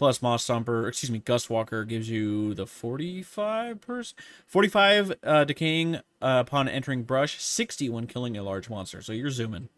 Plus, 0.00 0.20
Mosstomper, 0.20 0.88
excuse 0.88 1.10
me, 1.10 1.20
Gustwalker 1.20 1.86
gives 1.86 2.08
you 2.08 2.54
the 2.54 2.66
45 2.66 3.82
person, 3.82 4.16
45 4.46 5.12
uh, 5.22 5.44
decaying 5.44 5.96
uh, 5.96 6.00
upon 6.22 6.70
entering 6.70 7.02
brush, 7.02 7.38
60 7.38 7.90
when 7.90 8.06
killing 8.06 8.34
a 8.34 8.42
large 8.42 8.70
monster. 8.70 9.02
So 9.02 9.12
you're 9.12 9.28
zooming. 9.28 9.68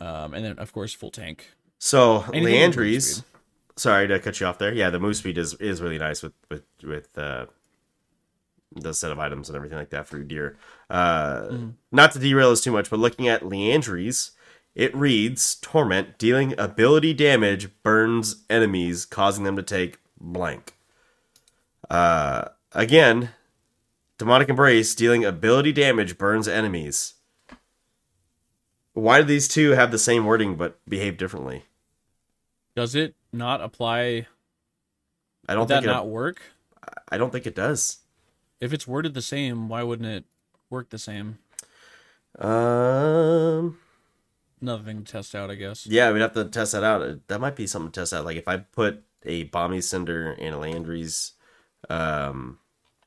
Um, 0.00 0.34
and 0.34 0.44
then 0.44 0.58
of 0.58 0.72
course 0.72 0.92
full 0.92 1.12
tank. 1.12 1.52
So 1.78 2.24
Anything 2.34 2.42
with 2.42 2.76
Liandry's. 2.76 3.22
Sorry 3.76 4.08
to 4.08 4.18
cut 4.18 4.40
you 4.40 4.46
off 4.48 4.58
there. 4.58 4.74
Yeah, 4.74 4.90
the 4.90 4.98
move 4.98 5.14
speed 5.14 5.38
is 5.38 5.54
is 5.54 5.80
really 5.80 5.98
nice 5.98 6.24
with 6.24 6.32
with 6.50 6.64
with 6.82 7.16
uh, 7.16 7.46
the 8.74 8.92
set 8.92 9.12
of 9.12 9.20
items 9.20 9.48
and 9.48 9.54
everything 9.54 9.78
like 9.78 9.90
that 9.90 10.08
for 10.08 10.16
your 10.16 10.26
deer. 10.26 10.56
Uh, 10.90 11.42
Mm-hmm. 11.42 11.68
Not 11.92 12.10
to 12.10 12.18
derail 12.18 12.50
us 12.50 12.60
too 12.60 12.72
much, 12.72 12.90
but 12.90 12.98
looking 12.98 13.28
at 13.28 13.42
Liandry's, 13.42 14.32
it 14.78 14.94
reads 14.94 15.56
Torment 15.56 16.16
dealing 16.18 16.58
ability 16.58 17.12
damage 17.12 17.68
burns 17.82 18.44
enemies, 18.48 19.04
causing 19.04 19.42
them 19.42 19.56
to 19.56 19.62
take 19.62 19.98
blank. 20.20 20.76
Uh, 21.90 22.44
again, 22.72 23.30
demonic 24.18 24.48
embrace 24.48 24.94
dealing 24.94 25.24
ability 25.24 25.72
damage 25.72 26.16
burns 26.16 26.46
enemies. 26.46 27.14
Why 28.92 29.18
do 29.18 29.24
these 29.24 29.48
two 29.48 29.70
have 29.70 29.90
the 29.90 29.98
same 29.98 30.24
wording 30.24 30.54
but 30.54 30.78
behave 30.88 31.16
differently? 31.16 31.64
Does 32.76 32.94
it 32.94 33.16
not 33.32 33.60
apply? 33.60 34.28
I 35.48 35.54
don't 35.54 35.62
Would 35.62 35.68
that 35.70 35.74
think 35.80 35.90
it, 35.90 35.92
not 35.92 36.06
work? 36.06 36.40
I 37.08 37.18
don't 37.18 37.32
think 37.32 37.48
it 37.48 37.56
does. 37.56 37.98
If 38.60 38.72
it's 38.72 38.86
worded 38.86 39.14
the 39.14 39.22
same, 39.22 39.68
why 39.68 39.82
wouldn't 39.82 40.08
it 40.08 40.24
work 40.70 40.90
the 40.90 40.98
same? 40.98 41.38
Um, 42.38 43.78
Another 44.60 44.82
thing 44.84 45.04
to 45.04 45.12
test 45.12 45.34
out, 45.34 45.50
I 45.50 45.54
guess. 45.54 45.86
yeah, 45.86 46.10
we'd 46.12 46.20
have 46.20 46.32
to 46.34 46.44
test 46.46 46.72
that 46.72 46.84
out. 46.84 47.02
Uh, 47.02 47.14
That 47.28 47.40
might 47.40 47.56
be 47.56 47.66
something 47.66 47.90
to 47.92 48.00
test 48.00 48.12
out. 48.12 48.24
Like 48.24 48.36
if 48.36 48.48
I 48.48 48.56
put 48.58 49.02
a 49.24 49.44
Bami's 49.44 49.86
Cinder 49.88 50.32
and 50.32 50.54
a 50.54 50.58
Liandry's, 50.58 51.32
um, 51.88 52.58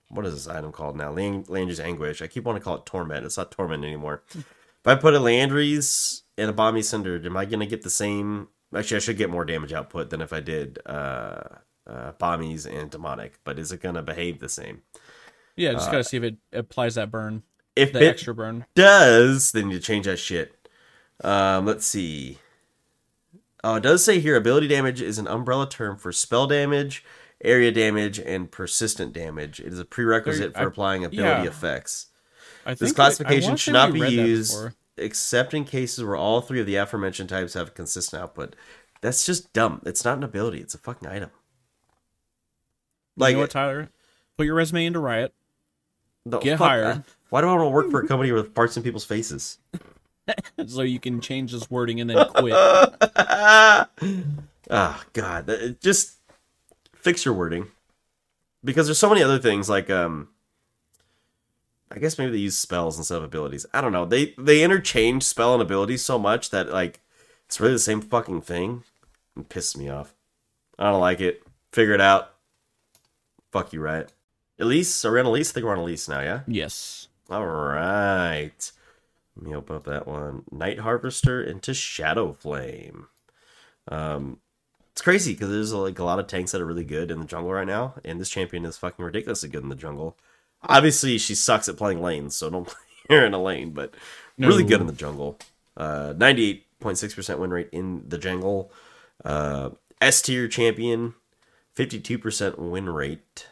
what 0.09 0.25
is 0.25 0.33
this 0.33 0.47
item 0.47 0.71
called 0.71 0.95
now? 0.97 1.11
Land- 1.11 1.47
Liandry's 1.47 1.79
Anguish. 1.79 2.21
I 2.21 2.27
keep 2.27 2.43
wanting 2.43 2.61
to 2.61 2.63
call 2.65 2.75
it 2.77 2.85
Torment. 2.85 3.25
It's 3.25 3.37
not 3.37 3.51
Torment 3.51 3.83
anymore. 3.83 4.23
if 4.35 4.45
I 4.85 4.95
put 4.95 5.13
a 5.13 5.19
Liandry's 5.19 6.23
and 6.37 6.49
a 6.49 6.53
Bami's 6.53 6.89
Cinder, 6.89 7.21
am 7.25 7.37
I 7.37 7.45
gonna 7.45 7.65
get 7.65 7.81
the 7.83 7.89
same? 7.89 8.47
Actually, 8.75 8.97
I 8.97 9.01
should 9.01 9.17
get 9.17 9.29
more 9.29 9.45
damage 9.45 9.73
output 9.73 10.09
than 10.09 10.21
if 10.21 10.31
I 10.33 10.39
did 10.39 10.79
uh, 10.85 11.43
uh, 11.87 12.11
Bami's 12.13 12.65
and 12.65 12.89
Demonic. 12.89 13.39
But 13.43 13.59
is 13.59 13.71
it 13.71 13.81
gonna 13.81 14.01
behave 14.01 14.39
the 14.39 14.49
same? 14.49 14.81
Yeah, 15.57 15.73
just 15.73 15.91
gotta 15.91 16.03
see 16.05 16.17
if 16.17 16.23
it 16.23 16.37
applies 16.53 16.95
that 16.95 17.11
burn, 17.11 17.43
If 17.75 17.91
the 17.93 17.99
it 18.01 18.07
extra 18.07 18.33
burn. 18.33 18.65
does, 18.73 19.51
then 19.51 19.69
you 19.69 19.79
change 19.79 20.05
that 20.05 20.17
shit. 20.17 20.55
Um, 21.23 21.65
let's 21.65 21.85
see. 21.85 22.37
Oh, 23.63 23.75
it 23.75 23.83
does 23.83 24.03
say 24.03 24.19
here 24.19 24.35
ability 24.35 24.67
damage 24.67 25.01
is 25.01 25.19
an 25.19 25.27
umbrella 25.27 25.69
term 25.69 25.97
for 25.97 26.11
spell 26.11 26.47
damage, 26.47 27.03
area 27.43 27.71
damage, 27.71 28.17
and 28.19 28.49
persistent 28.51 29.13
damage. 29.13 29.59
It 29.59 29.67
is 29.67 29.79
a 29.79 29.85
prerequisite 29.85 30.53
for 30.53 30.59
I- 30.61 30.65
applying 30.65 31.05
ability 31.05 31.43
yeah. 31.43 31.49
effects. 31.49 32.07
I 32.65 32.71
This 32.73 32.79
think 32.89 32.93
I- 32.93 32.95
classification 32.95 33.55
should 33.57 33.73
not 33.73 33.93
be 33.93 33.99
used 34.09 34.55
except 34.97 35.53
in 35.53 35.63
cases 35.65 36.03
where 36.03 36.15
all 36.15 36.41
three 36.41 36.59
of 36.59 36.65
the 36.65 36.75
aforementioned 36.75 37.29
types 37.29 37.53
have 37.53 37.73
consistent 37.73 38.21
output. 38.21 38.55
That's 39.01 39.25
just 39.25 39.51
dumb. 39.53 39.81
It's 39.85 40.05
not 40.05 40.17
an 40.17 40.23
ability. 40.23 40.59
It's 40.59 40.75
a 40.75 40.77
fucking 40.77 41.07
item. 41.07 41.29
Like 43.17 43.31
You 43.31 43.37
know 43.37 43.41
what, 43.41 43.51
Tyler? 43.51 43.89
Put 44.37 44.45
your 44.45 44.55
resume 44.55 44.85
into 44.85 44.99
Riot. 44.99 45.33
the 46.25 46.39
get 46.39 46.57
hired. 46.57 47.03
Why 47.29 47.41
do 47.41 47.47
I 47.47 47.51
want 47.53 47.65
to 47.65 47.69
work 47.69 47.89
for 47.91 48.01
a 48.01 48.07
company 48.07 48.31
with 48.31 48.53
parts 48.53 48.77
in 48.77 48.83
people's 48.83 49.05
faces? 49.05 49.57
so 50.67 50.81
you 50.81 50.99
can 50.99 51.21
change 51.21 51.51
this 51.51 51.69
wording 51.69 51.99
and 52.01 52.09
then 52.09 52.25
quit. 52.29 52.53
oh 52.55 53.85
god. 55.13 55.77
Just 55.81 56.17
fix 56.95 57.25
your 57.25 57.33
wording. 57.33 57.67
Because 58.63 58.87
there's 58.87 58.99
so 58.99 59.09
many 59.09 59.23
other 59.23 59.39
things 59.39 59.69
like 59.69 59.89
um 59.89 60.29
i 61.89 61.97
guess 61.97 62.17
maybe 62.19 62.31
they 62.31 62.37
use 62.37 62.57
spells 62.57 62.97
instead 62.97 63.17
of 63.17 63.23
abilities. 63.23 63.65
I 63.73 63.81
don't 63.81 63.91
know. 63.91 64.05
They 64.05 64.33
they 64.37 64.63
interchange 64.63 65.23
spell 65.23 65.53
and 65.53 65.61
ability 65.61 65.97
so 65.97 66.19
much 66.19 66.49
that 66.51 66.71
like 66.71 66.99
it's 67.45 67.59
really 67.59 67.73
the 67.73 67.79
same 67.79 68.01
fucking 68.01 68.41
thing. 68.41 68.83
It 69.37 69.49
pisses 69.49 69.77
me 69.77 69.89
off. 69.89 70.13
I 70.77 70.89
don't 70.89 71.01
like 71.01 71.21
it. 71.21 71.43
Figure 71.71 71.93
it 71.93 72.01
out. 72.01 72.33
Fuck 73.51 73.73
you 73.73 73.81
right 73.81 74.09
elise 74.61 75.03
are 75.03 75.11
we 75.11 75.19
on 75.19 75.25
elise 75.25 75.49
i 75.51 75.53
think 75.53 75.65
we're 75.65 75.71
on 75.71 75.79
elise 75.79 76.07
now 76.07 76.21
yeah? 76.21 76.41
Yes. 76.47 77.07
all 77.29 77.45
right. 77.45 78.71
Let 79.41 79.49
me 79.49 79.55
open 79.55 79.75
up 79.75 79.85
that 79.85 80.07
one. 80.07 80.43
Night 80.51 80.79
Harvester 80.79 81.41
into 81.41 81.73
Shadow 81.73 82.31
Flame. 82.31 83.07
Um, 83.87 84.37
it's 84.91 85.01
crazy 85.01 85.33
because 85.33 85.49
there's 85.49 85.73
like 85.73 85.97
a 85.97 86.03
lot 86.03 86.19
of 86.19 86.27
tanks 86.27 86.51
that 86.51 86.61
are 86.61 86.65
really 86.65 86.83
good 86.83 87.09
in 87.09 87.19
the 87.19 87.25
jungle 87.25 87.51
right 87.51 87.65
now, 87.65 87.95
and 88.05 88.21
this 88.21 88.29
champion 88.29 88.65
is 88.65 88.77
fucking 88.77 89.03
ridiculously 89.03 89.49
good 89.49 89.63
in 89.63 89.69
the 89.69 89.75
jungle. 89.75 90.15
Obviously, 90.61 91.17
she 91.17 91.33
sucks 91.33 91.67
at 91.67 91.75
playing 91.75 92.03
lanes, 92.03 92.35
so 92.35 92.51
don't 92.51 92.67
play 93.07 93.17
her 93.17 93.25
in 93.25 93.33
a 93.33 93.41
lane, 93.41 93.71
but 93.71 93.95
really 94.37 94.63
good 94.63 94.79
in 94.79 94.85
the 94.85 94.93
jungle. 94.93 95.39
Uh, 95.75 96.13
98.6% 96.15 97.39
win 97.39 97.49
rate 97.49 97.69
in 97.71 98.07
the 98.07 98.19
jungle. 98.19 98.71
Uh, 99.25 99.71
S 99.99 100.21
tier 100.21 100.47
champion, 100.47 101.15
52% 101.75 102.59
win 102.59 102.89
rate. 102.89 103.47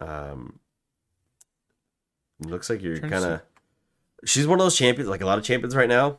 Um, 0.00 0.60
looks 2.38 2.70
like 2.70 2.80
you're 2.80 3.00
kind 3.00 3.24
of. 3.24 3.42
She's 4.24 4.46
one 4.46 4.58
of 4.60 4.64
those 4.64 4.76
champions, 4.76 5.08
like 5.08 5.20
a 5.20 5.26
lot 5.26 5.38
of 5.38 5.44
champions 5.44 5.74
right 5.74 5.88
now, 5.88 6.18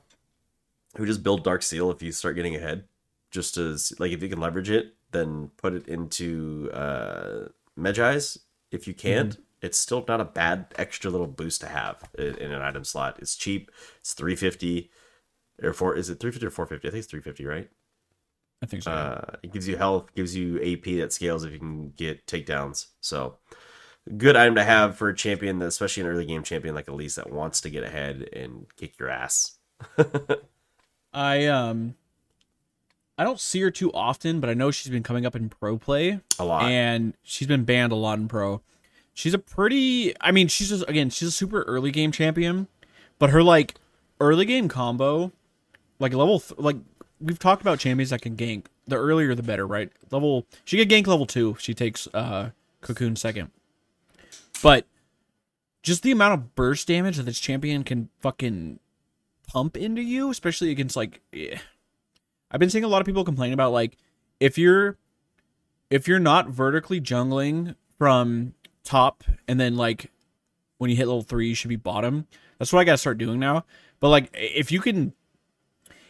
who 0.97 1.05
just 1.05 1.23
build 1.23 1.43
Dark 1.43 1.63
Seal 1.63 1.91
if 1.91 2.01
you 2.01 2.11
start 2.11 2.35
getting 2.35 2.55
ahead. 2.55 2.85
Just 3.29 3.57
as, 3.57 3.93
like, 3.99 4.11
if 4.11 4.21
you 4.21 4.27
can 4.27 4.39
leverage 4.39 4.69
it, 4.69 4.95
then 5.11 5.51
put 5.57 5.73
it 5.73 5.87
into 5.87 6.69
uh, 6.73 7.47
Mejai's. 7.77 8.39
If 8.71 8.87
you 8.87 8.93
can't, 8.93 9.37
it's 9.61 9.77
still 9.77 10.03
not 10.07 10.19
a 10.19 10.25
bad 10.25 10.67
extra 10.77 11.11
little 11.11 11.27
boost 11.27 11.61
to 11.61 11.67
have 11.67 12.09
in, 12.17 12.35
in 12.37 12.51
an 12.51 12.61
item 12.61 12.83
slot. 12.83 13.19
It's 13.19 13.35
cheap. 13.35 13.71
It's 13.99 14.13
350 14.13 14.89
or 15.61 15.73
four. 15.73 15.95
Is 15.95 16.09
it 16.09 16.19
350 16.19 16.47
or 16.47 16.49
450? 16.49 16.87
I 16.87 16.91
think 16.91 16.99
it's 16.99 17.11
350, 17.11 17.45
right? 17.45 17.69
I 18.61 18.65
think 18.65 18.83
so. 18.83 18.91
Uh, 18.91 19.37
it 19.43 19.51
gives 19.51 19.67
you 19.67 19.77
health, 19.77 20.13
gives 20.15 20.35
you 20.35 20.57
AP 20.57 20.83
that 20.99 21.13
scales 21.13 21.43
if 21.43 21.51
you 21.51 21.59
can 21.59 21.89
get 21.91 22.25
takedowns. 22.27 22.87
So, 23.01 23.37
good 24.17 24.35
item 24.35 24.55
to 24.55 24.63
have 24.63 24.97
for 24.97 25.09
a 25.09 25.15
champion, 25.15 25.61
especially 25.61 26.01
an 26.03 26.09
early 26.09 26.25
game 26.25 26.43
champion 26.43 26.75
like 26.75 26.87
Elise 26.87 27.15
that 27.15 27.31
wants 27.31 27.61
to 27.61 27.69
get 27.69 27.83
ahead 27.83 28.27
and 28.33 28.65
kick 28.77 28.97
your 28.99 29.09
ass. 29.09 29.57
I 31.13 31.45
um 31.47 31.95
I 33.17 33.23
don't 33.23 33.39
see 33.39 33.61
her 33.61 33.69
too 33.71 33.91
often, 33.93 34.39
but 34.39 34.49
I 34.49 34.53
know 34.53 34.71
she's 34.71 34.91
been 34.91 35.03
coming 35.03 35.25
up 35.25 35.35
in 35.35 35.49
pro 35.49 35.77
play 35.77 36.21
A 36.39 36.45
lot. 36.45 36.63
and 36.63 37.13
she's 37.23 37.47
been 37.47 37.63
banned 37.65 37.91
a 37.91 37.95
lot 37.95 38.17
in 38.17 38.27
pro. 38.27 38.61
She's 39.13 39.33
a 39.33 39.39
pretty 39.39 40.13
I 40.21 40.31
mean, 40.31 40.47
she's 40.47 40.69
just 40.69 40.87
again, 40.87 41.09
she's 41.09 41.27
a 41.27 41.31
super 41.31 41.63
early 41.63 41.91
game 41.91 42.11
champion, 42.11 42.67
but 43.19 43.29
her 43.31 43.43
like 43.43 43.75
early 44.19 44.45
game 44.45 44.67
combo 44.67 45.31
like 45.99 46.13
level 46.13 46.39
th- 46.39 46.59
like 46.59 46.77
we've 47.19 47.39
talked 47.39 47.61
about 47.61 47.79
champions 47.79 48.09
that 48.11 48.21
can 48.21 48.35
gank. 48.35 48.65
The 48.87 48.95
earlier 48.95 49.35
the 49.35 49.43
better, 49.43 49.67
right? 49.67 49.91
Level 50.09 50.47
she 50.65 50.77
could 50.77 50.89
gank 50.89 51.07
level 51.07 51.25
2 51.25 51.51
if 51.51 51.59
she 51.59 51.73
takes 51.73 52.07
uh 52.13 52.51
cocoon 52.81 53.15
second. 53.15 53.51
But 54.61 54.85
just 55.83 56.03
the 56.03 56.11
amount 56.11 56.33
of 56.33 56.55
burst 56.55 56.87
damage 56.87 57.17
that 57.17 57.23
this 57.23 57.39
champion 57.39 57.83
can 57.83 58.09
fucking 58.19 58.79
pump 59.47 59.75
into 59.75 60.01
you, 60.01 60.29
especially 60.29 60.71
against 60.71 60.95
like 60.95 61.21
eh. 61.33 61.57
I've 62.51 62.59
been 62.59 62.69
seeing 62.69 62.83
a 62.83 62.87
lot 62.87 63.01
of 63.01 63.05
people 63.05 63.23
complain 63.23 63.53
about 63.53 63.71
like 63.71 63.97
if 64.39 64.57
you're 64.57 64.97
if 65.89 66.07
you're 66.07 66.19
not 66.19 66.49
vertically 66.49 67.01
jungling 67.01 67.75
from 67.97 68.53
top 68.83 69.23
and 69.47 69.59
then 69.59 69.75
like 69.75 70.11
when 70.77 70.89
you 70.89 70.95
hit 70.95 71.07
level 71.07 71.21
3 71.21 71.47
you 71.47 71.55
should 71.55 71.69
be 71.69 71.75
bottom. 71.75 72.27
That's 72.57 72.71
what 72.71 72.79
I 72.79 72.83
got 72.83 72.93
to 72.93 72.97
start 72.97 73.17
doing 73.17 73.39
now. 73.39 73.65
But 73.99 74.09
like 74.09 74.29
if 74.33 74.71
you 74.71 74.79
can 74.81 75.13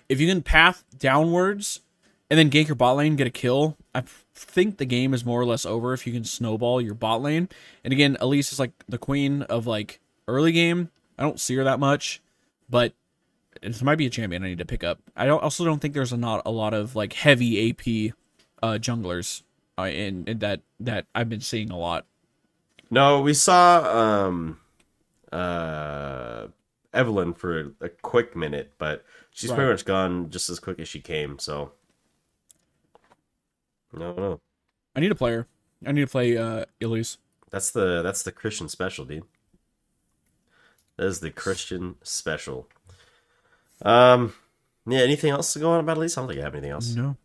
if 0.09 0.19
you 0.19 0.27
can 0.27 0.41
path 0.41 0.83
downwards 0.97 1.81
and 2.29 2.37
then 2.37 2.49
gank 2.49 2.67
your 2.67 2.75
bot 2.75 2.97
lane, 2.97 3.15
get 3.15 3.27
a 3.27 3.31
kill, 3.31 3.77
I 3.93 4.03
think 4.33 4.77
the 4.77 4.85
game 4.85 5.13
is 5.13 5.25
more 5.25 5.39
or 5.39 5.45
less 5.45 5.65
over 5.65 5.93
if 5.93 6.07
you 6.07 6.13
can 6.13 6.23
snowball 6.23 6.81
your 6.81 6.93
bot 6.93 7.21
lane. 7.21 7.49
And 7.83 7.91
again, 7.91 8.17
Elise 8.19 8.51
is 8.51 8.59
like 8.59 8.71
the 8.87 8.97
queen 8.97 9.43
of 9.43 9.67
like 9.67 9.99
early 10.27 10.51
game. 10.51 10.89
I 11.17 11.23
don't 11.23 11.39
see 11.39 11.55
her 11.55 11.63
that 11.63 11.79
much, 11.79 12.21
but 12.69 12.93
it 13.61 13.81
might 13.83 13.97
be 13.97 14.05
a 14.05 14.09
champion 14.09 14.43
I 14.43 14.47
need 14.47 14.57
to 14.57 14.65
pick 14.65 14.83
up. 14.83 14.99
I 15.15 15.25
don't, 15.25 15.43
also 15.43 15.65
don't 15.65 15.79
think 15.79 15.93
there's 15.93 16.13
a 16.13 16.17
not 16.17 16.41
a 16.45 16.51
lot 16.51 16.73
of 16.73 16.95
like 16.95 17.13
heavy 17.13 17.69
AP 17.69 18.13
uh, 18.63 18.77
junglers 18.79 19.43
uh, 19.77 19.83
in, 19.83 20.25
in 20.27 20.39
that 20.39 20.61
that 20.79 21.05
I've 21.13 21.29
been 21.29 21.41
seeing 21.41 21.69
a 21.69 21.77
lot. 21.77 22.05
No, 22.89 23.21
we 23.21 23.33
saw 23.33 24.25
um 24.25 24.59
uh 25.31 26.47
Evelynn 26.93 27.37
for 27.37 27.59
a, 27.59 27.85
a 27.85 27.89
quick 27.89 28.35
minute, 28.35 28.73
but 28.77 29.05
she's 29.29 29.51
pretty 29.51 29.71
much 29.71 29.85
gone 29.85 30.29
just 30.29 30.49
as 30.49 30.59
quick 30.59 30.79
as 30.79 30.89
she 30.89 30.99
came, 30.99 31.39
so 31.39 31.71
no 33.93 34.13
no. 34.13 34.39
I 34.95 34.99
need 34.99 35.11
a 35.11 35.15
player. 35.15 35.47
I 35.85 35.91
need 35.91 36.01
to 36.01 36.07
play 36.07 36.37
uh, 36.37 36.65
Elise. 36.81 37.17
That's 37.49 37.71
the 37.71 38.01
that's 38.01 38.23
the 38.23 38.31
Christian 38.31 38.69
special, 38.69 39.05
dude. 39.05 39.23
That 40.97 41.07
is 41.07 41.19
the 41.19 41.31
Christian 41.31 41.95
special. 42.03 42.67
Um 43.81 44.33
yeah, 44.87 44.99
anything 45.01 45.31
else 45.31 45.53
to 45.53 45.59
go 45.59 45.71
on 45.71 45.79
about 45.79 45.97
Elise? 45.97 46.17
I 46.17 46.21
don't 46.21 46.27
think 46.29 46.41
I 46.41 46.43
have 46.43 46.53
anything 46.55 46.71
else. 46.71 46.95
No. 46.95 47.15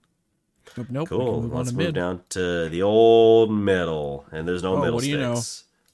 Nope. 0.77 0.87
Nope. 0.91 1.09
Cool. 1.09 1.43
move 1.43 1.53
Let's 1.53 1.73
move 1.73 1.87
mid. 1.87 1.95
down 1.95 2.23
to 2.31 2.69
the 2.69 2.83
old 2.83 3.51
middle, 3.53 4.27
and 4.33 4.47
there's 4.49 4.63
no 4.63 4.75
Oh, 4.77 4.81
middle 4.81 4.95
what 4.97 5.05
do 5.05 5.11
you 5.11 5.19
know? 5.19 5.41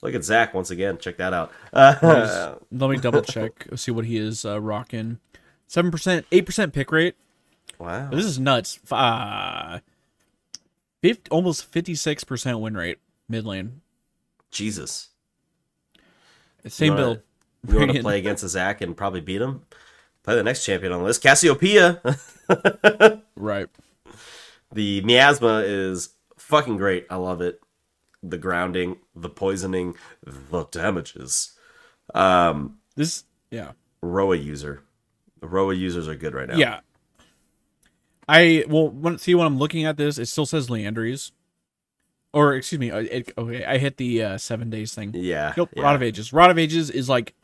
Look 0.01 0.15
at 0.15 0.23
Zac 0.25 0.53
once 0.53 0.71
again. 0.71 0.97
Check 0.97 1.17
that 1.17 1.31
out. 1.33 1.51
Uh, 1.71 2.55
Let 2.71 2.89
me 2.89 2.97
double 2.97 3.21
check. 3.21 3.67
see 3.75 3.91
what 3.91 4.05
he 4.05 4.17
is 4.17 4.43
uh, 4.45 4.59
rocking. 4.59 5.19
Seven 5.67 5.91
percent, 5.91 6.25
eight 6.31 6.45
percent 6.45 6.73
pick 6.73 6.91
rate. 6.91 7.15
wow. 7.79 8.09
This 8.09 8.25
is 8.25 8.39
nuts. 8.39 8.79
Uh, 8.91 9.79
50, 11.03 11.29
almost 11.31 11.65
fifty 11.65 11.93
six 11.95 12.23
percent 12.23 12.59
win 12.59 12.75
rate 12.75 12.97
mid 13.29 13.45
lane. 13.45 13.81
Jesus. 14.51 15.09
Same 16.67 16.93
wanna- 16.93 17.01
build. 17.03 17.19
You 17.67 17.75
want 17.79 17.91
to 17.91 18.01
play 18.01 18.17
against 18.19 18.43
a 18.43 18.49
Zac 18.49 18.81
and 18.81 18.95
probably 18.97 19.21
beat 19.21 19.41
him? 19.41 19.61
Play 20.23 20.35
the 20.35 20.43
next 20.43 20.65
champion 20.65 20.91
on 20.93 20.99
the 20.99 21.05
list, 21.05 21.21
Cassiopeia. 21.21 22.01
Right. 23.35 23.67
the 24.71 25.01
miasma 25.01 25.63
is 25.65 26.09
fucking 26.37 26.77
great. 26.77 27.05
I 27.09 27.15
love 27.17 27.41
it. 27.41 27.59
The 28.21 28.37
grounding, 28.37 28.97
the 29.15 29.29
poisoning, 29.29 29.95
the 30.25 30.63
damages. 30.65 31.53
Um, 32.13 32.77
This. 32.95 33.23
Yeah. 33.51 33.71
Roa 34.01 34.35
user. 34.37 34.81
The 35.41 35.47
Roa 35.47 35.73
users 35.73 36.07
are 36.07 36.15
good 36.15 36.33
right 36.33 36.47
now. 36.47 36.55
Yeah. 36.55 36.79
I 38.27 38.63
well 38.67 38.89
when, 38.89 39.17
see 39.17 39.35
when 39.35 39.45
I'm 39.45 39.57
looking 39.57 39.85
at 39.85 39.97
this, 39.97 40.17
it 40.17 40.27
still 40.27 40.45
says 40.45 40.67
Liandry's. 40.67 41.31
Or 42.31 42.55
excuse 42.55 42.79
me, 42.79 42.89
uh, 42.89 42.97
it, 42.99 43.31
okay, 43.37 43.63
I 43.63 43.77
hit 43.77 43.97
the 43.97 44.23
uh, 44.23 44.37
seven 44.39 44.71
days 44.71 44.95
thing. 44.95 45.11
Yeah. 45.13 45.53
Nope, 45.55 45.69
yeah. 45.75 45.83
Rod 45.83 45.95
of 45.95 46.01
Ages. 46.01 46.33
Rod 46.33 46.49
of 46.49 46.57
Ages 46.57 46.89
is 46.89 47.07
like 47.07 47.35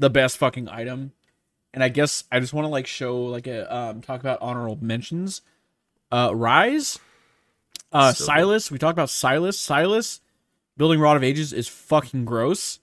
the 0.00 0.10
best 0.10 0.36
fucking 0.36 0.68
item. 0.68 1.12
And 1.72 1.82
I 1.84 1.88
guess 1.88 2.24
I 2.32 2.40
just 2.40 2.52
want 2.52 2.64
to 2.64 2.68
like 2.68 2.86
show 2.88 3.22
like 3.22 3.46
a 3.46 3.72
um 3.74 4.00
talk 4.02 4.20
about 4.20 4.38
honorable 4.42 4.78
mentions. 4.80 5.42
Uh 6.10 6.30
Ryze. 6.30 6.98
Uh 7.92 8.12
So 8.12 8.26
good. 8.26 8.32
Sylas. 8.32 8.70
We 8.70 8.78
talked 8.78 8.94
about 8.94 9.08
Sylas. 9.08 9.54
Sylas 9.54 10.20
building 10.76 10.98
Rod 11.00 11.16
of 11.16 11.22
Ages 11.22 11.52
is 11.52 11.68
fucking 11.68 12.24
gross. 12.24 12.80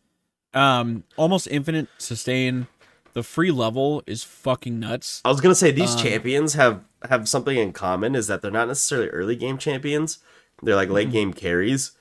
Um 0.54 1.04
almost 1.18 1.47
infinite 1.47 1.88
sustain. 1.97 2.68
The 3.14 3.22
free 3.24 3.52
level 3.52 4.02
is 4.08 4.24
fucking 4.24 4.80
nuts. 4.80 5.22
I 5.26 5.30
was 5.30 5.41
gonna 5.41 5.56
say 5.56 5.72
these 5.72 5.95
Um, 5.95 6.02
champions 6.02 6.54
have 6.54 6.82
have 7.08 7.30
something 7.30 7.56
in 7.58 7.72
common 7.74 8.16
is 8.16 8.28
that 8.28 8.41
they're 8.41 8.52
not 8.52 8.68
necessarily 8.68 9.08
early 9.10 9.36
game 9.36 9.58
champions. 9.58 10.20
They're 10.62 10.76
like 10.76 10.88
Mm-hmm. 10.88 10.95
late 10.95 11.12
game 11.12 11.34
carries, 11.34 11.91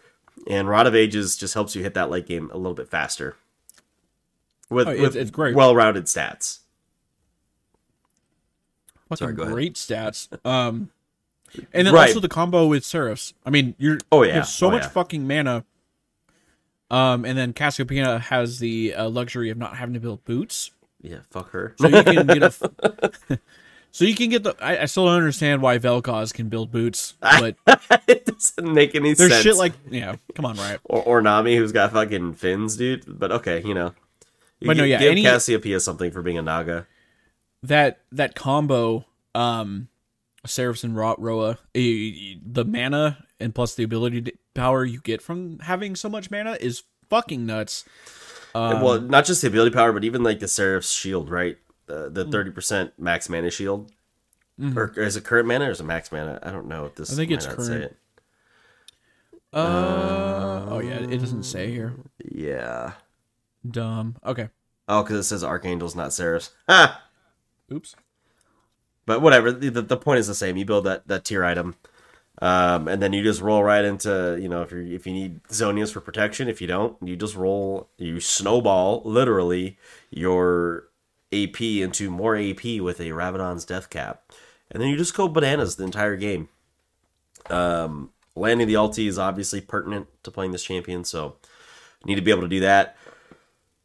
and 0.48 0.68
Rod 0.68 0.86
of 0.86 0.94
Ages 0.94 1.36
just 1.36 1.54
helps 1.54 1.76
you 1.76 1.82
hit 1.82 1.94
that 1.94 2.10
late 2.10 2.26
game 2.26 2.50
a 2.52 2.56
little 2.56 2.74
bit 2.74 2.88
faster. 2.88 3.36
With, 4.70 4.88
Oh, 4.88 4.90
it's- 4.90 5.06
with 5.06 5.16
it's 5.16 5.30
great. 5.30 5.54
well 5.54 5.74
rounded 5.74 6.04
stats. 6.06 6.58
Fucking 9.08 9.16
Sorry, 9.16 9.32
go 9.34 9.42
ahead. 9.42 9.54
great 9.54 9.74
stats. 9.74 10.28
Um 10.44 10.90
and 11.72 11.86
then 11.86 11.94
Right. 11.94 12.08
also 12.08 12.20
the 12.20 12.28
combo 12.28 12.66
with 12.66 12.84
Seraphs. 12.84 13.32
I 13.46 13.50
mean, 13.50 13.74
you're 13.78 13.98
Oh, 14.12 14.22
you 14.22 14.28
yeah. 14.28 14.34
have 14.36 14.48
so 14.48 14.66
Oh, 14.66 14.70
much 14.70 14.82
yeah. 14.82 14.88
fucking 14.90 15.26
mana. 15.26 15.64
Um, 16.90 17.24
and 17.26 17.36
then 17.36 17.52
Cassiopeia 17.52 18.18
has 18.18 18.58
the 18.60 18.94
uh, 18.94 19.08
luxury 19.10 19.50
of 19.50 19.58
not 19.58 19.76
having 19.76 19.92
to 19.94 20.00
build 20.00 20.24
boots, 20.24 20.70
Yeah, 21.02 21.18
fuck 21.30 21.50
her. 21.50 21.74
so 21.78 21.86
you 21.86 22.02
can 22.02 22.26
get 22.26 22.42
a. 22.42 22.50
so 23.90 24.04
you 24.04 24.14
can 24.14 24.28
get 24.30 24.42
the. 24.42 24.54
I, 24.60 24.82
I 24.82 24.84
still 24.86 25.06
don't 25.06 25.16
understand 25.16 25.62
why 25.62 25.78
Vel'Koz 25.78 26.32
can 26.32 26.48
build 26.48 26.70
boots, 26.70 27.14
but 27.20 27.56
it 28.06 28.26
doesn't 28.26 28.72
make 28.72 28.94
any 28.94 29.14
there's 29.14 29.30
sense. 29.32 29.42
shit 29.42 29.56
like 29.56 29.72
yeah. 29.90 30.16
Come 30.34 30.44
on, 30.44 30.56
right? 30.56 30.78
or, 30.84 31.02
or 31.02 31.22
Nami 31.22 31.56
who's 31.56 31.72
got 31.72 31.92
fucking 31.92 32.34
fins, 32.34 32.76
dude. 32.76 33.04
But 33.06 33.32
okay, 33.32 33.62
you 33.64 33.74
know. 33.74 33.94
You 34.60 34.66
But 34.66 34.76
no, 34.76 34.84
yeah, 34.84 34.98
give 34.98 35.12
any- 35.12 35.22
Cassiopeia 35.22 35.78
something 35.80 36.10
for 36.10 36.20
being 36.22 36.38
a 36.38 36.42
Naga. 36.42 36.86
That 37.62 38.00
that 38.12 38.34
combo, 38.34 39.04
um, 39.34 39.88
Seraphs 40.46 40.84
and 40.84 40.96
Ro- 40.96 41.16
Roa, 41.18 41.58
the 41.74 42.64
mana 42.66 43.24
and 43.40 43.54
plus 43.54 43.74
the 43.74 43.84
ability 43.84 44.22
to, 44.22 44.32
power 44.54 44.84
you 44.84 45.00
get 45.00 45.22
from 45.22 45.58
having 45.60 45.94
so 45.94 46.08
much 46.08 46.30
mana 46.30 46.56
is 46.60 46.82
fucking 47.08 47.46
nuts. 47.46 47.84
Um, 48.54 48.80
well, 48.80 49.00
not 49.00 49.24
just 49.24 49.42
the 49.42 49.48
ability 49.48 49.72
power, 49.74 49.92
but 49.92 50.04
even 50.04 50.22
like 50.22 50.40
the 50.40 50.48
Seraph's 50.48 50.90
shield, 50.90 51.30
right? 51.30 51.56
The 51.88 52.06
Hmm. 52.08 52.14
the 52.14 52.24
thirty 52.26 52.50
percent 52.50 52.92
max 52.98 53.28
mana 53.28 53.50
shield. 53.50 53.90
Or 54.76 54.92
is 54.96 55.16
it 55.16 55.24
current 55.24 55.46
mana 55.48 55.66
or 55.66 55.70
is 55.70 55.80
it 55.80 55.84
max 55.84 56.10
mana? 56.12 56.38
I 56.42 56.50
don't 56.50 56.66
know 56.68 56.84
if 56.86 56.94
this. 56.96 57.10
Mm-hmm. 57.10 57.14
I 57.14 57.22
think 57.22 57.30
it's 57.32 57.46
current. 57.46 57.84
it. 57.84 57.96
uh, 59.52 60.66
oh 60.68 60.80
yeah, 60.80 60.98
it 60.98 61.18
doesn't 61.18 61.44
say 61.44 61.70
here. 61.70 61.94
Yeah. 62.24 62.92
Dumb. 63.68 64.16
Okay. 64.24 64.48
Oh, 64.88 65.02
because 65.02 65.18
it 65.18 65.24
says 65.24 65.44
archangels, 65.44 65.94
not 65.94 66.12
seraphs. 66.12 66.50
Ha! 66.68 67.02
Oops. 67.72 67.94
But 69.06 69.20
whatever. 69.22 69.52
The, 69.52 69.70
the, 69.70 69.82
the 69.82 69.96
point 69.96 70.18
is 70.20 70.26
the 70.26 70.34
same. 70.34 70.56
You 70.56 70.64
build 70.64 70.84
that 70.84 71.06
that 71.08 71.24
tier 71.24 71.44
item, 71.44 71.76
um, 72.42 72.88
and 72.88 73.02
then 73.02 73.12
you 73.12 73.22
just 73.22 73.40
roll 73.40 73.62
right 73.62 73.84
into 73.84 74.38
you 74.40 74.48
know 74.48 74.62
if 74.62 74.72
you 74.72 74.80
if 74.94 75.06
you 75.06 75.12
need 75.12 75.42
Zhonya's 75.44 75.92
for 75.92 76.00
protection. 76.00 76.48
If 76.48 76.60
you 76.60 76.66
don't, 76.66 76.96
you 77.02 77.16
just 77.16 77.34
roll. 77.36 77.88
You 77.96 78.20
snowball 78.20 79.02
literally 79.04 79.78
your 80.10 80.87
AP 81.32 81.60
into 81.60 82.10
more 82.10 82.36
AP 82.36 82.80
with 82.80 83.00
a 83.00 83.10
Rabadon's 83.10 83.64
Death 83.64 83.90
Cap. 83.90 84.32
And 84.70 84.82
then 84.82 84.88
you 84.88 84.96
just 84.96 85.16
go 85.16 85.28
bananas 85.28 85.76
the 85.76 85.84
entire 85.84 86.16
game. 86.16 86.48
Um, 87.50 88.10
landing 88.34 88.68
the 88.68 88.74
ulti 88.74 89.06
is 89.08 89.18
obviously 89.18 89.60
pertinent 89.60 90.06
to 90.22 90.30
playing 90.30 90.52
this 90.52 90.64
champion, 90.64 91.04
so 91.04 91.36
need 92.04 92.16
to 92.16 92.22
be 92.22 92.30
able 92.30 92.42
to 92.42 92.48
do 92.48 92.60
that. 92.60 92.96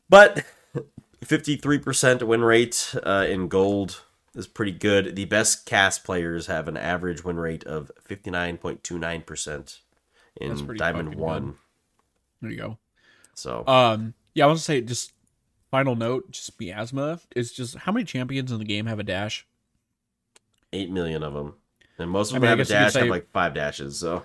But 0.10 0.44
53% 1.26 2.24
win 2.24 2.42
rate 2.42 2.96
uh, 3.04 3.26
in 3.30 3.48
gold 3.48 4.02
is 4.36 4.48
pretty 4.48 4.72
good. 4.72 5.16
The 5.16 5.26
best 5.26 5.66
cast 5.66 6.04
players 6.04 6.48
have 6.48 6.68
an 6.68 6.78
average 6.78 7.24
win 7.24 7.38
rate 7.38 7.64
of 7.64 7.92
59.29% 8.08 9.80
in 10.42 10.76
Diamond 10.78 11.10
fucking 11.10 11.20
1. 11.20 11.56
There 12.42 12.52
you 12.52 12.58
go. 12.58 12.78
So, 13.36 13.66
Um, 13.68 14.14
yeah, 14.34 14.44
I 14.44 14.48
want 14.48 14.60
to 14.60 14.66
say 14.66 14.82
just 14.82 15.14
final 15.74 15.96
note, 15.96 16.30
just 16.30 16.60
miasma 16.60 17.20
is 17.36 17.52
just 17.52 17.76
how 17.76 17.92
many 17.92 18.06
champions 18.06 18.52
in 18.52 18.60
the 18.60 18.64
game 18.64 18.86
have 18.86 19.00
a 19.00 19.04
dash? 19.04 19.48
8 20.72 20.92
million 20.92 21.24
of 21.24 21.34
them. 21.34 21.56
And 21.98 22.12
most 22.12 22.30
of 22.30 22.36
I 22.36 22.38
them 22.38 22.42
mean, 22.44 22.50
have 22.50 22.60
a 22.60 22.62
guess 22.62 22.70
you 22.70 22.76
could 22.76 22.84
dash, 22.84 22.94
have 22.94 23.08
like 23.10 23.32
five 23.32 23.56
dashes. 23.56 23.98
So, 23.98 24.22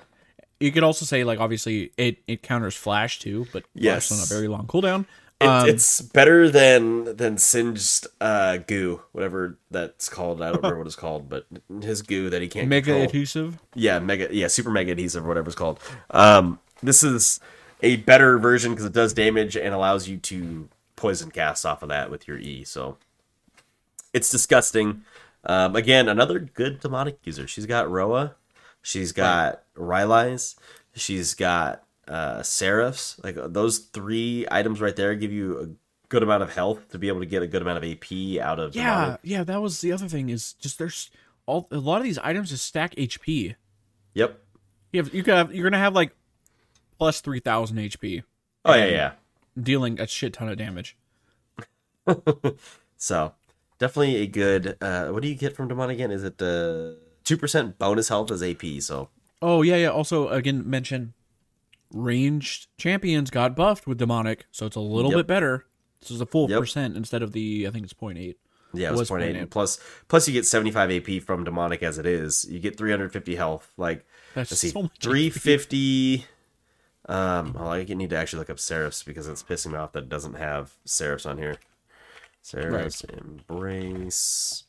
You 0.61 0.71
could 0.73 0.83
also 0.83 1.07
say 1.07 1.25
like 1.25 1.41
obviously 1.41 1.91
it 1.97 2.19
it 2.27 2.43
counters 2.43 2.75
flash 2.77 3.19
too, 3.19 3.47
but 3.51 3.65
Yes. 3.75 4.13
on 4.13 4.19
a 4.19 4.27
very 4.27 4.47
long 4.49 4.67
cooldown. 4.67 5.07
It, 5.41 5.47
Um, 5.47 5.69
it's 5.71 6.03
better 6.03 6.51
than 6.51 7.17
than 7.17 7.39
Singed 7.39 8.07
uh, 8.21 8.59
goo, 8.59 9.01
whatever 9.13 9.57
that's 9.71 10.11
called. 10.11 10.43
I 10.43 10.49
don't 10.49 10.57
remember 10.57 10.79
what 10.79 10.87
it's 10.87 10.97
called, 10.97 11.31
but 11.31 11.47
his 11.81 12.03
goo 12.03 12.29
that 12.29 12.43
he 12.43 12.49
can't 12.49 12.69
mega 12.69 12.87
control. 12.91 13.05
adhesive. 13.05 13.59
yeah, 13.75 14.01
mega, 14.01 14.29
yeah, 14.33 14.49
super 14.49 14.71
mega 14.71 14.93
adhesive, 14.93 15.25
or 15.25 15.29
whatever 15.29 15.47
it's 15.49 15.57
called. 15.57 15.81
Um, 16.11 16.59
this 16.83 17.03
is 17.03 17.41
a 17.83 17.97
better 17.97 18.37
version 18.39 18.73
because 18.73 18.85
it 18.85 18.93
does 18.93 19.15
damage 19.15 19.57
and 19.57 19.73
allows 19.75 20.09
you 20.09 20.17
to 20.19 20.69
poison 20.99 21.31
cast 21.31 21.65
off 21.65 21.83
of 21.83 21.89
that 21.89 22.11
with 22.11 22.29
your 22.29 22.39
E. 22.39 22.65
So 22.65 22.99
it's 24.13 24.31
disgusting. 24.31 25.03
Um, 25.45 25.77
again, 25.77 26.09
another 26.09 26.39
good 26.39 26.81
demonic 26.81 27.19
user. 27.25 27.47
She's 27.47 27.67
got 27.67 27.91
Roa, 27.91 28.35
she's 28.83 29.13
got 29.13 29.63
Rylai's, 29.77 30.57
she's 30.95 31.35
got 31.35 31.85
uh, 32.07 32.41
Seraphs. 32.43 33.23
Like 33.23 33.37
those 33.53 33.79
three 33.79 34.47
items 34.51 34.81
right 34.81 34.97
there 34.97 35.15
give 35.15 35.33
you 35.33 35.59
a 35.61 35.69
good 36.09 36.23
amount 36.23 36.43
of 36.43 36.53
health 36.55 36.89
to 36.91 36.99
be 36.99 37.09
able 37.09 37.21
to 37.21 37.27
get 37.27 37.43
a 37.43 37.47
good 37.47 37.63
amount 37.63 37.79
of 37.79 37.85
AP 37.85 38.41
out 38.43 38.59
of 38.59 38.75
Yeah, 38.75 39.01
demonic. 39.01 39.21
yeah, 39.23 39.45
that 39.45 39.63
was 39.63 39.81
the 39.81 39.93
other 39.93 40.09
thing 40.09 40.29
is 40.31 40.55
just 40.55 40.79
there's 40.79 41.11
all 41.47 41.69
a 41.71 41.79
lot 41.79 41.99
of 41.99 42.05
these 42.05 42.19
items 42.19 42.51
just 42.51 42.65
stack 42.65 42.95
HP. 42.97 43.55
Yep. 44.15 44.39
You 44.93 45.03
have 45.03 45.15
you 45.15 45.23
have, 45.25 45.55
you're 45.55 45.65
gonna 45.71 45.79
have 45.83 45.95
like 45.95 46.13
plus 46.99 47.21
three 47.21 47.41
thousand 47.41 47.77
HP, 47.77 48.23
Oh 48.65 48.75
yeah, 48.75 48.87
yeah. 48.87 49.13
Dealing 49.63 50.01
a 50.01 50.07
shit 50.07 50.33
ton 50.35 50.49
of 50.49 50.57
damage. 50.59 50.97
So 53.01 53.35
definitely 53.79 54.17
a 54.17 54.27
good. 54.27 54.77
Uh, 54.81 55.09
what 55.09 55.23
do 55.23 55.29
you 55.29 55.37
get 55.37 55.55
from 55.55 55.69
demonic 55.69 55.95
again? 55.97 56.11
Is 56.11 56.25
it 56.25 56.41
uh 56.43 56.95
two 57.23 57.37
percent 57.37 57.79
bonus 57.79 58.09
health 58.09 58.31
as 58.33 58.43
AP? 58.43 58.63
So 58.81 59.09
Oh 59.41 59.63
yeah, 59.63 59.77
yeah. 59.77 59.89
Also, 59.91 60.29
again, 60.29 60.69
mention 60.69 61.15
ranged 61.93 62.67
champions 62.77 63.31
got 63.31 63.55
buffed 63.55 63.87
with 63.87 63.99
demonic, 63.99 64.47
so 64.51 64.67
it's 64.67 64.75
a 64.77 64.81
little 64.81 65.13
Yep. 65.13 65.19
bit 65.21 65.27
better. 65.29 65.67
This 66.01 66.11
is 66.11 66.21
a 66.21 66.27
full 66.27 66.51
Yep. 66.51 66.59
percent 66.61 66.97
instead 66.97 67.23
of 67.23 67.33
the 67.33 67.67
I 67.69 67.71
think 67.71 67.85
it's 67.85 67.95
0.8. 67.95 68.35
yeah, 68.75 68.89
it 68.89 68.91
Was 68.91 69.01
was 69.01 69.09
point 69.11 69.23
eight. 69.23 69.35
0.8. 69.37 69.41
And 69.43 69.51
plus, 69.51 69.79
plus 70.09 70.27
you 70.27 70.35
get 70.35 70.45
seventy 70.45 70.73
five 70.73 70.91
AP 70.91 71.23
from 71.23 71.45
demonic 71.45 71.83
as 71.85 71.99
it 71.99 72.07
is. 72.07 72.45
You 72.51 72.59
get 72.59 72.77
three 72.77 72.91
hundred 72.91 73.13
fifty 73.13 73.37
health. 73.37 73.73
Like 73.77 74.07
That's 74.35 74.51
let's 74.51 74.61
see, 74.61 74.71
so 74.71 74.83
much. 74.83 74.99
three 75.01 75.31
fifty. 75.31 76.25
Um, 77.09 77.55
well, 77.55 77.73
I 77.73 77.85
need 77.85 78.11
to 78.11 78.17
actually 78.17 78.41
look 78.41 78.51
up 78.51 78.59
Seraphs 78.59 79.03
because 79.03 79.27
it's 79.27 79.43
pissing 79.43 79.73
me 79.73 79.79
off 79.79 79.93
that 79.93 80.05
it 80.05 80.09
doesn't 80.09 80.35
have 80.35 80.75
Seraphs 80.85 81.27
on 81.27 81.39
here. 81.39 81.57
Seraphs 82.43 83.03
embrace. 83.05 84.65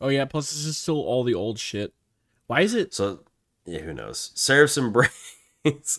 Oh 0.00 0.08
yeah, 0.08 0.24
plus 0.24 0.50
this 0.50 0.64
is 0.64 0.76
still 0.76 1.00
all 1.00 1.24
the 1.24 1.34
old 1.34 1.58
shit. 1.58 1.94
Why 2.46 2.60
is 2.60 2.74
it? 2.74 2.92
So 2.92 3.20
yeah, 3.64 3.80
who 3.80 3.94
knows? 3.94 4.32
Seraph's 4.34 4.76
Embrace 4.76 5.08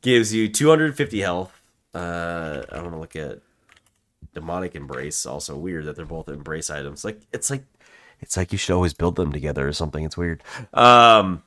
gives 0.00 0.34
you 0.34 0.48
250 0.48 1.20
health. 1.20 1.60
Uh, 1.94 2.62
I 2.72 2.80
want 2.80 2.92
to 2.92 2.98
look 2.98 3.14
at 3.14 3.38
Demonic 4.32 4.74
Embrace. 4.74 5.24
Also 5.26 5.56
weird 5.56 5.84
that 5.84 5.96
they're 5.96 6.04
both 6.04 6.28
Embrace 6.28 6.70
items. 6.70 7.04
Like 7.04 7.20
it's 7.32 7.50
like 7.50 7.64
it's 8.20 8.36
like 8.36 8.52
you 8.52 8.58
should 8.58 8.74
always 8.74 8.94
build 8.94 9.16
them 9.16 9.32
together 9.32 9.68
or 9.68 9.72
something. 9.72 10.04
It's 10.04 10.16
weird. 10.16 10.42
Um, 10.72 11.42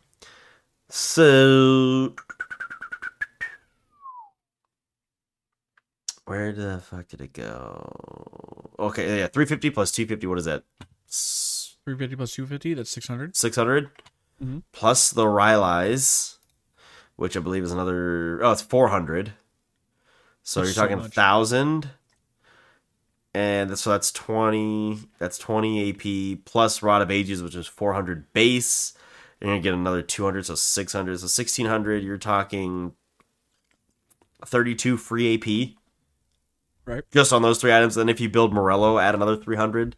so 0.89 2.15
where 6.27 6.51
the 6.53 6.79
fuck 6.79 7.07
did 7.07 7.21
it 7.21 7.33
go? 7.33 8.69
Okay, 8.79 9.19
yeah, 9.19 9.27
350 9.27 9.69
plus 9.71 9.91
250. 9.91 10.27
What 10.27 10.37
is 10.39 10.45
that? 10.45 10.63
350 11.85 12.15
plus 12.15 12.31
250, 12.33 12.73
that's 12.75 12.89
600. 12.91 13.35
600 13.35 13.89
Mhm. 14.43 14.61
plus 14.71 15.09
the 15.09 15.23
Rylai's, 15.25 16.37
which 17.15 17.35
I 17.35 17.39
believe 17.39 17.63
is 17.63 17.71
another. 17.71 18.39
Oh, 18.43 18.51
it's 18.51 18.61
400. 18.61 19.33
So 20.43 20.61
That's 20.61 20.75
you're 20.75 20.83
talking 20.83 20.99
much. 20.99 21.13
thousand, 21.13 21.89
and 23.33 23.77
so 23.79 23.89
that's 23.89 24.11
20. 24.11 24.99
That's 25.19 25.37
20 25.37 25.89
AP 25.89 26.35
plus 26.45 26.81
Rod 26.83 27.01
of 27.01 27.09
Ages, 27.11 27.41
which 27.43 27.55
is 27.55 27.67
400 27.67 28.31
base. 28.33 28.93
You're 29.41 29.51
gonna 29.51 29.61
get 29.61 29.73
another 29.73 30.01
200, 30.01 30.45
so 30.45 30.55
600. 30.55 31.19
So 31.19 31.27
1600. 31.27 32.03
You're 32.03 32.17
talking 32.17 32.93
32 34.45 34.97
free 34.97 35.35
AP 35.35 35.76
Right. 36.87 37.03
just 37.11 37.33
on 37.33 37.41
those 37.41 37.59
three 37.59 37.73
items. 37.73 37.95
Then 37.95 38.07
if 38.09 38.21
you 38.21 38.29
build 38.29 38.53
Morello, 38.53 38.97
add 38.97 39.13
another 39.13 39.35
300. 39.35 39.95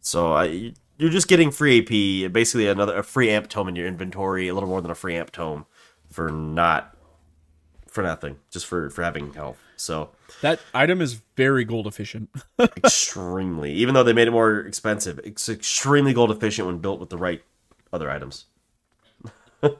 So 0.00 0.32
I, 0.32 0.72
you're 0.96 1.10
just 1.10 1.28
getting 1.28 1.50
free 1.50 1.80
AP, 1.80 2.32
basically 2.32 2.68
another 2.68 2.96
a 2.96 3.02
free 3.02 3.30
amp 3.30 3.48
tome 3.48 3.68
in 3.68 3.76
your 3.76 3.86
inventory, 3.86 4.48
a 4.48 4.54
little 4.54 4.68
more 4.68 4.80
than 4.80 4.90
a 4.90 4.94
free 4.94 5.16
amp 5.16 5.32
tome 5.32 5.66
for 6.10 6.30
not 6.30 6.96
for 7.88 8.02
nothing, 8.02 8.36
just 8.50 8.66
for 8.66 8.90
for 8.90 9.02
having 9.02 9.32
health. 9.32 9.58
So 9.76 10.10
That 10.42 10.60
item 10.72 11.00
is 11.00 11.20
very 11.36 11.64
gold 11.64 11.86
efficient. 11.86 12.30
extremely, 12.60 13.72
even 13.72 13.94
though 13.94 14.02
they 14.04 14.12
made 14.12 14.28
it 14.28 14.32
more 14.32 14.60
expensive, 14.60 15.18
it's 15.24 15.48
extremely 15.48 16.12
gold 16.12 16.30
efficient 16.30 16.66
when 16.66 16.78
built 16.78 17.00
with 17.00 17.10
the 17.10 17.18
right 17.18 17.42
other 17.92 18.10
items. 18.10 18.44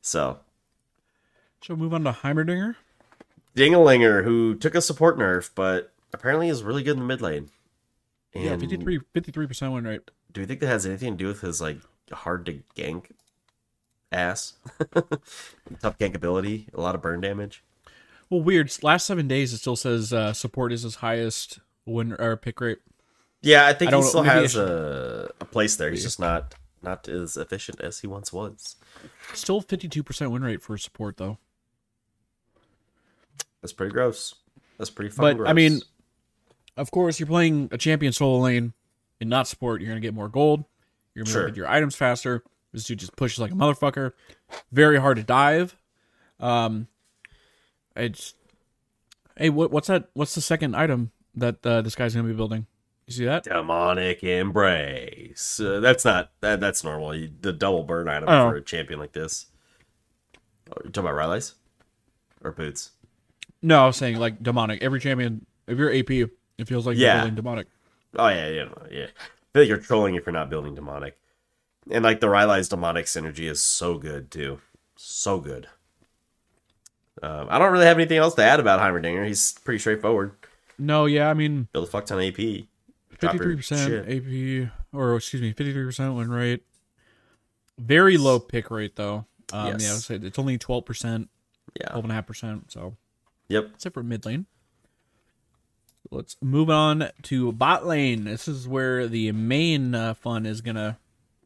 so 0.00 0.38
Shall 1.60 1.76
we 1.76 1.82
move 1.82 1.94
on 1.94 2.04
to 2.04 2.12
Heimerdinger. 2.12 2.76
Dingalinger, 3.56 4.22
who 4.24 4.54
took 4.54 4.74
a 4.74 4.80
support 4.82 5.18
nerf, 5.18 5.50
but 5.54 5.92
apparently 6.12 6.48
is 6.48 6.62
really 6.62 6.82
good 6.82 6.94
in 6.94 7.00
the 7.00 7.06
mid 7.06 7.20
lane. 7.22 7.48
Yeah, 8.34 8.52
And 8.52 8.60
53 8.60 9.00
53% 9.14 9.72
win 9.72 9.84
rate. 9.84 10.10
Do 10.32 10.40
you 10.42 10.46
think 10.46 10.60
that 10.60 10.66
has 10.66 10.84
anything 10.84 11.12
to 11.12 11.16
do 11.16 11.26
with 11.26 11.40
his 11.40 11.60
like 11.60 11.78
hard 12.12 12.44
to 12.46 12.60
gank 12.76 13.06
ass? 14.12 14.54
Tough 15.80 15.98
gank 15.98 16.14
ability, 16.14 16.68
a 16.74 16.80
lot 16.80 16.94
of 16.94 17.00
burn 17.02 17.20
damage. 17.22 17.64
Well, 18.28 18.42
weird. 18.42 18.70
Last 18.82 19.06
7 19.06 19.26
days 19.28 19.52
it 19.52 19.58
still 19.58 19.76
says 19.76 20.12
uh, 20.12 20.32
support 20.32 20.72
is 20.72 20.82
his 20.82 20.96
highest 20.96 21.60
win 21.86 22.12
or 22.12 22.36
pick 22.36 22.60
rate. 22.60 22.78
Yeah, 23.40 23.66
I 23.66 23.72
think 23.72 23.92
I 23.92 23.96
he 23.96 24.02
still 24.02 24.22
has 24.24 24.52
should- 24.52 24.68
a, 24.68 25.30
a 25.40 25.44
place 25.44 25.76
there. 25.76 25.90
He's 25.90 26.02
just 26.02 26.20
not 26.20 26.54
not 26.82 27.08
as 27.08 27.36
efficient 27.36 27.80
as 27.80 28.00
he 28.00 28.06
once 28.06 28.32
was. 28.32 28.76
Still 29.32 29.62
52% 29.62 30.30
win 30.30 30.42
rate 30.42 30.62
for 30.62 30.76
support 30.76 31.16
though. 31.16 31.38
That's 33.62 33.72
pretty 33.72 33.92
gross. 33.92 34.34
That's 34.78 34.90
pretty 34.90 35.10
fucking 35.10 35.22
But 35.22 35.36
gross. 35.38 35.48
I 35.48 35.52
mean, 35.52 35.80
of 36.76 36.90
course, 36.90 37.18
you're 37.18 37.26
playing 37.26 37.68
a 37.72 37.78
champion 37.78 38.12
solo 38.12 38.38
lane 38.40 38.72
and 39.20 39.30
not 39.30 39.48
support. 39.48 39.80
You're 39.80 39.90
gonna 39.90 40.00
get 40.00 40.14
more 40.14 40.28
gold. 40.28 40.64
You're 41.14 41.24
gonna 41.24 41.32
Sure. 41.32 41.46
get 41.46 41.56
your 41.56 41.68
items 41.68 41.96
faster. 41.96 42.42
This 42.72 42.84
dude 42.84 42.98
just 42.98 43.16
pushes 43.16 43.38
like 43.38 43.50
a 43.52 43.54
motherfucker. 43.54 44.12
Very 44.70 45.00
hard 45.00 45.16
to 45.16 45.22
dive. 45.22 45.76
Um, 46.40 46.88
it's 47.96 48.34
hey, 49.36 49.48
what 49.50 49.70
what's 49.70 49.88
that? 49.88 50.10
What's 50.12 50.34
the 50.34 50.40
second 50.42 50.76
item 50.76 51.10
that 51.34 51.64
uh, 51.64 51.80
this 51.80 51.94
guy's 51.94 52.14
gonna 52.14 52.28
be 52.28 52.34
building? 52.34 52.66
You 53.06 53.12
see 53.14 53.24
that? 53.24 53.44
demonic 53.44 54.22
embrace. 54.24 55.60
Uh, 55.60 55.78
that's 55.80 56.04
not 56.04 56.32
that, 56.40 56.58
that's 56.60 56.82
normal. 56.84 57.14
You, 57.14 57.30
the 57.40 57.52
double 57.52 57.84
burn 57.84 58.08
item 58.08 58.28
Oh. 58.28 58.50
for 58.50 58.56
a 58.56 58.62
champion 58.62 58.98
like 58.98 59.12
this. 59.12 59.46
Oh, 60.70 60.74
you 60.84 60.90
talking 60.90 61.08
about 61.08 61.18
Rylai's 61.18 61.54
or 62.42 62.50
boots? 62.50 62.90
No, 63.66 63.82
I 63.82 63.86
was 63.86 63.96
saying 63.96 64.16
like 64.18 64.40
demonic. 64.40 64.80
Every 64.80 65.00
champion, 65.00 65.44
if 65.66 65.76
you're 65.76 65.92
AP, 65.92 66.10
it 66.56 66.68
feels 66.68 66.86
like 66.86 66.96
Yeah. 66.96 67.14
you're 67.14 67.22
building 67.22 67.34
demonic. 67.34 67.66
Oh 68.16 68.28
yeah, 68.28 68.48
yeah, 68.48 68.68
yeah. 68.90 69.06
I 69.06 69.46
feel 69.52 69.62
like 69.62 69.68
you're 69.68 69.78
trolling 69.78 70.14
if 70.14 70.24
you're 70.24 70.32
not 70.32 70.48
building 70.48 70.76
demonic. 70.76 71.18
And 71.90 72.04
like 72.04 72.20
the 72.20 72.28
Rylai's 72.28 72.68
demonic 72.68 73.06
synergy 73.06 73.50
is 73.50 73.60
so 73.60 73.98
good 73.98 74.30
too. 74.30 74.60
So 74.94 75.40
good. 75.40 75.66
Um, 77.22 77.48
I 77.50 77.58
don't 77.58 77.72
really 77.72 77.86
have 77.86 77.96
anything 77.96 78.18
else 78.18 78.34
to 78.36 78.42
add 78.44 78.60
about 78.60 78.78
Heimerdinger. 78.78 79.26
He's 79.26 79.54
pretty 79.64 79.78
straightforward. 79.80 80.32
No, 80.78 81.06
yeah, 81.06 81.28
I 81.28 81.34
mean 81.34 81.66
Build 81.72 81.88
a 81.88 81.90
fuck 81.90 82.06
ton 82.06 82.18
of 82.18 82.24
AP. 82.24 82.36
Drop 82.36 82.38
your 82.42 83.30
fifty-three 83.32 83.56
percent 83.56 83.90
shit. 84.06 84.08
AP, 84.08 84.70
or 84.92 85.16
excuse 85.16 85.42
me, 85.42 85.48
fifty-three 85.52 85.84
percent 85.84 86.14
win 86.14 86.30
rate. 86.30 86.62
Very 87.78 88.16
low 88.16 88.38
pick 88.38 88.70
rate 88.70 88.94
though. 88.94 89.26
Um, 89.52 89.72
Yes. 89.72 89.82
Yeah, 89.82 89.90
I 89.90 89.92
would 89.94 90.02
say 90.02 90.14
it's 90.28 90.38
only 90.38 90.56
twelve 90.58 90.84
percent, 90.84 91.30
Yeah. 91.80 91.88
twelve 91.88 92.04
and 92.04 92.12
a 92.12 92.14
half 92.14 92.26
percent. 92.26 92.70
So 92.70 92.96
Yep. 93.48 93.70
except 93.74 93.94
for 93.94 94.02
mid 94.02 94.24
lane. 94.26 94.46
Let's 96.10 96.36
move 96.40 96.70
on 96.70 97.10
to 97.22 97.52
bot 97.52 97.86
lane. 97.86 98.24
This 98.24 98.46
is 98.46 98.68
where 98.68 99.08
the 99.08 99.32
main 99.32 99.94
uh, 99.94 100.14
fun 100.14 100.46
is 100.46 100.60
gonna. 100.60 100.98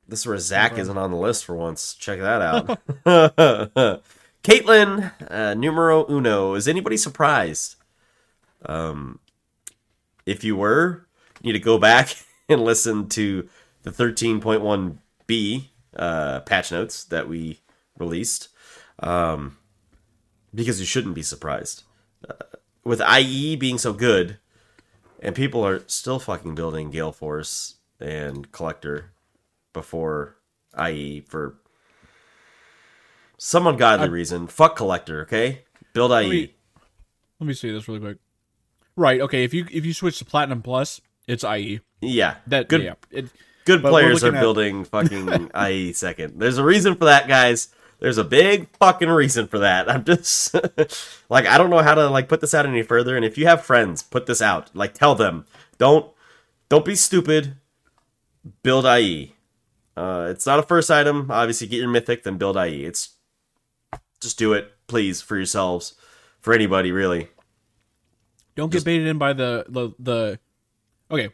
This 0.07 0.20
is 0.20 0.26
where 0.26 0.38
Zac 0.38 0.76
isn't 0.76 0.98
on 0.98 1.11
the 1.11 1.16
list 1.16 1.44
for 1.44 1.55
once. 1.55 1.94
Check 1.94 2.18
that 2.20 2.42
out. 2.42 2.80
Caitlyn, 4.42 5.12
uh, 5.30 5.55
numero 5.55 6.07
uno. 6.11 6.55
Is 6.55 6.66
anybody 6.66 6.96
surprised? 6.96 7.76
Um, 8.66 9.20
if 10.26 10.44
you 10.44 10.57
were, 10.57 11.07
you 11.40 11.53
need 11.53 11.59
to 11.59 11.64
go 11.64 11.78
back 11.78 12.16
and 12.48 12.62
listen 12.62 13.09
to 13.11 13.48
the 13.82 13.90
13.1b 13.90 15.64
uh, 15.96 16.40
patch 16.40 16.72
notes 16.72 17.05
that 17.05 17.28
we 17.28 17.61
released, 17.98 18.48
um, 18.98 19.57
because 20.55 20.80
you 20.80 20.86
shouldn't 20.86 21.14
be 21.14 21.22
surprised. 21.22 21.84
Uh, 22.31 22.45
with 22.85 23.03
IE 23.03 23.57
being 23.57 23.76
so 23.78 23.93
good, 23.93 24.39
and 25.22 25.35
people 25.35 25.64
are 25.66 25.83
still 25.87 26.18
fucking 26.18 26.55
building 26.55 26.91
Galeforce 26.91 27.74
and 28.01 28.51
Collector 28.53 29.12
before 29.74 30.37
IE 30.89 31.20
for 31.20 31.57
some 33.37 33.66
ungodly 33.66 34.09
reason. 34.09 34.47
Fuck 34.47 34.76
Collector, 34.76 35.22
okay? 35.22 35.62
Build 35.93 36.12
IE. 36.12 36.28
me- 36.28 36.55
Let 37.39 37.47
me 37.47 37.55
see 37.55 37.70
this 37.70 37.89
really 37.89 38.01
quick. 38.01 38.18
Right. 38.97 39.20
Okay. 39.20 39.45
If 39.45 39.55
you 39.55 39.66
if 39.70 39.85
you 39.87 39.93
switch 39.95 40.18
to 40.18 40.24
Platinum 40.24 40.62
Plus, 40.62 41.01
it's 41.26 41.45
IE. 41.45 41.81
yeah, 42.01 42.37
That 42.47 42.68
good. 42.68 42.83
Yeah. 42.83 42.95
It, 43.11 43.26
Good 43.66 43.83
players 43.83 44.24
are 44.24 44.35
at- 44.35 44.41
building 44.41 44.85
fucking 44.85 45.51
IE 45.57 45.93
second. 45.93 46.39
There's 46.41 46.59
a 46.59 46.64
reason 46.64 46.97
for 46.97 47.05
that, 47.07 47.28
guys. 47.28 47.68
There's 48.01 48.18
a 48.18 48.24
big 48.24 48.68
fucking 48.78 49.11
reason 49.11 49.46
for 49.46 49.59
that. 49.59 49.90
I'm 49.90 50.05
just 50.05 50.55
like 51.28 51.46
I 51.46 51.59
don't 51.59 51.70
know 51.70 51.82
how 51.82 51.94
to 51.94 52.09
like 52.09 52.28
put 52.28 52.40
this 52.40 52.55
out 52.55 52.66
any 52.66 52.82
further. 52.82 53.16
And 53.16 53.24
if 53.24 53.38
you 53.38 53.46
have 53.46 53.64
friends, 53.64 54.03
put 54.03 54.26
this 54.26 54.42
out. 54.42 54.74
Like 54.74 54.94
tell 54.94 55.14
them, 55.14 55.44
don't 55.78 56.11
don't 56.68 56.84
be 56.84 56.96
stupid. 56.96 57.57
Build 58.62 58.86
IE. 58.86 59.34
Uh, 59.96 60.28
it's 60.30 60.46
not 60.46 60.59
a 60.59 60.62
first 60.62 60.90
item. 60.90 61.30
Obviously, 61.30 61.66
get 61.66 61.76
your 61.76 61.90
mythic, 61.90 62.22
then 62.22 62.38
build 62.38 62.57
IE. 62.57 62.84
It's 62.86 63.11
just 64.20 64.38
do 64.38 64.55
it, 64.55 64.72
please, 64.86 65.20
for 65.20 65.36
yourselves, 65.36 65.94
for 66.40 66.55
anybody 66.55 66.90
really. 66.90 67.28
don't 68.55 68.72
get 68.72 68.84
baited 68.84 69.07
in 69.07 69.18
by 69.18 69.34
the 69.34 69.66
the 69.68 69.90
the. 69.98 70.38
Okay, 71.11 71.30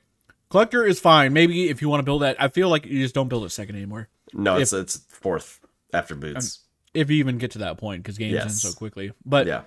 collector 0.49 0.85
is 0.85 0.99
fine. 0.99 1.33
Maybe 1.33 1.69
if 1.69 1.81
you 1.81 1.89
want 1.89 2.01
to 2.01 2.05
build 2.05 2.23
that, 2.23 2.43
I 2.43 2.49
feel 2.49 2.69
like 2.69 2.87
you 2.87 3.03
just 3.03 3.15
don't 3.15 3.29
build 3.29 3.45
it 3.45 3.51
second 3.51 3.77
anymore. 3.77 4.09
No, 4.33 4.57
it's 4.57 4.73
it's 4.73 4.97
fourth 5.09 5.61
after 5.93 6.15
boots. 6.15 6.61
If 6.95 7.11
you 7.11 7.17
even 7.17 7.39
get 7.39 7.51
to 7.53 7.59
that 7.59 7.79
point, 7.79 8.03
because 8.03 8.17
games 8.19 8.37
end 8.41 8.53
so 8.53 8.73
quickly. 8.73 9.13
But 9.25 9.47
yeah. 9.47 9.63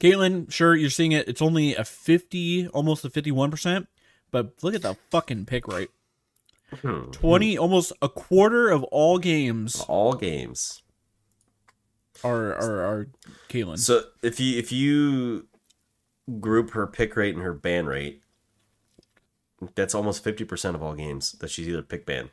Caitlyn, 0.00 0.50
sure, 0.52 0.76
you're 0.76 0.90
seeing 0.90 1.10
it. 1.12 1.28
It's 1.28 1.42
only 1.42 1.74
a 1.74 1.84
50, 1.84 2.68
almost 2.68 3.04
a 3.04 3.10
51%. 3.10 3.86
But 4.30 4.52
look 4.62 4.74
at 4.74 4.82
the 4.82 4.96
fucking 5.10 5.46
pick 5.46 5.66
rate. 5.66 5.90
Hmm. 6.82 7.10
20, 7.10 7.58
almost 7.58 7.92
a 8.02 8.08
quarter 8.08 8.68
of 8.68 8.84
all 8.84 9.18
games 9.18 9.80
All 9.88 10.12
games. 10.12 10.82
are 12.22 12.54
are, 12.54 12.80
are 12.84 13.08
Caitlyn. 13.48 13.78
So 13.78 14.02
if 14.22 14.38
you 14.38 14.58
if 14.58 14.70
you 14.70 15.48
group 16.40 16.72
her 16.72 16.86
pick 16.86 17.16
rate 17.16 17.34
and 17.34 17.42
her 17.42 17.54
ban 17.54 17.86
rate, 17.86 18.22
that's 19.74 19.94
almost 19.94 20.22
fifty 20.22 20.44
percent 20.44 20.76
of 20.76 20.82
all 20.82 20.94
games 20.94 21.32
that 21.40 21.50
she's 21.50 21.66
either 21.68 21.80
pick 21.82 22.04
ban. 22.04 22.28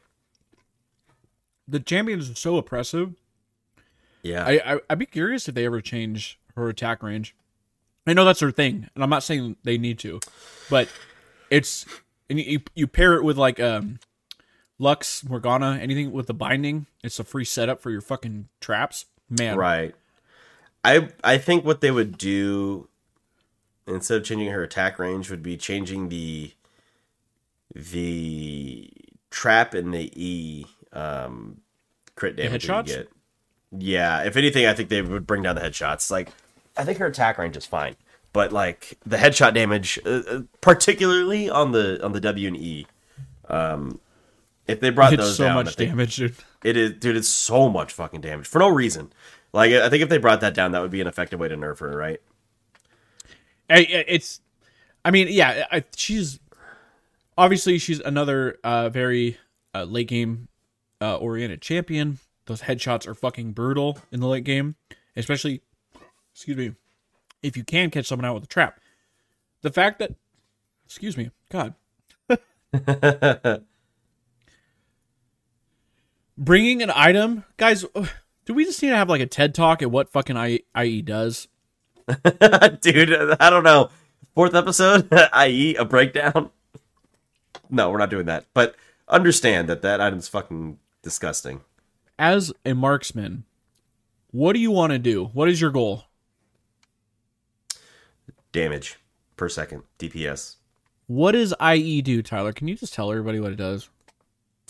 The 1.68 1.80
champions 1.80 2.30
are 2.30 2.36
so 2.36 2.58
oppressive. 2.58 3.16
Yeah, 4.24 4.46
I, 4.46 4.74
I 4.74 4.80
I'd 4.90 5.00
be 5.00 5.06
curious 5.06 5.48
if 5.48 5.56
they 5.56 5.66
ever 5.66 5.82
change 5.82 6.40
her 6.56 6.68
attack 6.70 7.04
range. 7.04 7.36
I 8.08 8.14
know 8.14 8.26
that's 8.26 8.40
her 8.40 8.52
thing, 8.52 8.88
and 8.94 9.04
I'm 9.04 9.10
not 9.10 9.24
saying 9.24 9.58
they 9.64 9.78
need 9.78 10.00
to, 10.00 10.20
but 10.70 10.90
it's 11.50 11.86
and 12.30 12.40
you 12.40 12.62
you 12.74 12.88
pair 12.88 13.16
it 13.16 13.24
with 13.24 13.38
like 13.38 13.60
um 13.60 14.00
Lux, 14.78 15.24
Morgana, 15.24 15.80
anything 15.82 16.12
with 16.12 16.28
the 16.28 16.34
binding. 16.34 16.86
It's 17.04 17.20
a 17.20 17.24
free 17.24 17.46
setup 17.46 17.82
for 17.82 17.92
your 17.92 18.02
fucking 18.02 18.50
traps. 18.60 19.06
Man, 19.30 19.58
right. 19.58 19.96
I 20.84 21.10
I 21.24 21.38
think 21.38 21.66
what 21.66 21.82
they 21.82 21.92
would 21.92 22.18
do 22.18 22.90
instead 23.88 24.18
of 24.18 24.24
changing 24.24 24.50
her 24.50 24.64
attack 24.64 25.00
range 25.00 25.30
would 25.30 25.44
be 25.44 25.58
changing 25.58 26.10
the 26.10 26.54
the 27.74 28.92
trap 29.30 29.74
and 29.74 29.94
the 29.94 30.12
E 30.16 30.66
um 30.96 31.62
crit 32.16 32.36
damage 32.36 32.68
you 32.68 32.84
get. 32.84 33.10
Yeah, 33.78 34.24
if 34.24 34.38
anything, 34.38 34.66
I 34.66 34.74
think 34.74 34.90
they 34.90 35.02
would 35.02 35.28
bring 35.28 35.44
down 35.44 35.56
the 35.56 35.62
headshots. 35.62 36.10
Like, 36.10 36.30
I 36.78 36.84
think 36.86 36.98
her 37.00 37.08
attack 37.08 37.38
range 37.38 37.58
is 37.58 37.66
fine, 37.66 37.96
but 38.32 38.54
like 38.54 38.98
the 39.06 39.18
headshot 39.18 39.54
damage, 39.54 40.00
uh, 40.06 40.10
uh, 40.28 40.42
particularly 40.62 41.50
on 41.50 41.72
the 41.74 42.04
on 42.04 42.14
the 42.14 42.22
W 42.22 42.48
and 42.48 42.56
E, 42.58 42.88
um, 43.50 44.00
if 44.68 44.80
they 44.80 44.92
brought 44.92 45.14
it's 45.14 45.22
those 45.24 45.36
so 45.38 45.46
down, 45.46 45.56
much 45.56 45.76
think- 45.76 45.90
damage, 45.92 46.16
dude. 46.16 46.36
it 46.64 46.78
is, 46.78 46.92
dude. 46.94 47.18
It's 47.18 47.28
so 47.28 47.70
much 47.70 47.92
fucking 47.92 48.22
damage 48.22 48.48
for 48.48 48.60
no 48.60 48.70
reason. 48.70 49.12
Like, 49.52 49.72
I 49.72 49.90
think 49.90 50.04
if 50.04 50.10
they 50.10 50.18
brought 50.18 50.42
that 50.42 50.54
down, 50.54 50.72
that 50.74 50.82
would 50.82 50.92
be 50.92 51.02
an 51.02 51.08
effective 51.08 51.40
way 51.40 51.48
to 51.48 51.56
nerf 51.56 51.80
her, 51.80 51.96
right? 51.96 52.20
It's, 53.70 54.42
I 55.04 55.12
mean, 55.12 55.28
yeah, 55.30 55.66
I, 55.72 55.84
she's 55.96 56.40
obviously 57.38 57.78
she's 57.80 58.00
another 58.02 58.58
uh, 58.64 58.90
very 58.90 59.38
uh, 59.74 59.84
late 59.86 60.08
game 60.08 60.48
uh, 61.02 61.18
oriented 61.18 61.62
champion. 61.62 62.20
Those 62.46 62.62
headshots 62.64 63.08
are 63.08 63.16
fucking 63.16 63.54
brutal 63.54 64.00
in 64.12 64.20
the 64.20 64.28
late 64.28 64.44
game, 64.44 64.76
especially, 65.16 65.62
excuse 66.34 66.58
me, 66.58 66.74
if 67.42 67.58
you 67.58 67.64
can 67.64 67.90
catch 67.90 68.06
someone 68.06 68.26
out 68.26 68.36
with 68.36 68.44
a 68.44 68.48
trap. 68.48 68.80
The 69.62 69.72
fact 69.72 70.00
that, 70.00 70.14
excuse 70.86 71.18
me, 71.18 71.32
God, 71.50 71.74
bringing 76.38 76.82
an 76.82 76.92
item, 76.94 77.46
guys. 77.58 77.86
Do 78.46 78.54
we 78.54 78.66
just 78.66 78.82
need 78.84 78.90
to 78.90 78.96
have 78.96 79.10
like 79.10 79.22
a 79.22 79.26
TED 79.26 79.56
talk 79.56 79.82
at 79.82 79.90
what 79.90 80.12
fucking 80.12 80.38
I- 80.38 80.60
IE 80.78 81.02
does? 81.02 81.48
dude, 82.82 83.36
I 83.40 83.50
don't 83.50 83.64
know. 83.64 83.90
Fourth 84.36 84.54
episode, 84.54 85.08
i.e., 85.34 85.76
a 85.76 85.86
breakdown. 85.86 86.52
No, 87.70 87.90
we're 87.90 87.98
not 87.98 88.10
doing 88.12 88.28
that. 88.28 88.46
But 88.54 88.76
understand 89.08 89.70
that 89.70 89.82
that 89.82 90.02
item's 90.02 90.28
fucking 90.28 90.78
disgusting. 91.06 91.62
as 92.20 92.52
a 92.66 92.74
marksman, 92.74 93.46
what 94.32 94.54
do 94.54 94.60
you 94.60 94.72
want 94.72 94.92
to 94.92 95.00
do? 95.00 95.26
What 95.34 95.48
is 95.48 95.62
your 95.62 95.70
goal? 95.72 96.06
Damage 98.52 98.98
per 99.38 99.48
second, 99.48 99.84
DPS. 100.00 100.56
What 101.08 101.34
does 101.34 101.54
IE 101.62 102.02
do, 102.02 102.22
Tyler? 102.24 102.52
Can 102.52 102.68
you 102.68 102.76
just 102.76 102.94
tell 102.94 103.12
everybody 103.12 103.40
what 103.40 103.52
it 103.52 103.58
does? 103.58 103.88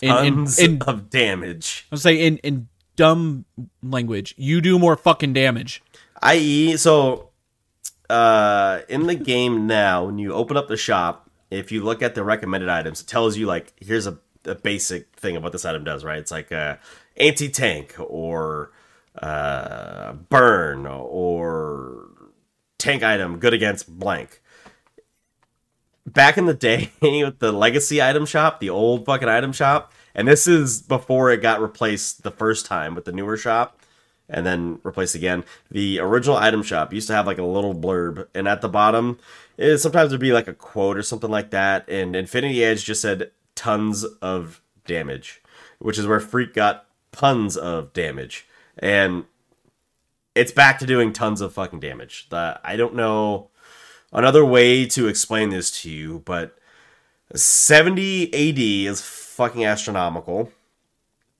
In, 0.02 0.10
in, 0.10 0.34
Tons 0.34 0.58
in 0.58 0.82
of 0.82 1.08
damage. 1.08 1.86
I'll 1.90 1.98
say 1.98 2.26
in 2.26 2.36
in 2.38 2.68
dumb 2.96 3.46
language, 3.82 4.34
you 4.36 4.60
do 4.60 4.78
more 4.78 4.96
fucking 4.96 5.32
damage. 5.32 5.82
I.e., 6.22 6.76
so 6.76 7.30
uh, 8.10 8.80
in 8.88 9.06
the 9.06 9.14
game 9.32 9.66
now, 9.66 10.04
when 10.04 10.18
you 10.18 10.34
open 10.34 10.56
up 10.56 10.68
the 10.68 10.76
shop, 10.76 11.30
if 11.50 11.72
you 11.72 11.82
look 11.82 12.02
at 12.02 12.14
the 12.14 12.22
recommended 12.22 12.68
items, 12.68 13.00
it 13.00 13.06
tells 13.06 13.38
you 13.38 13.46
like 13.46 13.72
here's 13.80 14.06
a, 14.06 14.18
a 14.46 14.54
basic 14.54 15.14
thing 15.16 15.36
of 15.36 15.42
what 15.42 15.52
this 15.52 15.64
item 15.64 15.84
does, 15.84 16.04
right? 16.04 16.18
It's 16.18 16.30
like 16.30 16.52
uh, 16.52 16.76
anti 17.16 17.48
tank 17.48 17.94
or 17.98 18.72
uh, 19.20 20.12
burn 20.12 20.86
or 20.86 22.08
tank 22.78 23.02
item 23.02 23.38
good 23.38 23.54
against 23.54 23.98
blank. 23.98 24.42
Back 26.06 26.38
in 26.38 26.46
the 26.46 26.54
day 26.54 26.92
with 27.02 27.40
the 27.40 27.52
legacy 27.52 28.00
item 28.00 28.26
shop, 28.26 28.60
the 28.60 28.70
old 28.70 29.06
fucking 29.06 29.28
item 29.28 29.52
shop, 29.52 29.92
and 30.14 30.28
this 30.28 30.46
is 30.46 30.80
before 30.80 31.30
it 31.30 31.42
got 31.42 31.60
replaced 31.60 32.22
the 32.22 32.30
first 32.30 32.66
time 32.66 32.94
with 32.94 33.04
the 33.04 33.12
newer 33.12 33.36
shop 33.36 33.80
and 34.28 34.46
then 34.46 34.78
replaced 34.82 35.14
again. 35.14 35.44
The 35.70 36.00
original 36.00 36.36
item 36.36 36.62
shop 36.62 36.92
used 36.92 37.08
to 37.08 37.14
have 37.14 37.26
like 37.26 37.38
a 37.38 37.44
little 37.44 37.74
blurb, 37.74 38.26
and 38.34 38.48
at 38.48 38.60
the 38.60 38.68
bottom, 38.68 39.18
it, 39.56 39.78
sometimes 39.78 40.10
there'd 40.10 40.20
be 40.20 40.32
like 40.32 40.48
a 40.48 40.54
quote 40.54 40.96
or 40.96 41.02
something 41.02 41.30
like 41.30 41.50
that. 41.50 41.88
And 41.88 42.16
Infinity 42.16 42.64
Edge 42.64 42.84
just 42.84 43.02
said 43.02 43.30
tons 43.56 44.04
of 44.22 44.62
damage, 44.86 45.42
which 45.80 45.98
is 45.98 46.06
where 46.06 46.20
Phreak 46.20 46.54
got 46.54 46.86
puns 47.10 47.56
of 47.56 47.92
damage, 47.92 48.46
and 48.78 49.24
it's 50.36 50.52
back 50.52 50.78
to 50.78 50.86
doing 50.86 51.12
tons 51.12 51.40
of 51.40 51.52
fucking 51.52 51.80
damage. 51.80 52.28
The, 52.28 52.60
I 52.62 52.76
don't 52.76 52.94
know 52.94 53.50
another 54.12 54.44
way 54.44 54.86
to 54.86 55.08
explain 55.08 55.48
this 55.48 55.82
to 55.82 55.90
you, 55.90 56.22
but 56.24 56.56
70 57.34 58.26
AD 58.26 58.58
is 58.58 59.02
fucking 59.02 59.64
astronomical. 59.64 60.52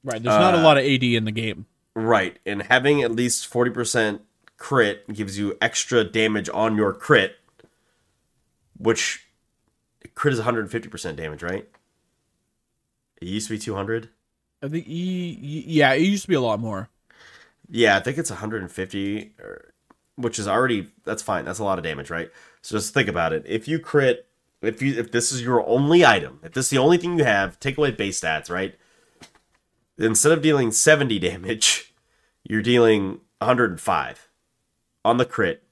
Right. 0.02 0.22
There's 0.22 0.38
not 0.38 0.54
a 0.54 0.58
uh, 0.58 0.62
lot 0.62 0.78
of 0.78 0.84
AD 0.84 1.02
in 1.02 1.24
the 1.24 1.32
game. 1.32 1.66
Right, 1.94 2.38
and 2.44 2.62
having 2.62 3.02
at 3.02 3.10
least 3.10 3.50
40% 3.50 4.20
crit 4.58 5.12
gives 5.12 5.38
you 5.38 5.56
extra 5.60 6.04
damage 6.04 6.50
on 6.52 6.76
your 6.76 6.92
crit, 6.92 7.36
which 8.76 9.26
crit 10.14 10.34
is 10.34 10.40
150% 10.40 11.16
damage, 11.16 11.42
right? 11.42 11.66
It 13.20 13.28
used 13.28 13.48
to 13.48 13.54
be 13.54 13.58
200. 13.58 14.10
I 14.62 14.68
think 14.68 14.86
E, 14.88 15.64
yeah, 15.66 15.92
it 15.92 16.02
used 16.02 16.22
to 16.22 16.28
be 16.28 16.34
a 16.34 16.40
lot 16.40 16.60
more. 16.60 16.88
Yeah, 17.68 17.96
I 17.96 18.00
think 18.00 18.18
it's 18.18 18.30
150. 18.30 19.32
Which 20.16 20.38
is 20.38 20.48
already 20.48 20.88
that's 21.04 21.22
fine. 21.22 21.44
That's 21.44 21.58
a 21.58 21.64
lot 21.64 21.78
of 21.78 21.84
damage, 21.84 22.08
right? 22.08 22.30
So 22.62 22.76
just 22.76 22.94
think 22.94 23.08
about 23.08 23.34
it. 23.34 23.44
If 23.46 23.68
you 23.68 23.78
crit, 23.78 24.26
if 24.62 24.80
you 24.80 24.98
if 24.98 25.12
this 25.12 25.30
is 25.30 25.42
your 25.42 25.66
only 25.68 26.06
item, 26.06 26.40
if 26.42 26.52
this 26.52 26.66
is 26.66 26.70
the 26.70 26.78
only 26.78 26.96
thing 26.96 27.18
you 27.18 27.24
have, 27.24 27.60
take 27.60 27.76
away 27.76 27.90
base 27.90 28.20
stats, 28.20 28.50
right? 28.50 28.74
Instead 29.98 30.32
of 30.32 30.42
dealing 30.42 30.72
70 30.72 31.18
damage, 31.18 31.92
you're 32.44 32.62
dealing 32.62 33.20
105 33.40 34.28
on 35.04 35.16
the 35.18 35.24
crit. 35.26 35.62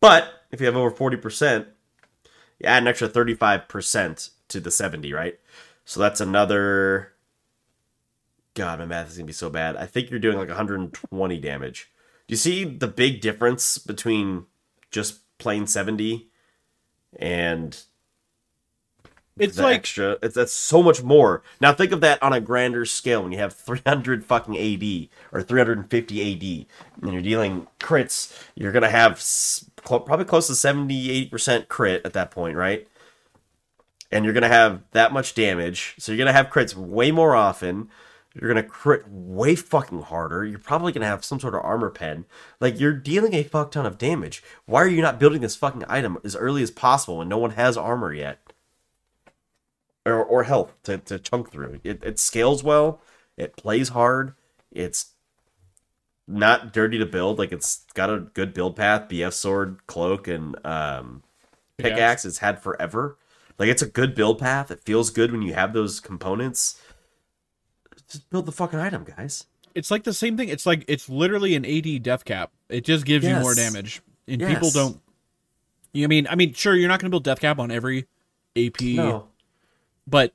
But 0.00 0.28
if 0.50 0.60
you 0.60 0.66
have 0.66 0.76
over 0.76 0.90
40%, 0.90 1.66
you 2.58 2.66
add 2.66 2.82
an 2.82 2.88
extra 2.88 3.08
35% 3.08 4.30
to 4.48 4.60
the 4.60 4.70
70, 4.70 5.12
right? 5.12 5.38
So 5.84 6.00
that's 6.00 6.20
another. 6.20 7.12
God, 8.54 8.78
my 8.78 8.86
math 8.86 9.10
is 9.10 9.16
gonna 9.16 9.26
be 9.26 9.32
so 9.32 9.50
bad. 9.50 9.76
I 9.76 9.86
think 9.86 10.10
you're 10.10 10.20
doing 10.20 10.36
like 10.38 10.48
120 10.48 11.38
damage. 11.38 11.90
Do 12.28 12.32
you 12.32 12.36
see 12.36 12.64
the 12.64 12.88
big 12.88 13.20
difference 13.20 13.78
between 13.78 14.46
just 14.90 15.20
plain 15.38 15.66
70 15.66 16.28
and 17.18 17.82
It's 19.38 19.58
like 19.58 19.76
extra? 19.76 20.18
It's 20.22 20.34
that's 20.34 20.52
so 20.52 20.82
much 20.82 21.02
more. 21.02 21.42
Now 21.60 21.72
think 21.72 21.92
of 21.92 22.00
that 22.02 22.22
on 22.22 22.32
a 22.34 22.40
grander 22.40 22.84
scale 22.84 23.22
when 23.22 23.32
you 23.32 23.38
have 23.38 23.54
300 23.54 24.24
fucking 24.24 24.56
AD 24.56 25.08
or 25.32 25.42
350 25.42 26.20
AD 26.20 26.66
and 27.02 27.12
you're 27.12 27.22
dealing 27.22 27.66
crits. 27.80 28.38
You're 28.54 28.72
gonna 28.72 28.90
have 28.90 29.22
probably 29.84 30.26
close 30.26 30.46
to 30.48 30.54
70, 30.54 31.10
80 31.10 31.28
percent 31.30 31.68
crit 31.68 32.02
at 32.04 32.12
that 32.12 32.30
point, 32.30 32.56
right? 32.56 32.86
And 34.12 34.24
you're 34.24 34.34
gonna 34.34 34.48
have 34.48 34.82
that 34.92 35.12
much 35.12 35.34
damage, 35.34 35.94
so 35.98 36.12
you're 36.12 36.18
gonna 36.18 36.32
have 36.32 36.50
crits 36.50 36.74
way 36.74 37.10
more 37.10 37.34
often. 37.34 37.88
You're 38.34 38.48
gonna 38.48 38.62
crit 38.62 39.04
way 39.08 39.56
fucking 39.56 40.02
harder. 40.02 40.44
You're 40.44 40.58
probably 40.58 40.92
gonna 40.92 41.06
have 41.06 41.24
some 41.24 41.40
sort 41.40 41.54
of 41.54 41.64
armor 41.64 41.90
pen. 41.90 42.26
Like 42.60 42.78
you're 42.78 42.92
dealing 42.92 43.34
a 43.34 43.42
fuck 43.42 43.72
ton 43.72 43.86
of 43.86 43.98
damage. 43.98 44.42
Why 44.66 44.82
are 44.82 44.88
you 44.88 45.02
not 45.02 45.18
building 45.18 45.40
this 45.40 45.56
fucking 45.56 45.84
item 45.88 46.18
as 46.24 46.36
early 46.36 46.62
as 46.62 46.70
possible 46.70 47.18
when 47.18 47.28
no 47.28 47.38
one 47.38 47.52
has 47.52 47.76
armor 47.76 48.12
yet? 48.12 48.38
or, 50.04 50.24
or 50.24 50.44
health 50.44 50.74
to, 50.84 50.98
to 50.98 51.18
chunk 51.18 51.50
through. 51.50 51.80
It, 51.84 52.02
it 52.02 52.18
scales 52.18 52.62
well. 52.62 53.00
It 53.36 53.56
plays 53.56 53.90
hard. 53.90 54.34
It's 54.70 55.12
not 56.26 56.72
dirty 56.72 56.98
to 56.98 57.06
build. 57.06 57.38
Like 57.38 57.52
it's 57.52 57.84
got 57.94 58.10
a 58.10 58.20
good 58.20 58.54
build 58.54 58.76
path. 58.76 59.08
BF 59.08 59.32
sword, 59.32 59.86
cloak, 59.86 60.28
and 60.28 60.56
um, 60.66 61.22
Pickaxe. 61.76 61.94
pickaxe. 61.94 62.24
It's 62.24 62.38
had 62.38 62.62
forever. 62.62 63.16
Like 63.62 63.70
it's 63.70 63.82
a 63.82 63.86
good 63.86 64.16
build 64.16 64.40
path. 64.40 64.72
It 64.72 64.80
feels 64.80 65.10
good 65.10 65.30
when 65.30 65.40
you 65.40 65.54
have 65.54 65.72
those 65.72 66.00
components. 66.00 66.82
Just 68.10 68.28
build 68.28 68.46
the 68.46 68.50
fucking 68.50 68.80
item, 68.80 69.04
guys. 69.04 69.44
it's 69.72 69.88
like 69.88 70.02
the 70.02 70.12
same 70.12 70.36
thing. 70.36 70.48
It's 70.48 70.66
like 70.66 70.84
it's 70.88 71.08
literally 71.08 71.54
an 71.54 71.64
AD 71.64 72.02
death 72.02 72.24
cap. 72.24 72.50
It 72.68 72.84
just 72.84 73.04
gives 73.04 73.24
you 73.24 73.36
more 73.36 73.54
damage, 73.54 74.02
and 74.26 74.44
people 74.44 74.68
don't. 74.72 75.00
You 75.92 76.00
know 76.00 76.06
I 76.06 76.08
mean? 76.08 76.26
I 76.28 76.34
mean, 76.34 76.54
sure, 76.54 76.74
you're 76.74 76.88
not 76.88 76.98
going 76.98 77.06
to 77.06 77.10
build 77.10 77.22
death 77.22 77.38
cap 77.38 77.60
on 77.60 77.70
every 77.70 78.08
AP, 78.56 78.80
No. 78.80 79.28
but 80.08 80.34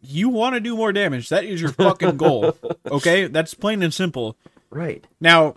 you 0.00 0.28
want 0.28 0.56
to 0.56 0.60
do 0.60 0.74
more 0.74 0.92
damage. 0.92 1.28
That 1.28 1.44
is 1.44 1.60
your 1.60 1.70
fucking 1.70 2.16
goal. 2.16 2.58
Okay, 2.90 3.28
that's 3.28 3.54
plain 3.54 3.80
and 3.84 3.94
simple. 3.94 4.36
Right. 4.70 5.06
Now, 5.20 5.54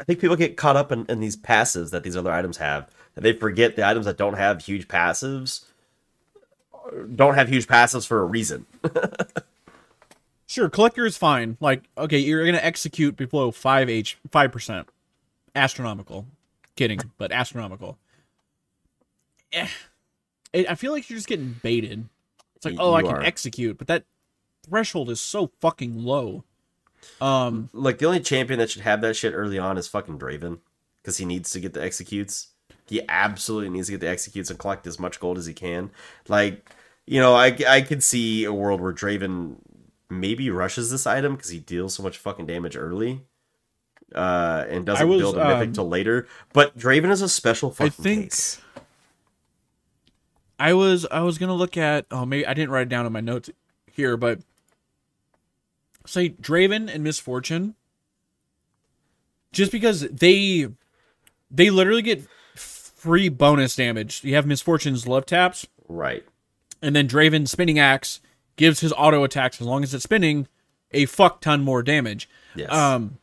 I 0.00 0.04
think 0.04 0.20
people 0.20 0.36
get 0.36 0.56
caught 0.56 0.76
up 0.76 0.90
in, 0.90 1.04
in 1.10 1.20
these 1.20 1.36
passives 1.36 1.90
that 1.90 2.02
these 2.02 2.16
other 2.16 2.32
items 2.32 2.56
have. 2.56 2.88
And 3.14 3.22
they 3.24 3.34
forget 3.34 3.76
the 3.76 3.86
items 3.86 4.06
that 4.06 4.16
don't 4.16 4.38
have 4.38 4.64
huge 4.64 4.88
passives 4.88 5.64
don't 7.14 7.34
have 7.34 7.48
huge 7.48 7.66
passives 7.66 8.06
for 8.06 8.20
a 8.20 8.24
reason. 8.24 8.66
sure, 10.46 10.68
collector 10.68 11.06
is 11.06 11.16
fine. 11.16 11.56
Like, 11.60 11.84
okay, 11.96 12.18
you're 12.18 12.42
going 12.44 12.54
to 12.54 12.64
execute 12.64 13.16
below 13.16 13.50
five 13.50 13.88
H, 13.88 14.18
five 14.30 14.52
percent, 14.52 14.88
astronomical. 15.54 16.26
Kidding, 16.76 17.00
but 17.18 17.32
astronomical. 17.32 17.98
Eh, 19.52 19.66
it, 20.52 20.70
I 20.70 20.74
feel 20.74 20.92
like 20.92 21.08
you're 21.10 21.16
just 21.16 21.28
getting 21.28 21.56
baited. 21.62 22.08
It's 22.56 22.64
like, 22.64 22.76
oh, 22.78 22.94
I 22.94 23.02
can 23.02 23.16
are. 23.16 23.22
execute, 23.22 23.78
but 23.78 23.86
that 23.88 24.04
threshold 24.68 25.10
is 25.10 25.20
so 25.20 25.50
fucking 25.60 26.02
low. 26.04 26.44
Um, 27.20 27.68
Like 27.72 27.98
the 27.98 28.06
only 28.06 28.20
champion 28.20 28.58
that 28.58 28.70
should 28.70 28.82
have 28.82 29.00
that 29.00 29.16
shit 29.16 29.32
early 29.34 29.58
on 29.58 29.78
is 29.78 29.88
fucking 29.88 30.18
Draven, 30.18 30.58
because 31.02 31.16
he 31.18 31.24
needs 31.24 31.50
to 31.50 31.60
get 31.60 31.72
the 31.74 31.82
executes. 31.82 32.48
He 32.86 33.02
absolutely 33.08 33.70
needs 33.70 33.88
to 33.88 33.92
get 33.92 34.00
the 34.00 34.08
executes 34.08 34.50
and 34.50 34.58
collect 34.58 34.86
as 34.86 34.98
much 34.98 35.20
gold 35.20 35.36
as 35.38 35.46
he 35.46 35.54
can. 35.54 35.90
Like, 36.26 36.70
you 37.08 37.20
know, 37.20 37.34
I 37.34 37.56
I 37.66 37.80
could 37.80 38.02
see 38.02 38.44
a 38.44 38.52
world 38.52 38.82
where 38.82 38.92
Draven 38.92 39.56
maybe 40.10 40.50
rushes 40.50 40.90
this 40.90 41.06
item 41.06 41.36
because 41.36 41.50
he 41.50 41.58
deals 41.58 41.94
so 41.94 42.02
much 42.02 42.18
fucking 42.18 42.44
damage 42.46 42.76
early, 42.76 43.22
uh, 44.14 44.66
and 44.68 44.84
doesn't 44.84 45.08
was, 45.08 45.20
build 45.20 45.38
a 45.38 45.44
mythic 45.44 45.68
um, 45.68 45.72
till 45.72 45.88
later. 45.88 46.26
But 46.52 46.76
Draven 46.76 47.10
is 47.10 47.22
a 47.22 47.28
special 47.28 47.70
fucking 47.70 47.92
think- 47.92 48.24
case. 48.24 48.60
I 50.58 50.74
was 50.74 51.06
I 51.10 51.20
was 51.20 51.38
gonna 51.38 51.54
look 51.54 51.76
at 51.76 52.04
oh 52.10 52.26
maybe 52.26 52.44
I 52.44 52.52
didn't 52.52 52.70
write 52.70 52.82
it 52.82 52.88
down 52.90 53.06
in 53.06 53.12
my 53.12 53.20
notes 53.20 53.48
here, 53.90 54.16
but 54.16 54.40
say 56.04 56.28
Draven 56.30 56.92
and 56.92 57.02
Miss 57.02 57.18
Fortune, 57.18 57.74
just 59.52 59.72
because 59.72 60.00
they 60.00 60.68
they 61.50 61.70
literally 61.70 62.02
get 62.02 62.26
free 62.54 63.28
bonus 63.30 63.76
damage. 63.76 64.24
You 64.24 64.34
have 64.34 64.46
Miss 64.46 64.60
Fortune's 64.60 65.06
love 65.06 65.24
taps, 65.24 65.66
Right. 65.88 66.24
And 66.82 66.94
then 66.94 67.08
Draven 67.08 67.48
spinning 67.48 67.78
axe 67.78 68.20
gives 68.56 68.80
his 68.80 68.92
auto 68.92 69.24
attacks 69.24 69.60
as 69.60 69.66
long 69.66 69.82
as 69.82 69.94
it's 69.94 70.04
spinning 70.04 70.48
a 70.90 71.06
fuck 71.06 71.40
ton 71.40 71.62
more 71.62 71.82
damage. 71.82 72.28
Yes. 72.54 72.72
Um, 72.72 73.18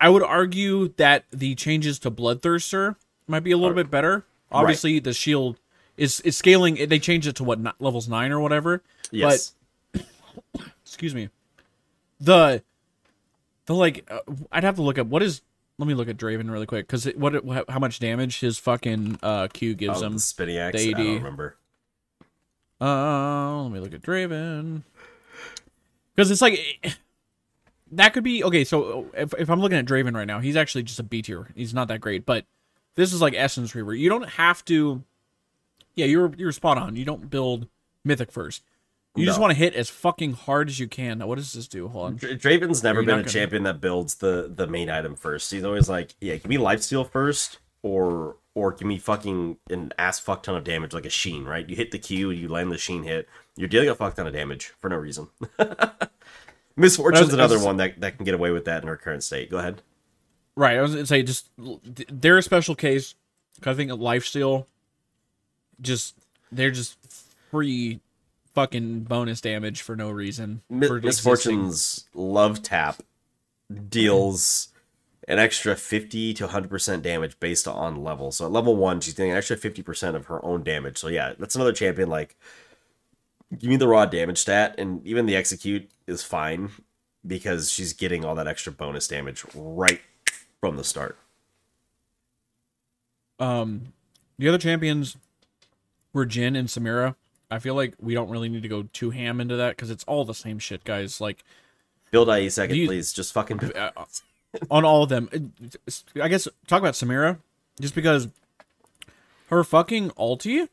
I 0.00 0.08
would 0.08 0.22
argue 0.22 0.88
that 0.96 1.24
the 1.30 1.54
changes 1.54 1.98
to 2.00 2.10
Bloodthirster 2.10 2.96
might 3.26 3.44
be 3.44 3.52
a 3.52 3.56
little 3.56 3.76
bit 3.76 3.90
better. 3.90 4.24
Obviously, 4.50 4.98
the 4.98 5.12
shield 5.12 5.58
is 5.96 6.20
is 6.20 6.36
scaling. 6.36 6.74
They 6.88 6.98
changed 6.98 7.26
it 7.26 7.36
to 7.36 7.44
what 7.44 7.60
ni- 7.60 7.70
levels 7.78 8.08
nine 8.08 8.32
or 8.32 8.40
whatever. 8.40 8.82
yes. 9.10 9.54
Excuse 10.84 11.14
me. 11.14 11.30
The 12.20 12.62
the 13.66 13.74
like 13.74 14.08
uh, 14.10 14.20
I'd 14.50 14.64
have 14.64 14.76
to 14.76 14.82
look 14.82 14.98
up 14.98 15.06
what 15.06 15.22
is. 15.22 15.42
Let 15.78 15.88
me 15.88 15.94
look 15.94 16.08
at 16.08 16.16
Draven 16.16 16.50
really 16.50 16.66
quick 16.66 16.86
because 16.86 17.06
what 17.16 17.44
how 17.68 17.78
much 17.78 17.98
damage 17.98 18.40
his 18.40 18.58
fucking 18.58 19.18
uh 19.22 19.48
Q 19.48 19.74
gives 19.74 20.02
oh, 20.02 20.06
him. 20.06 20.12
the 20.14 20.20
spinning 20.20 20.58
axe. 20.58 20.82
I 20.82 20.92
don't 20.92 21.14
remember. 21.14 21.56
Uh, 22.84 23.62
let 23.62 23.72
me 23.72 23.78
look 23.80 23.94
at 23.94 24.02
Draven. 24.02 24.82
Because 26.14 26.30
it's 26.30 26.42
like 26.42 26.58
that 27.92 28.12
could 28.12 28.24
be 28.24 28.42
okay. 28.44 28.64
So 28.64 29.06
if, 29.14 29.32
if 29.38 29.48
I'm 29.50 29.60
looking 29.60 29.78
at 29.78 29.84
Draven 29.86 30.14
right 30.14 30.26
now, 30.26 30.40
he's 30.40 30.56
actually 30.56 30.82
just 30.82 30.98
a 30.98 31.02
B 31.02 31.22
tier. 31.22 31.48
He's 31.54 31.72
not 31.72 31.88
that 31.88 32.00
great, 32.00 32.26
but 32.26 32.44
this 32.96 33.12
is 33.12 33.20
like 33.20 33.34
Essence 33.34 33.74
Reaver. 33.74 33.94
You 33.94 34.08
don't 34.08 34.28
have 34.30 34.64
to. 34.66 35.02
Yeah, 35.94 36.06
you're 36.06 36.32
you're 36.36 36.52
spot 36.52 36.78
on. 36.78 36.96
You 36.96 37.04
don't 37.04 37.30
build 37.30 37.68
Mythic 38.04 38.32
first. 38.32 38.62
You 39.14 39.26
just 39.26 39.38
want 39.38 39.50
to 39.50 39.58
hit 39.58 39.74
as 39.74 39.90
fucking 39.90 40.32
hard 40.32 40.70
as 40.70 40.80
you 40.80 40.88
can. 40.88 41.18
Now, 41.18 41.26
what 41.26 41.36
does 41.36 41.52
this 41.52 41.68
do? 41.68 41.86
Hold 41.88 42.06
on. 42.06 42.18
Draven's 42.18 42.82
never 42.82 43.02
been 43.02 43.16
a 43.16 43.18
gonna- 43.18 43.28
champion 43.28 43.62
that 43.64 43.78
builds 43.80 44.14
the 44.16 44.50
the 44.54 44.66
main 44.66 44.88
item 44.88 45.16
first. 45.16 45.50
He's 45.50 45.64
always 45.64 45.88
like, 45.88 46.14
yeah, 46.20 46.36
give 46.36 46.46
me 46.46 46.56
lifesteal 46.56 47.08
first, 47.08 47.58
or 47.82 48.36
or 48.54 48.72
give 48.72 48.86
me 48.86 48.98
fucking 48.98 49.56
an 49.70 49.92
ass 49.98 50.18
fuck 50.18 50.42
ton 50.42 50.54
of 50.56 50.64
damage 50.64 50.92
like 50.92 51.06
a 51.06 51.10
sheen. 51.10 51.44
Right? 51.44 51.68
You 51.68 51.76
hit 51.76 51.90
the 51.90 51.98
Q, 51.98 52.30
you 52.30 52.48
land 52.48 52.70
the 52.72 52.78
sheen 52.78 53.02
hit. 53.04 53.28
You're 53.56 53.68
dealing 53.68 53.88
a 53.88 53.94
fuck 53.94 54.14
ton 54.14 54.26
of 54.26 54.32
damage 54.32 54.72
for 54.80 54.88
no 54.88 54.96
reason. 54.96 55.28
Miss 56.76 56.96
Fortune's 56.96 57.26
was- 57.26 57.34
another 57.34 57.56
was- 57.56 57.64
one 57.64 57.76
that, 57.78 58.00
that 58.00 58.16
can 58.16 58.24
get 58.24 58.34
away 58.34 58.50
with 58.50 58.64
that 58.64 58.82
in 58.82 58.88
her 58.88 58.96
current 58.96 59.22
state. 59.22 59.50
Go 59.50 59.58
ahead. 59.58 59.82
Right. 60.56 60.76
I 60.76 60.82
was 60.82 60.92
gonna 60.94 61.06
say 61.06 61.22
just 61.22 61.46
they're 61.56 62.38
a 62.38 62.42
special 62.42 62.74
case. 62.74 63.14
'cause 63.60 63.74
I 63.74 63.76
think 63.76 63.90
a 63.90 63.94
lifesteal, 63.96 64.66
just 65.80 66.14
they're 66.50 66.70
just 66.70 66.96
free 67.50 68.00
fucking 68.54 69.00
bonus 69.04 69.40
damage 69.40 69.80
for 69.82 69.96
no 69.96 70.10
reason. 70.10 70.62
For 70.68 70.96
existing. 70.98 71.02
Miss 71.04 71.20
Fortune's 71.20 72.06
love 72.14 72.62
tap 72.62 73.02
deals 73.88 74.68
an 75.28 75.38
extra 75.38 75.76
50 75.76 76.34
to 76.34 76.48
100% 76.48 77.02
damage 77.02 77.38
based 77.38 77.68
on 77.68 78.02
level. 78.02 78.32
So 78.32 78.46
at 78.46 78.50
level 78.52 78.74
1, 78.76 79.00
she's 79.02 79.14
doing 79.14 79.30
an 79.30 79.36
extra 79.36 79.56
50% 79.56 80.14
of 80.16 80.26
her 80.26 80.44
own 80.44 80.62
damage. 80.62 80.98
So 80.98 81.08
yeah, 81.08 81.34
that's 81.38 81.54
another 81.54 81.72
champion 81.72 82.08
like 82.08 82.36
give 83.58 83.68
me 83.68 83.76
the 83.76 83.86
raw 83.88 84.06
damage 84.06 84.38
stat 84.38 84.74
and 84.78 85.06
even 85.06 85.26
the 85.26 85.36
execute 85.36 85.90
is 86.06 86.22
fine 86.22 86.70
because 87.26 87.70
she's 87.70 87.92
getting 87.92 88.24
all 88.24 88.34
that 88.34 88.48
extra 88.48 88.72
bonus 88.72 89.06
damage 89.06 89.44
right 89.54 90.00
from 90.60 90.76
the 90.76 90.84
start. 90.84 91.18
Um, 93.38 93.92
the 94.38 94.48
other 94.48 94.58
champions 94.58 95.16
were 96.12 96.26
Jhin 96.26 96.56
and 96.56 96.68
Samira. 96.68 97.14
I 97.50 97.58
feel 97.58 97.74
like 97.74 97.94
we 98.00 98.14
don't 98.14 98.30
really 98.30 98.48
need 98.48 98.62
to 98.62 98.68
go 98.68 98.84
too 98.92 99.10
ham 99.10 99.40
into 99.40 99.56
that 99.56 99.76
because 99.76 99.90
it's 99.90 100.04
all 100.04 100.24
the 100.24 100.34
same 100.34 100.58
shit, 100.58 100.84
guys. 100.84 101.20
Like 101.20 101.44
Build 102.10 102.28
IE 102.28 102.48
second, 102.48 102.76
You- 102.76 102.86
please. 102.86 103.12
Just 103.12 103.32
fucking 103.32 103.58
on 104.70 104.84
all 104.84 105.02
of 105.02 105.08
them. 105.08 105.28
I 106.20 106.28
guess 106.28 106.46
talk 106.66 106.80
about 106.80 106.94
Samira, 106.94 107.38
just 107.80 107.94
because 107.94 108.28
her 109.48 109.64
fucking 109.64 110.10
ulti, 110.10 110.68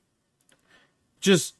just 1.21 1.55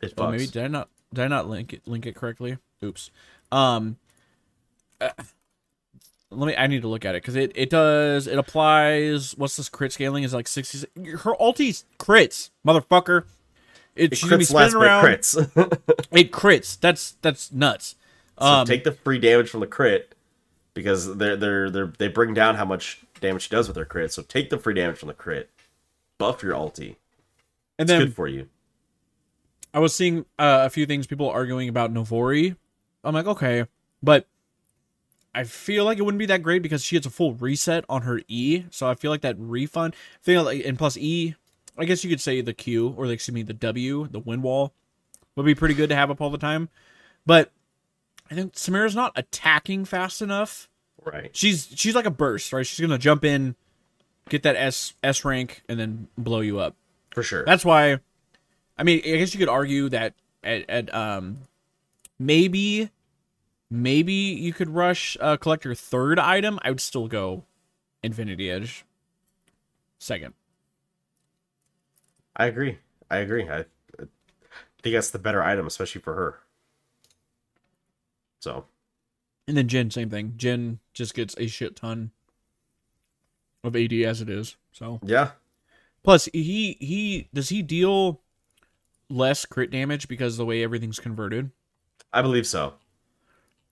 It 0.00 0.14
oh, 0.18 0.30
maybe 0.30 0.46
did 0.46 0.64
I 0.64 0.68
not 0.68 0.88
did 1.12 1.24
I 1.24 1.28
not 1.28 1.48
link 1.48 1.72
it 1.72 1.82
link 1.86 2.06
it 2.06 2.14
correctly? 2.14 2.58
Oops. 2.82 3.10
Um, 3.52 3.96
uh, 5.00 5.10
let 6.30 6.46
me. 6.48 6.56
I 6.56 6.66
need 6.66 6.82
to 6.82 6.88
look 6.88 7.04
at 7.04 7.14
it 7.14 7.22
because 7.22 7.36
it 7.36 7.52
it 7.54 7.70
does 7.70 8.26
it 8.26 8.38
applies. 8.38 9.32
What's 9.36 9.56
this 9.56 9.68
crit 9.68 9.92
scaling 9.92 10.24
is 10.24 10.34
like 10.34 10.48
sixty. 10.48 10.78
Her 10.96 11.34
ulti's 11.40 11.84
crits, 11.98 12.50
motherfucker. 12.66 13.24
It, 13.94 14.12
It 14.12 14.16
she's 14.18 14.28
be 14.28 14.36
crits 14.38 14.52
less, 14.52 14.74
around. 14.74 15.04
crits. 15.04 15.36
It 16.10 16.32
crits. 16.32 16.78
That's 16.80 17.12
that's 17.22 17.52
nuts. 17.52 17.94
so 18.40 18.46
Um, 18.46 18.66
take 18.66 18.82
the 18.84 18.92
free 18.92 19.18
damage 19.18 19.48
from 19.48 19.60
the 19.60 19.66
crit 19.68 20.13
because 20.74 21.16
they're 21.16 21.36
they're 21.36 21.70
they're 21.70 21.92
they 21.98 22.08
bring 22.08 22.34
down 22.34 22.56
how 22.56 22.64
much 22.64 23.00
damage 23.20 23.42
she 23.42 23.48
does 23.48 23.68
with 23.68 23.76
her 23.76 23.84
crit. 23.84 24.12
So 24.12 24.22
take 24.22 24.50
the 24.50 24.58
free 24.58 24.74
damage 24.74 24.98
from 24.98 25.08
the 25.08 25.14
crit. 25.14 25.50
Buff 26.18 26.42
your 26.42 26.54
ulti. 26.54 26.96
and 27.78 27.88
It's 27.88 27.90
then 27.90 28.00
good 28.00 28.14
for 28.14 28.28
you. 28.28 28.48
I 29.72 29.78
was 29.80 29.94
seeing 29.94 30.20
uh, 30.38 30.62
a 30.64 30.70
few 30.70 30.86
things 30.86 31.06
people 31.06 31.28
arguing 31.28 31.68
about 31.68 31.92
Navori. 31.92 32.56
I'm 33.02 33.14
like, 33.14 33.26
okay, 33.26 33.66
but 34.02 34.26
I 35.34 35.44
feel 35.44 35.84
like 35.84 35.98
it 35.98 36.02
wouldn't 36.02 36.20
be 36.20 36.26
that 36.26 36.42
great 36.42 36.62
because 36.62 36.84
she 36.84 36.94
gets 36.94 37.06
a 37.06 37.10
full 37.10 37.34
reset 37.34 37.84
on 37.88 38.02
her 38.02 38.20
E. 38.28 38.64
So 38.70 38.88
I 38.88 38.94
feel 38.94 39.10
like 39.10 39.22
that 39.22 39.36
refund 39.38 39.96
thing, 40.22 40.38
like, 40.44 40.64
and 40.64 40.78
plus 40.78 40.96
E, 40.96 41.34
I 41.76 41.84
guess 41.84 42.04
you 42.04 42.10
could 42.10 42.20
say 42.20 42.40
the 42.40 42.54
Q 42.54 42.94
or 42.96 43.06
like, 43.06 43.14
excuse 43.14 43.34
me, 43.34 43.42
the 43.42 43.52
W, 43.52 44.06
the 44.08 44.20
wind 44.20 44.44
wall, 44.44 44.72
would 45.34 45.44
be 45.44 45.56
pretty 45.56 45.74
good 45.74 45.88
to 45.88 45.96
have 45.96 46.10
up 46.10 46.20
all 46.20 46.30
the 46.30 46.38
time. 46.38 46.68
But 47.26 47.50
I 48.30 48.34
think 48.34 48.54
Samira's 48.54 48.94
not 48.94 49.12
attacking 49.16 49.84
fast 49.84 50.22
enough. 50.22 50.68
Right. 51.04 51.30
She's 51.36 51.68
she's 51.74 51.94
like 51.94 52.06
a 52.06 52.10
burst, 52.10 52.52
right? 52.52 52.66
She's 52.66 52.80
gonna 52.80 52.98
jump 52.98 53.24
in, 53.24 53.54
get 54.28 54.42
that 54.44 54.56
S 54.56 54.94
S 55.02 55.24
rank, 55.24 55.62
and 55.68 55.78
then 55.78 56.08
blow 56.16 56.40
you 56.40 56.58
up. 56.58 56.76
For 57.12 57.22
sure. 57.22 57.44
That's 57.44 57.64
why. 57.64 58.00
I 58.78 58.82
mean, 58.82 59.00
I 59.04 59.18
guess 59.18 59.34
you 59.34 59.38
could 59.38 59.48
argue 59.48 59.88
that 59.90 60.14
at, 60.42 60.68
at 60.68 60.94
um 60.94 61.38
maybe 62.18 62.90
maybe 63.70 64.12
you 64.12 64.52
could 64.52 64.70
rush 64.70 65.16
uh, 65.20 65.36
collect 65.36 65.64
your 65.64 65.74
third 65.74 66.18
item. 66.18 66.58
I 66.62 66.70
would 66.70 66.80
still 66.80 67.06
go 67.06 67.44
Infinity 68.02 68.50
Edge 68.50 68.84
second. 69.98 70.34
I 72.36 72.46
agree. 72.46 72.78
I 73.10 73.18
agree. 73.18 73.48
I, 73.48 73.60
I 73.60 74.06
think 74.82 74.94
that's 74.94 75.10
the 75.10 75.18
better 75.18 75.42
item, 75.42 75.66
especially 75.66 76.00
for 76.00 76.14
her. 76.14 76.40
So 78.44 78.66
And 79.48 79.56
then 79.56 79.68
Jhin, 79.68 79.90
same 79.90 80.10
thing. 80.10 80.34
Jhin 80.36 80.78
just 80.92 81.14
gets 81.14 81.34
a 81.38 81.46
shit 81.46 81.76
ton 81.76 82.10
of 83.64 83.74
AD 83.74 83.92
as 83.94 84.20
it 84.20 84.28
is. 84.28 84.56
So 84.70 85.00
yeah, 85.02 85.30
plus 86.02 86.26
he 86.34 86.76
he 86.78 87.28
does 87.32 87.48
he 87.48 87.62
deal 87.62 88.20
less 89.08 89.46
crit 89.46 89.70
damage 89.70 90.08
because 90.08 90.34
of 90.34 90.38
the 90.38 90.44
way 90.44 90.62
everything's 90.62 90.98
converted. 90.98 91.52
I 92.12 92.20
believe 92.20 92.46
so. 92.46 92.74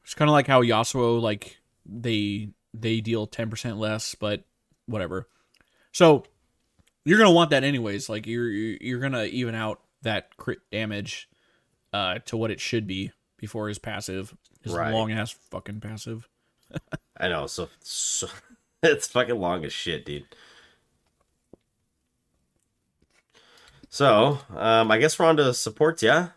It's 0.05 0.14
kind 0.14 0.31
of 0.31 0.33
like 0.33 0.47
how 0.47 0.62
Yasuo 0.62 1.20
like 1.20 1.59
they 1.85 2.49
they 2.73 3.03
deal 3.03 3.29
10% 3.29 3.77
less, 3.77 4.14
but 4.14 4.45
whatever. 4.87 5.29
So 5.93 6.25
you're 7.05 7.18
going 7.18 7.29
to 7.29 7.35
want 7.35 7.51
that 7.51 7.62
anyways. 7.62 8.09
Like 8.09 8.27
you're 8.27 8.49
you're 8.51 9.07
to 9.11 9.27
even 9.27 9.55
out 9.55 9.83
that 10.01 10.35
crit 10.39 10.61
damage 10.73 11.29
uh 11.93 12.20
to 12.25 12.39
what 12.39 12.51
it 12.51 12.59
should 12.59 12.87
be 12.87 13.12
before 13.43 13.66
his 13.66 13.78
passive, 13.80 14.34
his 14.62 14.72
Right. 14.72 14.93
long 14.93 15.11
ass 15.11 15.32
fucking 15.51 15.80
passive. 15.80 16.28
I 17.18 17.26
know. 17.28 17.49
So, 17.49 17.68
so 17.80 18.28
it's 18.84 19.09
fucking 19.09 19.36
long 19.38 19.64
as 19.64 19.72
shit, 19.72 20.07
dude. 20.07 20.24
So, 23.88 24.38
um, 24.57 24.90
I 24.93 24.99
guess 24.99 25.18
we're 25.18 25.26
on 25.26 25.36
to 25.38 25.53
supports, 25.53 26.03
yeah? 26.05 26.28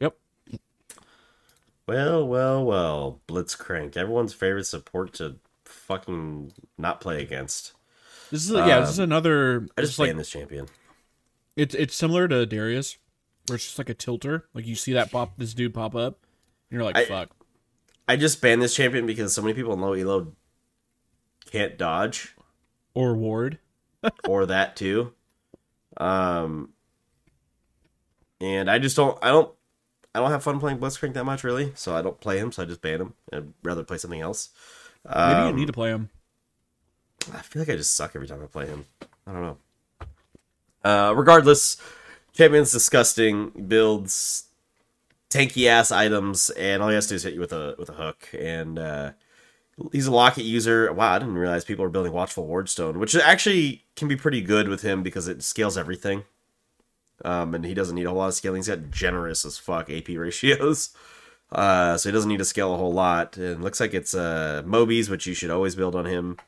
Yep. 0.00 0.16
Well, 1.86 2.26
well, 2.26 2.64
well. 2.64 3.20
Blitzcrank. 3.28 3.96
Everyone's 3.96 4.32
favorite 4.32 4.64
support 4.66 5.12
to 5.14 5.36
fucking 5.66 6.52
not 6.78 7.00
play 7.02 7.22
against. 7.22 7.72
This 8.30 8.46
is 8.46 8.52
yeah, 8.52 8.80
this 8.80 8.88
is 8.90 8.98
another 8.98 9.58
Um, 9.58 9.68
I 9.76 9.82
it's 9.82 9.90
just 9.90 9.98
like 9.98 10.08
ban 10.08 10.16
this 10.16 10.30
champion. 10.30 10.66
it's 11.54 11.74
it's 11.74 11.94
similar 11.94 12.26
to 12.28 12.46
Darius 12.46 12.96
where 13.52 13.56
it's 13.56 13.66
just 13.66 13.78
like 13.78 13.90
a 13.90 13.94
tilter. 13.94 14.46
Like 14.54 14.66
you 14.66 14.74
see 14.74 14.94
that 14.94 15.10
pop 15.12 15.34
this 15.36 15.54
dude 15.54 15.74
pop 15.74 15.94
up 15.94 16.18
and 16.70 16.76
you're 16.76 16.84
like 16.84 16.96
I- 16.96 17.04
fuck. 17.04 17.30
I 18.08 18.16
just 18.16 18.40
banned 18.42 18.60
this 18.60 18.74
champion 18.74 19.06
because 19.06 19.32
so 19.32 19.42
many 19.42 19.54
people 19.54 19.72
in 19.72 19.80
low 19.80 19.92
elo 19.92 20.32
can't 21.50 21.78
dodge. 21.78 22.34
Or 22.94 23.14
ward. 23.14 23.58
or 24.28 24.46
that 24.46 24.74
too. 24.76 25.12
Um, 25.98 26.70
and 28.40 28.68
I 28.70 28.78
just 28.78 28.96
don't. 28.96 29.16
I 29.22 29.28
don't. 29.28 29.50
I 30.14 30.18
don't 30.18 30.30
have 30.30 30.42
fun 30.42 30.58
playing 30.60 30.78
Blitzcrank 30.78 31.14
that 31.14 31.24
much, 31.24 31.44
really. 31.44 31.72
So 31.74 31.94
I 31.94 32.02
don't 32.02 32.20
play 32.20 32.38
him. 32.38 32.50
So 32.52 32.62
I 32.62 32.66
just 32.66 32.82
ban 32.82 33.00
him. 33.00 33.14
I'd 33.32 33.52
rather 33.62 33.84
play 33.84 33.96
something 33.98 34.20
else. 34.20 34.50
Maybe 35.06 35.18
Um, 35.18 35.48
you 35.48 35.60
need 35.60 35.66
to 35.68 35.72
play 35.72 35.90
him. 35.90 36.10
I 37.32 37.38
feel 37.40 37.62
like 37.62 37.68
I 37.70 37.76
just 37.76 37.94
suck 37.94 38.14
every 38.14 38.26
time 38.28 38.42
I 38.42 38.46
play 38.46 38.66
him. 38.66 38.84
I 39.26 39.32
don't 39.32 39.42
know. 39.42 39.56
Uh, 40.84 41.14
regardless, 41.14 41.76
champion's 42.34 42.72
disgusting 42.72 43.50
builds 43.68 44.44
tanky 45.30 45.66
ass 45.66 45.90
items, 45.90 46.50
and 46.50 46.82
all 46.82 46.88
he 46.88 46.94
has 46.94 47.06
to 47.06 47.10
do 47.10 47.16
is 47.16 47.22
hit 47.22 47.34
you 47.34 47.40
with 47.40 47.52
a 47.52 47.74
with 47.78 47.88
a 47.88 47.94
hook. 47.94 48.28
And 48.38 48.78
uh, 48.78 49.12
he's 49.90 50.06
a 50.06 50.12
locket 50.12 50.44
user. 50.44 50.92
Wow, 50.92 51.14
I 51.14 51.18
didn't 51.18 51.34
realize 51.34 51.64
people 51.64 51.84
are 51.84 51.90
building 51.90 52.12
Watchful 52.12 52.46
Wardstone, 52.46 52.96
which 52.96 53.14
actually 53.16 53.84
can 53.96 54.08
be 54.08 54.16
pretty 54.16 54.40
good 54.40 54.68
with 54.68 54.82
him 54.82 55.02
because 55.02 55.28
it 55.28 55.42
scales 55.42 55.78
everything. 55.78 56.24
Um, 57.24 57.54
and 57.54 57.64
he 57.64 57.74
doesn't 57.74 57.94
need 57.94 58.06
a 58.06 58.08
whole 58.08 58.18
lot 58.18 58.28
of 58.28 58.34
scaling. 58.34 58.58
He's 58.58 58.68
got 58.68 58.90
generous 58.90 59.44
as 59.44 59.58
fuck 59.58 59.90
AP 59.90 60.08
ratios. 60.16 60.90
Uh, 61.50 61.96
so 61.96 62.08
he 62.08 62.12
doesn't 62.12 62.30
need 62.30 62.38
to 62.38 62.44
scale 62.44 62.74
a 62.74 62.78
whole 62.78 62.92
lot. 62.92 63.36
And 63.36 63.62
looks 63.62 63.78
like 63.78 63.94
it's 63.94 64.14
uh, 64.14 64.62
Mobies, 64.66 65.08
which 65.08 65.26
you 65.26 65.34
should 65.34 65.50
always 65.50 65.74
build 65.74 65.94
on 65.94 66.06
him 66.06 66.38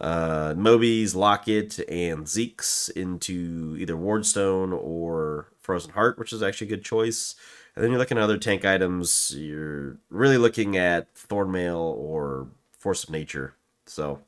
uh, 0.00 0.54
Mobies, 0.54 1.14
Locket, 1.14 1.80
and 1.88 2.28
Zeke's 2.28 2.88
into 2.88 3.76
either 3.78 3.94
Wardstone 3.94 4.72
or 4.72 5.48
Frozen 5.60 5.92
Heart, 5.92 6.18
which 6.18 6.32
is 6.32 6.42
actually 6.42 6.68
a 6.68 6.70
good 6.70 6.84
choice. 6.84 7.34
And 7.74 7.82
then 7.82 7.90
you're 7.90 7.98
looking 7.98 8.18
at 8.18 8.24
other 8.24 8.38
tank 8.38 8.64
items. 8.64 9.34
You're 9.36 9.98
really 10.10 10.38
looking 10.38 10.76
at 10.76 11.14
Thornmail 11.14 11.78
or 11.78 12.48
Force 12.78 13.04
of 13.04 13.10
Nature. 13.10 13.54
So, 13.86 14.20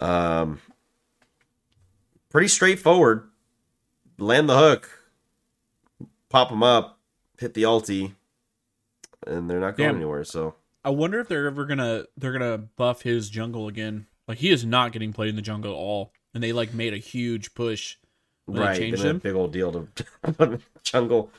um, 0.00 0.60
pretty 2.28 2.48
straightforward. 2.48 3.28
Land 4.18 4.48
the 4.48 4.58
hook, 4.58 5.08
pop 6.28 6.50
them 6.50 6.62
up, 6.62 6.98
hit 7.38 7.54
the 7.54 7.62
ulti, 7.62 8.14
and 9.26 9.48
they're 9.48 9.60
not 9.60 9.76
going 9.76 9.88
Damn. 9.88 9.96
anywhere. 9.96 10.24
So, 10.24 10.56
I 10.84 10.90
wonder 10.90 11.20
if 11.20 11.28
they're 11.28 11.46
ever 11.46 11.64
gonna 11.64 12.04
they're 12.16 12.32
gonna 12.32 12.58
buff 12.58 13.02
his 13.02 13.30
jungle 13.30 13.68
again. 13.68 14.06
Like 14.30 14.38
he 14.38 14.50
is 14.50 14.64
not 14.64 14.92
getting 14.92 15.12
played 15.12 15.28
in 15.30 15.36
the 15.36 15.42
jungle 15.42 15.72
at 15.72 15.76
all, 15.76 16.12
and 16.32 16.40
they 16.42 16.52
like 16.52 16.72
made 16.72 16.94
a 16.94 16.98
huge 16.98 17.52
push 17.54 17.96
when 18.46 18.62
right, 18.62 18.74
they 18.74 18.78
changed 18.78 19.02
made 19.02 19.06
a 19.06 19.10
him. 19.10 19.18
big 19.18 19.34
old 19.34 19.52
deal 19.52 19.72
to 19.72 19.80
put 20.22 20.38
him 20.38 20.52
in 20.54 20.58
the 20.58 20.80
jungle. 20.84 21.32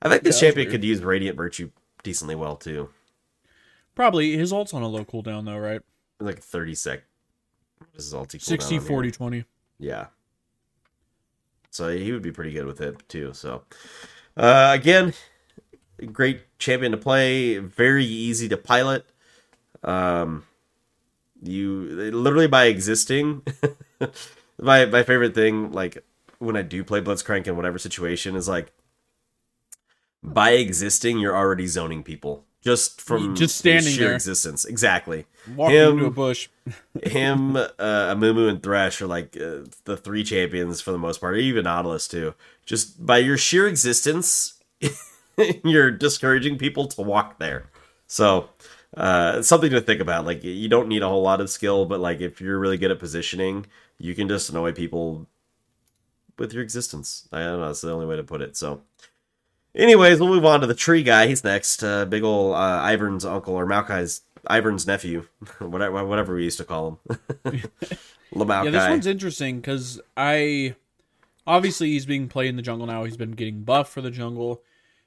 I 0.00 0.08
think 0.08 0.22
this 0.22 0.40
Yeah, 0.40 0.48
champion 0.48 0.70
could 0.70 0.84
use 0.84 1.02
Radiant 1.02 1.36
Virtue 1.36 1.70
decently 2.04 2.36
well 2.36 2.56
too. 2.56 2.90
Probably 3.96 4.36
his 4.36 4.52
ult's 4.52 4.72
on 4.72 4.82
a 4.82 4.88
low 4.88 5.04
cooldown 5.04 5.46
though, 5.46 5.58
right? 5.58 5.80
Like 6.20 6.40
30 6.40 6.74
sec. 6.74 7.02
This 7.94 8.06
is 8.06 8.14
ulti 8.14 8.36
cooldown 8.36 8.42
60, 8.42 8.78
40, 8.78 9.10
20. 9.10 9.44
Yeah. 9.78 10.06
So 11.70 11.88
he 11.88 12.12
would 12.12 12.22
be 12.22 12.32
pretty 12.32 12.52
good 12.52 12.66
with 12.66 12.80
it 12.80 13.06
too. 13.08 13.32
So 13.34 13.64
uh, 14.36 14.70
again, 14.78 15.12
great 16.12 16.58
champion 16.58 16.92
to 16.92 16.98
play. 16.98 17.58
Very 17.58 18.04
easy 18.04 18.48
to 18.48 18.56
pilot. 18.56 19.06
Um, 19.82 20.44
you 21.42 22.10
literally 22.12 22.46
by 22.48 22.66
existing. 22.66 23.42
my 24.60 24.86
my 24.86 25.02
favorite 25.02 25.34
thing, 25.34 25.72
like 25.72 26.04
when 26.38 26.56
I 26.56 26.62
do 26.62 26.84
play 26.84 27.00
Blitzcrank 27.00 27.46
in 27.46 27.56
whatever 27.56 27.78
situation, 27.78 28.36
is 28.36 28.48
like 28.48 28.72
by 30.22 30.50
existing, 30.50 31.18
you're 31.18 31.36
already 31.36 31.66
zoning 31.66 32.02
people 32.02 32.44
just 32.62 33.00
from 33.00 33.36
Just 33.36 33.56
standing 33.58 33.92
sheer 33.92 34.06
there. 34.08 34.14
existence. 34.14 34.64
Exactly 34.64 35.26
Walking 35.54 35.76
Him- 35.76 35.92
into 35.92 36.06
a 36.06 36.10
bush. 36.10 36.48
him, 37.04 37.54
uh, 37.56 37.68
Amumu, 37.78 38.48
and 38.48 38.60
Thresh 38.60 39.00
are 39.00 39.06
like 39.06 39.36
uh, 39.36 39.58
the 39.84 39.96
three 39.96 40.24
champions 40.24 40.80
for 40.80 40.90
the 40.90 40.98
most 40.98 41.20
part, 41.20 41.38
even 41.38 41.62
Nautilus 41.64 42.08
too. 42.08 42.34
Just 42.64 43.06
by 43.06 43.18
your 43.18 43.36
sheer 43.38 43.68
existence, 43.68 44.60
you're 45.64 45.92
discouraging 45.92 46.58
people 46.58 46.88
to 46.88 47.02
walk 47.02 47.38
there. 47.38 47.70
So, 48.08 48.48
uh, 48.96 49.42
something 49.42 49.70
to 49.70 49.80
think 49.80 50.00
about. 50.00 50.24
Like, 50.24 50.42
you 50.42 50.68
don't 50.68 50.88
need 50.88 51.02
a 51.02 51.08
whole 51.08 51.22
lot 51.22 51.40
of 51.40 51.50
skill, 51.50 51.84
but 51.84 52.00
like 52.00 52.20
if 52.20 52.40
you're 52.40 52.58
really 52.58 52.78
good 52.78 52.90
at 52.90 52.98
positioning, 52.98 53.66
you 53.98 54.14
can 54.14 54.28
just 54.28 54.50
annoy 54.50 54.72
people 54.72 55.26
with 56.38 56.52
your 56.52 56.62
existence. 56.62 57.28
I 57.32 57.40
don't 57.40 57.60
know. 57.60 57.66
That's 57.66 57.80
the 57.80 57.92
only 57.92 58.06
way 58.06 58.16
to 58.16 58.24
put 58.24 58.40
it. 58.42 58.56
So. 58.56 58.82
Anyways, 59.74 60.18
we'll 60.20 60.30
move 60.30 60.46
on 60.46 60.62
to 60.62 60.66
the 60.66 60.74
tree 60.74 61.02
guy. 61.02 61.26
He's 61.26 61.44
next. 61.44 61.84
Uh, 61.84 62.06
big 62.06 62.24
ol' 62.24 62.54
uh, 62.54 62.80
Ivern's 62.90 63.26
uncle 63.26 63.54
or 63.54 63.66
Maokai's 63.66 64.22
Ivern's 64.48 64.86
nephew, 64.86 65.26
whatever 65.58 66.02
whatever 66.06 66.34
we 66.34 66.44
used 66.44 66.56
to 66.56 66.64
call 66.64 67.00
him. 67.44 67.62
Yeah, 68.34 68.70
this 68.70 68.88
one's 68.90 69.06
interesting 69.06 69.56
because 69.60 70.00
I 70.16 70.76
obviously 71.46 71.90
he's 71.90 72.06
being 72.06 72.28
played 72.28 72.48
in 72.48 72.56
the 72.56 72.62
jungle 72.62 72.86
now. 72.86 73.04
He's 73.04 73.16
been 73.16 73.32
getting 73.32 73.62
buffed 73.62 73.92
for 73.92 74.00
the 74.00 74.10
jungle. 74.10 74.62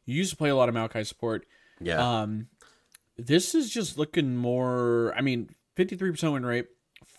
You 0.05 0.15
used 0.15 0.31
to 0.31 0.37
play 0.37 0.49
a 0.49 0.55
lot 0.55 0.69
of 0.69 0.75
Maokai 0.75 1.05
support. 1.05 1.45
yeah, 1.79 2.21
Um, 2.21 2.47
this 3.27 3.53
is 3.55 3.69
just 3.69 3.97
looking 3.97 4.35
more. 4.35 5.13
I 5.15 5.21
mean, 5.21 5.49
53% 5.75 6.33
win 6.33 6.45
rate, 6.45 6.67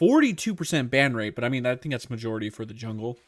42% 0.00 0.90
ban 0.90 1.14
rate, 1.14 1.34
but 1.34 1.44
I 1.44 1.48
mean, 1.48 1.66
I 1.66 1.76
think 1.76 1.92
that's 1.92 2.10
majority 2.10 2.50
for 2.50 2.64
the 2.64 2.74
jungle. 2.74 3.18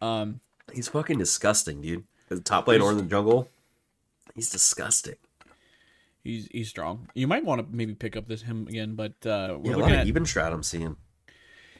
Um, 0.00 0.40
He's 0.72 0.88
fucking 0.88 1.18
disgusting, 1.18 1.80
dude. 1.82 2.04
The 2.28 2.40
top 2.40 2.68
lane 2.68 2.80
or 2.80 2.92
in 2.92 2.96
the 2.96 3.02
jungle, 3.02 3.48
he's 4.36 4.50
disgusting. 4.50 5.16
he's 6.22 6.46
he's 6.52 6.68
strong. 6.68 7.08
You 7.14 7.26
might 7.26 7.44
want 7.44 7.60
to 7.60 7.76
maybe 7.76 7.94
pick 7.94 8.16
up 8.16 8.28
this 8.28 8.42
him 8.42 8.68
again, 8.68 8.94
but 8.94 9.14
uh, 9.26 9.58
we're 9.58 9.72
Yeah, 9.72 9.76
looking 9.76 9.96
at 9.96 10.06
even 10.06 10.24
shroud 10.24 10.52
I'm 10.52 10.62
seeing. 10.62 10.96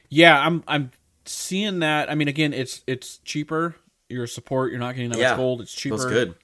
yeah. 0.09 0.38
I'm 0.45 0.64
I'm 0.66 0.91
seeing 1.24 1.78
that. 1.80 2.11
I 2.11 2.16
mean, 2.16 2.26
again, 2.26 2.53
it's 2.53 2.82
it's 2.88 3.18
cheaper. 3.18 3.76
Your 4.09 4.26
support, 4.26 4.72
you're 4.72 4.80
not 4.80 4.97
getting 4.97 5.11
that 5.12 5.18
Yeah, 5.20 5.30
much 5.30 5.36
gold. 5.36 5.61
It's 5.61 5.72
cheaper. 5.72 5.97
Feels 5.99 6.07
good. 6.07 6.34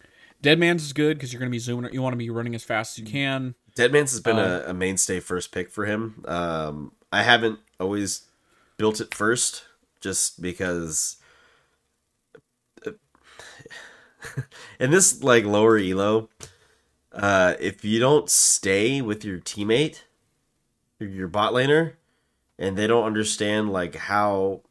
Dead 0.41 0.61
Man's 0.61 0.85
is 0.85 0.93
good 0.93 1.17
because 1.19 1.33
you're 1.33 1.41
going 1.41 1.51
to 1.51 1.55
be 1.55 1.59
zooming. 1.59 1.93
You 1.93 2.01
want 2.01 2.13
to 2.13 2.17
be 2.19 2.31
running 2.31 2.55
as 2.55 2.63
fast 2.63 2.97
as 2.97 3.05
you 3.05 3.11
can. 3.11 3.57
Dead 3.77 3.93
Man's 3.93 4.11
has 4.11 4.21
been 4.21 4.39
Um, 4.39 4.45
a, 4.51 4.65
a 4.71 4.75
mainstay 4.75 5.21
first 5.21 5.53
pick 5.53 5.71
for 5.71 5.85
him. 5.85 6.25
Um, 6.27 6.93
I 7.13 7.23
haven't 7.23 7.61
always 7.79 8.23
built 8.79 9.01
it 9.01 9.15
first, 9.15 9.63
just 10.01 10.43
because. 10.43 11.17
In 14.81 14.91
this 14.91 15.23
like 15.23 15.45
lower 15.45 15.79
elo, 15.79 16.29
uh, 17.13 17.55
if 17.61 17.85
you 17.85 18.01
don't 18.01 18.29
stay 18.29 19.01
with 19.01 19.25
your 19.25 19.39
teammate, 19.39 20.03
your- 20.99 21.29
bot 21.29 21.53
laner, 21.53 21.93
and 22.59 22.77
they 22.77 22.87
don't 22.87 23.05
understand 23.05 23.71
like 23.73 23.95
how 23.95 24.63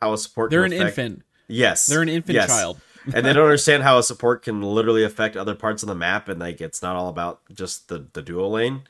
how 0.00 0.12
a 0.12 0.18
support 0.18 0.50
They're 0.50 0.64
an 0.64 0.72
affect- 0.72 0.98
infant. 0.98 1.22
Yes, 1.48 1.86
They're 1.86 2.02
an 2.02 2.08
infant 2.08 2.34
yes. 2.34 2.48
child. 2.48 2.80
And 3.14 3.24
they 3.26 3.32
don't 3.32 3.44
understand 3.44 3.82
how 3.82 3.98
a 3.98 4.02
support 4.02 4.42
can 4.42 4.62
literally 4.62 5.04
affect 5.04 5.36
other 5.36 5.54
parts 5.54 5.82
of 5.82 5.88
the 5.88 5.94
map, 5.94 6.28
and 6.28 6.40
like 6.40 6.60
it's 6.60 6.82
not 6.82 6.96
all 6.96 7.08
about 7.08 7.40
just 7.52 7.88
the 7.88 8.06
the 8.12 8.22
duo 8.22 8.48
lane. 8.48 8.82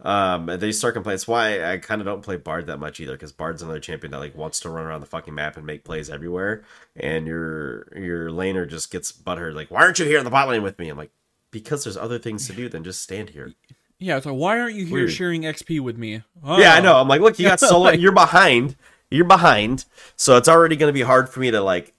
Um, 0.00 0.48
and 0.48 0.60
they 0.60 0.72
start 0.72 0.94
complaining. 0.94 1.14
That's 1.14 1.28
why 1.28 1.64
I 1.64 1.78
kind 1.78 2.00
of 2.00 2.04
don't 2.04 2.20
play 2.22 2.36
Bard 2.36 2.66
that 2.66 2.78
much 2.78 2.98
either, 3.00 3.12
because 3.12 3.32
Bard's 3.32 3.62
another 3.62 3.78
champion 3.80 4.10
that 4.10 4.18
like 4.18 4.34
wants 4.36 4.60
to 4.60 4.68
run 4.68 4.84
around 4.84 5.00
the 5.00 5.06
fucking 5.06 5.34
map 5.34 5.56
and 5.56 5.64
make 5.64 5.84
plays 5.84 6.10
everywhere, 6.10 6.64
and 6.96 7.26
your 7.26 7.86
your 7.96 8.28
laner 8.30 8.68
just 8.68 8.90
gets 8.90 9.12
butthurt. 9.12 9.54
Like, 9.54 9.70
why 9.70 9.82
aren't 9.82 9.98
you 9.98 10.04
here 10.04 10.18
in 10.18 10.24
the 10.24 10.30
bot 10.30 10.48
lane 10.48 10.62
with 10.62 10.78
me? 10.78 10.88
I'm 10.88 10.98
like, 10.98 11.12
because 11.52 11.84
there's 11.84 11.96
other 11.96 12.18
things 12.18 12.46
to 12.48 12.52
do 12.52 12.68
than 12.68 12.84
just 12.84 13.02
stand 13.02 13.30
here. 13.30 13.52
Yeah, 14.00 14.16
it's 14.16 14.26
like, 14.26 14.34
why 14.34 14.58
aren't 14.58 14.74
you 14.74 14.84
here 14.84 14.98
Weird. 14.98 15.12
sharing 15.12 15.42
XP 15.42 15.80
with 15.80 15.96
me? 15.96 16.22
Oh. 16.42 16.58
Yeah, 16.58 16.74
I 16.74 16.80
know. 16.80 16.96
I'm 16.96 17.08
like, 17.08 17.20
look, 17.20 17.38
you 17.38 17.46
got 17.46 17.60
solo. 17.60 17.84
like- 17.84 18.00
you're 18.00 18.12
behind. 18.12 18.74
You're 19.10 19.24
behind. 19.24 19.84
So 20.16 20.36
it's 20.36 20.48
already 20.48 20.74
going 20.74 20.88
to 20.88 20.92
be 20.92 21.02
hard 21.02 21.28
for 21.28 21.38
me 21.38 21.52
to 21.52 21.60
like 21.60 21.94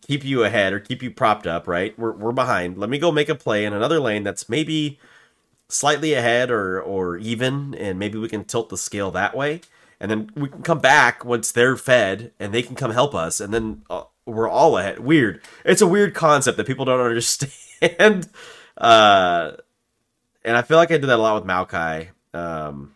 keep 0.00 0.24
you 0.24 0.44
ahead 0.44 0.72
or 0.72 0.80
keep 0.80 1.02
you 1.02 1.10
propped 1.10 1.46
up. 1.46 1.66
Right? 1.66 1.98
We're 1.98 2.12
we're 2.12 2.32
behind. 2.32 2.78
Let 2.78 2.90
me 2.90 2.98
go 2.98 3.12
make 3.12 3.28
a 3.28 3.34
play 3.34 3.64
in 3.64 3.72
another 3.72 4.00
lane 4.00 4.22
that's 4.22 4.48
maybe 4.48 4.98
slightly 5.68 6.14
ahead 6.14 6.50
or 6.50 6.80
or 6.80 7.16
even, 7.18 7.74
and 7.74 7.98
maybe 7.98 8.18
we 8.18 8.28
can 8.28 8.44
tilt 8.44 8.68
the 8.68 8.78
scale 8.78 9.10
that 9.12 9.36
way. 9.36 9.60
And 10.00 10.10
then 10.10 10.30
we 10.34 10.48
can 10.48 10.62
come 10.62 10.80
back 10.80 11.24
once 11.24 11.52
they're 11.52 11.76
fed, 11.76 12.32
and 12.40 12.52
they 12.52 12.62
can 12.62 12.74
come 12.74 12.90
help 12.90 13.14
us, 13.14 13.38
and 13.38 13.54
then 13.54 13.82
uh, 13.88 14.02
we're 14.26 14.48
all 14.48 14.76
ahead. 14.76 14.98
Weird. 14.98 15.40
It's 15.64 15.80
a 15.80 15.86
weird 15.86 16.12
concept 16.12 16.56
that 16.56 16.66
people 16.66 16.84
don't 16.84 17.00
understand. 17.80 18.28
uh, 18.76 19.52
and 20.44 20.56
I 20.56 20.62
feel 20.62 20.76
like 20.76 20.90
I 20.90 20.98
did 20.98 21.06
that 21.06 21.18
a 21.18 21.22
lot 21.22 21.36
with 21.36 21.44
Maokai. 21.48 22.08
Um, 22.34 22.94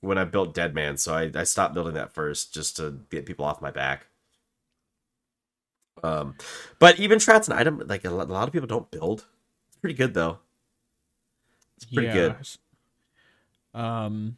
when 0.00 0.18
I 0.18 0.24
built 0.24 0.52
Deadman, 0.54 0.98
so 0.98 1.14
I, 1.14 1.30
I 1.34 1.44
stopped 1.44 1.72
building 1.72 1.94
that 1.94 2.12
first 2.12 2.52
just 2.52 2.76
to 2.76 3.00
get 3.10 3.24
people 3.24 3.46
off 3.46 3.62
my 3.62 3.70
back. 3.70 4.06
Um, 6.04 6.34
but 6.78 6.96
Evenshroud's 6.96 7.48
an 7.48 7.54
item 7.54 7.82
like 7.86 8.04
a 8.04 8.10
lot, 8.10 8.28
a 8.28 8.32
lot 8.32 8.46
of 8.46 8.52
people 8.52 8.66
don't 8.68 8.90
build. 8.90 9.24
It's 9.68 9.76
pretty 9.76 9.94
good 9.94 10.14
though. 10.14 10.38
It's 11.76 11.86
pretty 11.86 12.08
good. 12.12 12.36
Um, 13.72 14.36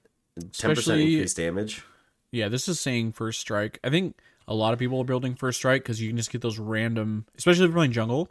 Ten 0.52 0.74
percent 0.74 1.00
increased 1.00 1.36
damage. 1.36 1.82
yeah, 2.30 2.48
this 2.48 2.68
is 2.68 2.78
saying 2.80 3.12
first 3.12 3.40
strike. 3.40 3.78
I 3.84 3.90
think 3.90 4.16
a 4.48 4.54
lot 4.54 4.72
of 4.72 4.78
people 4.78 5.00
are 5.00 5.04
building 5.04 5.34
first 5.34 5.58
strike 5.58 5.82
because 5.82 6.00
you 6.00 6.08
can 6.08 6.16
just 6.16 6.30
get 6.30 6.40
those 6.40 6.58
random, 6.58 7.26
especially 7.36 7.64
if 7.64 7.68
you're 7.70 7.76
playing 7.76 7.92
jungle. 7.92 8.28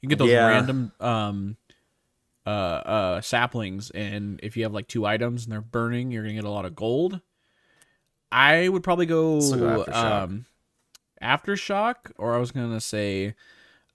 You 0.00 0.08
can 0.08 0.10
get 0.10 0.18
those 0.18 0.30
Yeah. 0.30 0.46
random 0.46 0.92
um, 1.00 1.56
uh, 2.46 2.50
uh, 2.50 3.20
saplings, 3.20 3.90
and 3.90 4.40
if 4.42 4.56
you 4.56 4.62
have 4.62 4.72
like 4.72 4.86
two 4.88 5.04
items 5.04 5.44
and 5.44 5.52
they're 5.52 5.60
burning, 5.60 6.10
you're 6.10 6.22
gonna 6.22 6.34
get 6.34 6.44
a 6.44 6.50
lot 6.50 6.64
of 6.64 6.74
gold. 6.76 7.20
I 8.30 8.68
would 8.68 8.82
probably 8.82 9.06
go 9.06 9.40
go 9.40 9.84
um, 9.92 10.44
aftershock, 11.22 12.12
or 12.16 12.34
I 12.34 12.38
was 12.38 12.50
gonna 12.50 12.80
say, 12.80 13.34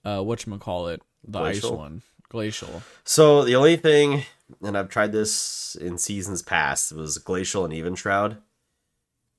uh, 0.04 0.22
what 0.22 0.46
you 0.46 0.56
call 0.58 0.88
it, 0.88 1.02
the 1.26 1.40
ice 1.40 1.64
one, 1.64 2.02
glacial. 2.28 2.82
So 3.04 3.44
the 3.44 3.56
only 3.56 3.76
thing, 3.76 4.24
and 4.62 4.76
I've 4.76 4.88
tried 4.88 5.12
this 5.12 5.76
in 5.80 5.98
seasons 5.98 6.42
past, 6.42 6.92
was 6.92 7.18
Glacial 7.18 7.64
and 7.64 7.72
Evenshroud. 7.74 8.38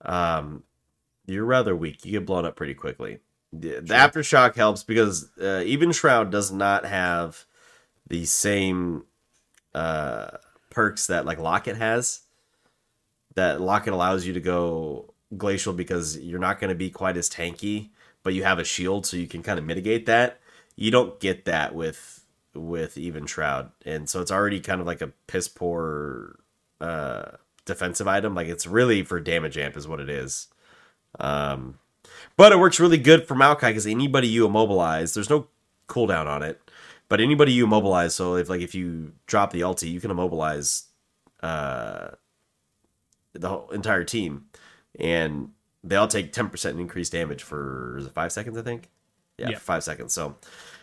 Um, 0.02 0.64
you're 1.26 1.46
rather 1.46 1.76
weak. 1.76 2.06
You 2.06 2.14
get 2.14 2.26
blown 2.26 2.46
up 2.46 2.56
pretty 2.56 2.74
quickly. 2.74 3.20
The, 3.52 3.80
the 3.82 3.94
aftershock 3.94 4.56
helps 4.56 4.84
because 4.84 5.30
uh, 5.40 5.64
Evenshroud 5.66 6.30
does 6.30 6.52
not 6.52 6.86
have 6.86 7.46
the 8.08 8.26
same 8.26 9.06
uh, 9.74 10.38
perks 10.70 11.08
that 11.08 11.26
like 11.26 11.40
Locket 11.40 11.78
has. 11.78 12.22
That 13.36 13.62
Locket 13.62 13.94
allows 13.94 14.26
you 14.26 14.34
to 14.34 14.40
go 14.40 15.15
glacial 15.38 15.74
because 15.74 16.18
you're 16.18 16.40
not 16.40 16.60
going 16.60 16.70
to 16.70 16.76
be 16.76 16.90
quite 16.90 17.18
as 17.18 17.30
tanky, 17.30 17.90
but 18.24 18.34
you 18.34 18.44
have 18.44 18.60
a 18.60 18.64
shield, 18.64 19.06
so 19.06 19.18
you 19.18 19.28
can 19.28 19.44
kind 19.44 19.60
of 19.60 19.66
mitigate 19.66 20.06
that. 20.06 20.40
You 20.76 20.92
don't 20.92 21.20
get 21.20 21.46
that 21.46 21.74
with 21.74 22.24
with 22.54 22.96
Evenshroud, 22.96 23.72
and 23.86 24.10
so 24.10 24.22
it's 24.22 24.32
already 24.32 24.60
kind 24.60 24.82
of 24.82 24.88
like 24.88 25.02
a 25.02 25.12
piss 25.28 25.48
poor 25.48 26.40
uh, 26.80 27.32
defensive 27.66 28.08
item. 28.08 28.36
Like 28.36 28.48
it's 28.48 28.68
really 28.68 29.04
for 29.04 29.20
damage 29.20 29.58
amp 29.58 29.78
is 29.78 29.88
what 29.88 30.00
it 30.00 30.10
is. 30.10 30.48
Um, 31.20 31.80
but 32.38 32.52
it 32.52 32.60
works 32.60 32.80
really 32.80 32.98
good 32.98 33.28
for 33.28 33.36
Maokai 33.36 33.70
because 33.70 33.88
anybody 33.88 34.28
you 34.28 34.46
immobilize, 34.46 35.14
there's 35.14 35.30
no 35.30 35.48
cooldown 35.88 36.28
on 36.28 36.44
it. 36.44 36.62
But 37.08 37.22
anybody 37.22 37.52
you 37.52 37.66
immobilize, 37.66 38.16
so 38.16 38.36
if 38.36 38.50
like 38.50 38.62
if 38.62 38.74
you 38.74 39.14
drop 39.28 39.52
the 39.52 39.62
ulti, 39.62 39.92
you 39.92 40.02
can 40.02 40.12
immobilize 40.12 40.86
uh, 41.44 42.10
the 43.34 43.50
whole 43.50 43.70
entire 43.70 44.04
team, 44.04 44.46
and 45.00 45.52
they 45.84 45.96
all 45.96 46.08
take 46.08 46.34
ten 46.34 46.50
percent 46.50 46.80
increased 46.80 47.12
damage 47.12 47.44
for 47.44 47.98
is 48.00 48.06
it 48.08 48.14
five 48.14 48.32
seconds? 48.32 48.58
I 48.58 48.62
think. 48.62 48.90
Yeah, 49.38 49.50
Yeah. 49.50 49.58
five 49.58 49.84
seconds. 49.84 50.14
So 50.14 50.36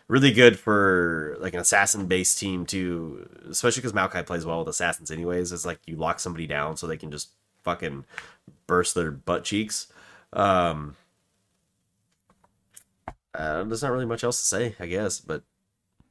really 0.09 0.33
good 0.33 0.59
for 0.59 1.37
like 1.41 1.55
an 1.55 1.61
assassin 1.61 2.07
based 2.07 2.39
team 2.39 2.67
too, 2.67 3.27
especially 3.49 3.81
because 3.81 3.93
Maokai 3.95 4.27
plays 4.27 4.45
well 4.45 4.59
with 4.59 4.69
assassins 4.69 5.11
anyways. 5.11 5.53
It's 5.53 5.65
like 5.65 5.79
you 5.87 5.97
lock 5.97 6.21
somebody 6.21 6.47
down 6.47 6.77
so 6.77 6.87
they 6.87 6.99
can 6.99 7.11
just 7.11 7.31
fucking 7.63 8.05
burst 8.67 8.95
their 8.95 9.11
butt 9.11 9.45
cheeks. 9.45 9.87
Um, 10.35 10.97
uh, 13.35 13.65
there's 13.65 13.83
not 13.83 13.93
really 13.93 14.05
much 14.07 14.25
else 14.25 14.39
to 14.41 14.45
say, 14.45 14.75
I 14.79 14.87
guess, 14.87 15.19
but 15.21 15.43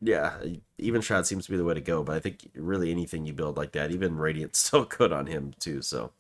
yeah, 0.02 0.40
Evenshroud 0.80 1.28
seems 1.28 1.46
to 1.46 1.52
be 1.52 1.58
the 1.58 1.64
way 1.64 1.76
to 1.76 1.82
go. 1.82 2.02
But 2.04 2.16
I 2.16 2.20
think 2.20 2.50
really 2.56 2.90
anything 2.90 3.26
you 3.28 3.34
build 3.34 3.56
like 3.58 3.74
that, 3.74 3.92
even 3.92 4.18
Radiant's 4.18 4.58
still 4.66 4.86
good 4.86 5.12
on 5.14 5.28
him 5.28 5.54
too. 5.60 5.84
So 5.84 6.12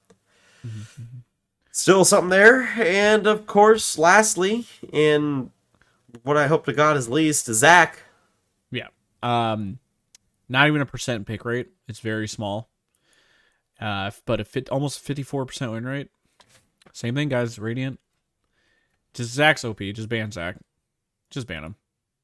still 1.72 2.06
something 2.06 2.30
there. 2.30 2.64
And 2.78 3.28
of 3.28 3.48
course, 3.48 3.98
lastly, 3.98 4.66
and 4.94 5.52
what 6.24 6.38
I 6.38 6.48
hope 6.48 6.66
to 6.66 6.74
God 6.74 6.98
is 6.98 7.10
least, 7.10 7.50
is 7.50 7.58
Zac. 7.60 8.00
Yeah. 8.70 8.88
Um, 9.24 9.80
not 10.50 10.68
even 10.68 10.82
a 10.82 10.86
percent 10.86 11.26
pick 11.26 11.46
rate. 11.46 11.70
It's 11.88 12.00
very 12.00 12.28
small. 12.28 12.70
Uh, 13.80 14.12
but 14.26 14.40
a 14.40 14.46
fit 14.46 14.70
almost 14.70 15.00
fifty 15.00 15.24
four 15.24 15.46
percent 15.46 15.72
win 15.72 15.86
rate. 15.86 16.10
Same 16.94 17.16
thing, 17.16 17.30
guys. 17.30 17.58
Radiant. 17.58 18.00
Just 19.14 19.32
Zac's 19.32 19.66
OP. 19.66 19.80
Just 19.80 20.10
ban 20.10 20.32
Zac. 20.32 20.58
Just 21.30 21.48
ban 21.48 21.64
him. 21.64 21.76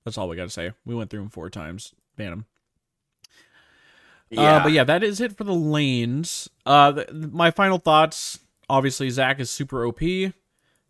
That's 0.05 0.17
all 0.17 0.29
we 0.29 0.35
got 0.35 0.43
to 0.43 0.49
say. 0.49 0.71
We 0.85 0.95
went 0.95 1.09
through 1.09 1.21
him 1.21 1.29
four 1.29 1.49
times. 1.49 1.93
Ban 2.15 2.33
him. 2.33 2.45
Uh, 4.35 4.61
but 4.61 4.73
yeah, 4.73 4.83
that 4.83 5.03
is 5.03 5.21
it 5.21 5.37
for 5.37 5.45
the 5.45 5.53
lanes. 5.53 6.49
Uh, 6.65 6.91
th- 6.91 7.11
my 7.11 7.49
final 7.49 7.77
thoughts. 7.77 8.39
Obviously, 8.69 9.09
Zac 9.09 9.39
is 9.39 9.49
super 9.49 9.85
OP. 9.85 10.01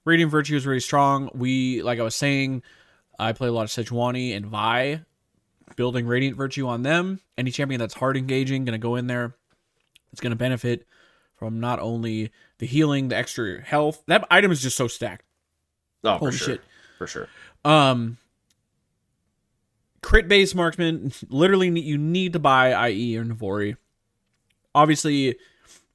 Radiant 0.06 0.32
Virtue 0.32 0.56
is 0.56 0.66
really 0.66 0.80
strong. 0.80 1.30
We, 1.34 1.82
like 1.84 2.00
I 2.00 2.04
was 2.04 2.16
saying, 2.16 2.64
I 3.20 3.34
play 3.34 3.50
a 3.50 3.52
lot 3.52 3.64
of 3.64 3.70
Sejuani 3.70 4.36
and 4.36 4.46
Vi, 4.46 5.02
building 5.76 6.08
Radiant 6.08 6.38
Virtue 6.38 6.68
on 6.68 6.84
them. 6.84 7.20
Any 7.38 7.52
champion 7.52 7.80
that's 7.80 7.94
hard 7.94 8.18
engaging, 8.18 8.66
gonna 8.66 8.78
go 8.78 8.96
in 8.96 9.08
there. 9.08 9.36
It's 10.12 10.22
gonna 10.22 10.36
benefit 10.36 10.88
from 11.36 11.60
not 11.60 11.80
only 11.80 12.32
the 12.58 12.66
healing, 12.66 13.10
the 13.10 13.16
extra 13.16 13.62
health. 13.62 14.04
That 14.08 14.26
item 14.32 14.52
is 14.52 14.62
just 14.62 14.78
so 14.78 14.88
stacked. 14.88 15.26
oh, 16.04 16.18
for 16.18 16.32
sure. 16.32 16.56
shit. 16.56 16.62
For 16.98 17.08
sure. 17.08 17.28
Um, 17.64 18.18
crit 20.02 20.28
based 20.28 20.56
marksman, 20.56 21.12
literally 21.30 21.80
you 21.80 21.98
need 21.98 22.34
to 22.34 22.40
buy 22.40 22.90
IE 22.90 23.18
or 23.18 23.26
Navori. 23.26 23.78
Obviously, 24.74 25.36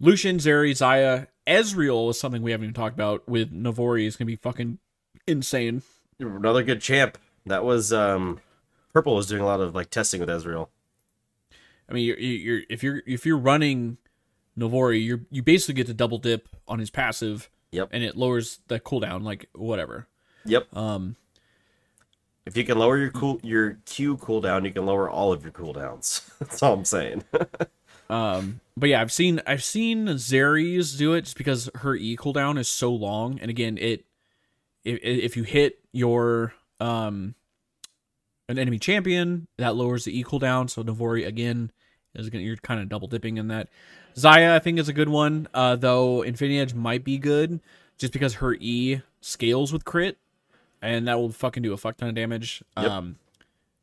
Lucian, 0.01 0.39
Zeri, 0.39 0.73
Xayah, 0.73 1.29
Ezreal 1.47 2.11
is 2.11 2.21
something 2.21 2.43
we 2.43 2.51
haven't 2.53 2.65
even 2.65 2.75
talked 2.75 2.95
about. 2.95 3.29
With 3.29 3.53
Navori 3.53 4.07
is 4.07 4.17
gonna 4.17 4.27
be 4.27 4.37
fucking 4.37 4.79
insane. 5.27 5.83
Another 6.19 6.63
good 6.63 6.81
champ. 6.81 7.19
That 7.47 7.65
was 7.65 7.93
um, 7.93 8.41
Purple 8.93 9.15
was 9.17 9.27
doing 9.27 9.43
a 9.43 9.47
lot 9.47 9.61
of 9.61 9.75
like 9.75 9.91
testing 9.91 10.21
with 10.21 10.29
Ezreal. 10.29 10.69
I 11.89 11.93
mean, 11.95 12.05
you're, 12.07 12.19
you're 12.19 12.61
if 12.71 12.83
you're 12.83 13.03
if 13.07 13.27
you're 13.27 13.39
running 13.39 13.99
Navori, 14.59 15.03
you 15.03 15.27
you 15.31 15.43
basically 15.43 15.75
get 15.75 15.87
to 15.89 15.95
double 15.95 16.19
dip 16.19 16.49
on 16.69 16.79
his 16.79 16.91
passive, 16.91 17.51
Yep. 17.73 17.89
and 17.93 18.03
it 18.05 18.17
lowers 18.17 18.61
the 18.69 18.79
cooldown, 18.79 19.23
like 19.23 19.49
whatever. 19.55 20.07
Yep. 20.45 20.77
Um, 20.77 21.17
If 22.47 22.57
you 22.57 22.65
can 22.65 22.79
lower 22.79 22.99
your 22.99 23.11
cool 23.11 23.41
your 23.43 23.79
Q 23.87 24.17
cooldown, 24.17 24.65
you 24.65 24.73
can 24.73 24.87
lower 24.87 25.11
all 25.11 25.33
of 25.33 25.43
your 25.43 25.53
cooldowns. 25.53 26.29
That's 26.39 26.63
all 26.63 26.75
I'm 26.75 26.85
saying. 26.85 27.25
um, 28.13 28.61
but 28.77 28.91
yeah, 28.91 29.01
I've 29.01 29.13
seen 29.13 29.41
I've 29.47 29.65
seen 29.65 30.07
Zeri's 30.07 30.97
do 30.97 31.15
it 31.15 31.23
just 31.23 31.39
because 31.39 31.71
her 31.77 31.95
E 31.97 32.17
cooldown 32.17 32.59
is 32.59 32.69
so 32.69 32.93
long, 32.93 33.39
and 33.41 33.51
again, 33.51 33.79
it 33.79 34.05
if 34.85 34.99
if 35.03 35.37
you 35.37 35.45
hit 35.45 35.79
your 35.93 36.53
um 36.79 37.35
an 38.49 38.59
enemy 38.59 38.79
champion, 38.79 39.47
that 39.57 39.77
lowers 39.77 40.05
the 40.05 40.19
E 40.19 40.25
cooldown. 40.25 40.69
So 40.69 40.83
Navori 40.83 41.27
again 41.27 41.73
is 42.15 42.29
gonna 42.29 42.45
you're 42.45 42.57
kind 42.57 42.81
of 42.81 42.89
double 42.89 43.09
dipping 43.09 43.39
in 43.39 43.49
that. 43.49 43.69
Xayah, 44.15 44.53
I 44.53 44.59
think, 44.59 44.79
is 44.79 44.91
a 44.91 44.93
good 44.93 45.09
one. 45.09 45.49
Uh, 45.55 45.77
though 45.77 46.21
Infinity 46.21 46.61
Edge 46.61 46.75
might 46.75 47.05
be 47.05 47.17
good 47.17 47.61
just 47.97 48.13
because 48.13 48.35
her 48.35 48.55
E 48.61 49.01
scales 49.23 49.73
with 49.73 49.87
crit, 49.87 50.19
and 50.83 51.09
that 51.09 51.19
will 51.19 51.31
fucking 51.31 51.63
do 51.63 51.73
a 51.73 51.79
fuck 51.79 51.97
ton 51.97 52.11
of 52.11 52.15
damage. 52.15 52.63
Yep. 52.77 52.91
Um, 52.91 53.17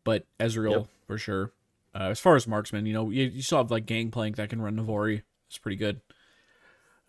but 0.04 0.26
Ezreal 0.40 0.72
Yep. 0.72 0.88
for 1.08 1.18
sure. 1.18 1.52
Uh, 1.94 2.10
as 2.10 2.20
far 2.20 2.36
as 2.36 2.48
marksman, 2.48 2.86
you 2.86 2.94
know, 2.94 3.10
you, 3.10 3.26
you 3.26 3.42
still 3.42 3.58
have 3.60 3.72
like 3.72 3.86
Gangplank 3.86 4.36
that 4.36 4.50
can 4.50 4.62
run 4.62 4.76
Navori. 4.76 5.24
It's 5.48 5.58
pretty 5.58 5.78
good. 5.78 6.02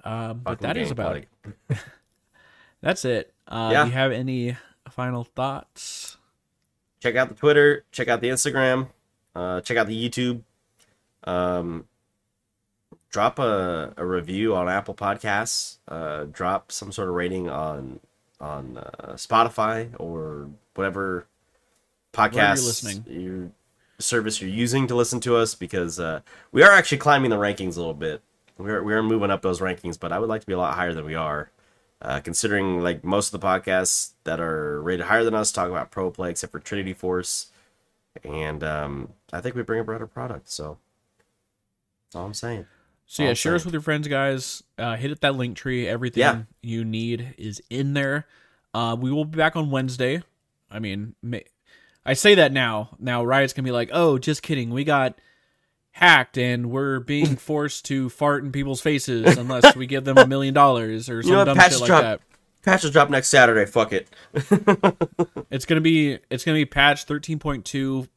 Um, 0.05 0.41
but 0.41 0.61
that 0.61 0.76
is 0.76 0.91
about 0.91 1.16
it. 1.16 1.28
That's 2.81 3.05
it. 3.05 3.35
Uh, 3.47 3.70
Yeah. 3.72 3.85
Do 3.85 3.91
you 3.91 3.95
have 3.95 4.12
any 4.12 4.57
final 4.91 5.24
thoughts? 5.24 6.16
check 7.01 7.16
out 7.16 7.28
the 7.28 7.35
Twitter, 7.35 7.85
check 7.93 8.09
out 8.09 8.20
the 8.20 8.28
Instagram, 8.28 8.89
uh, 9.35 9.61
check 9.62 9.76
out 9.76 9.87
the 9.87 10.09
YouTube. 10.09 10.43
Um, 11.24 11.87
drop 13.11 13.39
a, 13.39 13.93
a 13.97 14.05
review 14.05 14.55
on 14.55 14.68
Apple 14.68 14.95
Podcasts. 14.95 15.78
Uh, 15.89 16.24
drop 16.24 16.70
some 16.72 16.93
sort 16.93 17.09
of 17.09 17.14
rating 17.14 17.49
on 17.49 18.01
on 18.41 18.78
uh, 18.78 19.12
Spotify 19.14 19.91
or 19.99 20.49
whatever 20.74 21.26
podcast 22.12 22.64
listening. 22.66 23.05
your 23.07 23.51
service 24.01 24.40
you're 24.40 24.51
using 24.51 24.86
to 24.88 24.94
listen 24.94 25.20
to 25.20 25.36
us 25.36 25.55
because 25.55 26.01
uh, 26.01 26.20
we 26.53 26.62
are 26.62 26.72
actually 26.72 26.98
climbing 26.98 27.30
the 27.30 27.36
rankings 27.36 27.76
a 27.76 27.80
little 27.80 27.94
bit. 27.94 28.22
We're 28.59 28.82
we're 28.82 29.03
moving 29.03 29.30
up 29.30 29.42
those 29.42 29.61
rankings, 29.61 29.98
but 29.98 30.12
I 30.12 30.18
would 30.18 30.28
like 30.28 30.40
to 30.42 30.46
be 30.46 30.53
a 30.53 30.59
lot 30.59 30.74
higher 30.74 30.92
than 30.92 31.05
we 31.05 31.14
are. 31.14 31.51
Uh, 32.03 32.18
considering 32.20 32.80
like 32.80 33.05
most 33.05 33.32
of 33.32 33.40
the 33.40 33.46
podcasts 33.46 34.12
that 34.24 34.40
are 34.40 34.80
rated 34.82 35.05
higher 35.07 35.22
than 35.22 35.34
us 35.34 35.53
talk 35.53 35.68
about 35.68 35.90
pro 35.90 36.11
play, 36.11 36.30
except 36.30 36.51
for 36.51 36.59
Trinity 36.59 36.94
Force, 36.94 37.51
and 38.24 38.64
um, 38.64 39.11
I 39.32 39.40
think 39.42 39.55
we 39.55 39.62
bring 39.62 39.80
a 39.80 39.84
better 39.84 40.07
product. 40.07 40.51
So 40.51 40.78
that's 42.07 42.16
all 42.16 42.24
I'm 42.26 42.34
saying. 42.34 42.66
So 43.07 43.22
yeah, 43.22 43.30
All 43.30 43.34
share 43.34 43.55
us 43.55 43.64
with 43.64 43.74
your 43.74 43.82
friends, 43.82 44.09
guys. 44.09 44.62
Uh, 44.78 44.96
hit 44.96 45.11
up 45.11 45.20
that 45.20 45.34
link 45.34 45.57
tree. 45.57 45.86
Everything 45.88 46.20
Yeah. 46.20 46.42
you 46.62 46.84
need 46.84 47.34
is 47.36 47.61
in 47.68 47.92
there. 47.94 48.26
Uh, 48.72 48.96
we 48.98 49.11
will 49.11 49.24
be 49.24 49.36
back 49.36 49.57
on 49.57 49.70
Wednesday. 49.70 50.22
I 50.70 50.78
mean, 50.78 51.14
may- 51.22 51.44
I 52.11 52.14
say 52.14 52.34
that 52.34 52.52
now. 52.52 52.96
Now 52.98 53.24
Riot's 53.24 53.52
gonna 53.52 53.66
be 53.66 53.70
like, 53.72 53.90
"Oh, 53.92 54.18
just 54.18 54.42
kidding. 54.42 54.70
We 54.70 54.82
got 54.82 55.16
hacked 55.92 56.36
and 56.38 56.70
we're 56.70 56.98
being 57.00 57.36
forced 57.48 57.84
to 57.86 58.08
fart 58.08 58.42
in 58.42 58.50
people's 58.50 58.80
faces 58.80 59.36
unless 59.36 59.76
we 59.76 59.86
give 59.86 60.04
them 60.04 60.18
a 60.18 60.26
million 60.26 60.52
dollars 60.52 61.08
or 61.08 61.22
some 61.22 61.32
know 61.32 61.44
dumb 61.44 61.56
Patch 61.56 61.72
shit 61.72 61.80
like 61.82 61.86
drop. 61.88 62.02
that." 62.02 62.20
Patches 62.64 62.90
drop 62.90 63.08
next 63.11 63.28
Saturday. 63.28 63.64
Fuck 63.64 63.92
it. 63.92 64.08
It's 65.50 65.64
gonna 65.64 65.80
be 65.80 66.18
it's 66.30 66.44
gonna 66.44 66.58
be 66.58 66.64
patch 66.66 67.04
thirteen 67.04 67.38
point 67.38 67.64
two. 67.64 68.08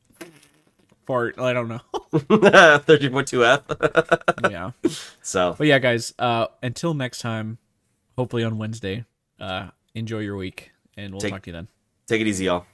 Fart. 1.06 1.38
I 1.40 1.54
don't 1.54 1.68
know. 1.68 1.82
13.2F. 2.14 4.52
yeah. 4.52 4.72
so 5.22 5.56
But 5.58 5.68
yeah, 5.68 5.80
guys. 5.80 6.14
Uh, 6.18 6.48
until 6.62 6.94
next 6.94 7.20
time, 7.20 7.58
hopefully 8.18 8.44
on 8.44 8.58
Wednesday. 8.58 9.06
Uh, 9.40 9.70
enjoy 9.96 10.20
your 10.20 10.36
week, 10.38 10.72
and 10.98 11.12
we'll 11.14 11.22
Take- 11.22 11.32
talk 11.32 11.42
to 11.44 11.50
you 11.50 11.54
then. 11.54 11.68
take 12.08 12.22
it 12.22 12.28
easy, 12.28 12.46
y'all. 12.46 12.66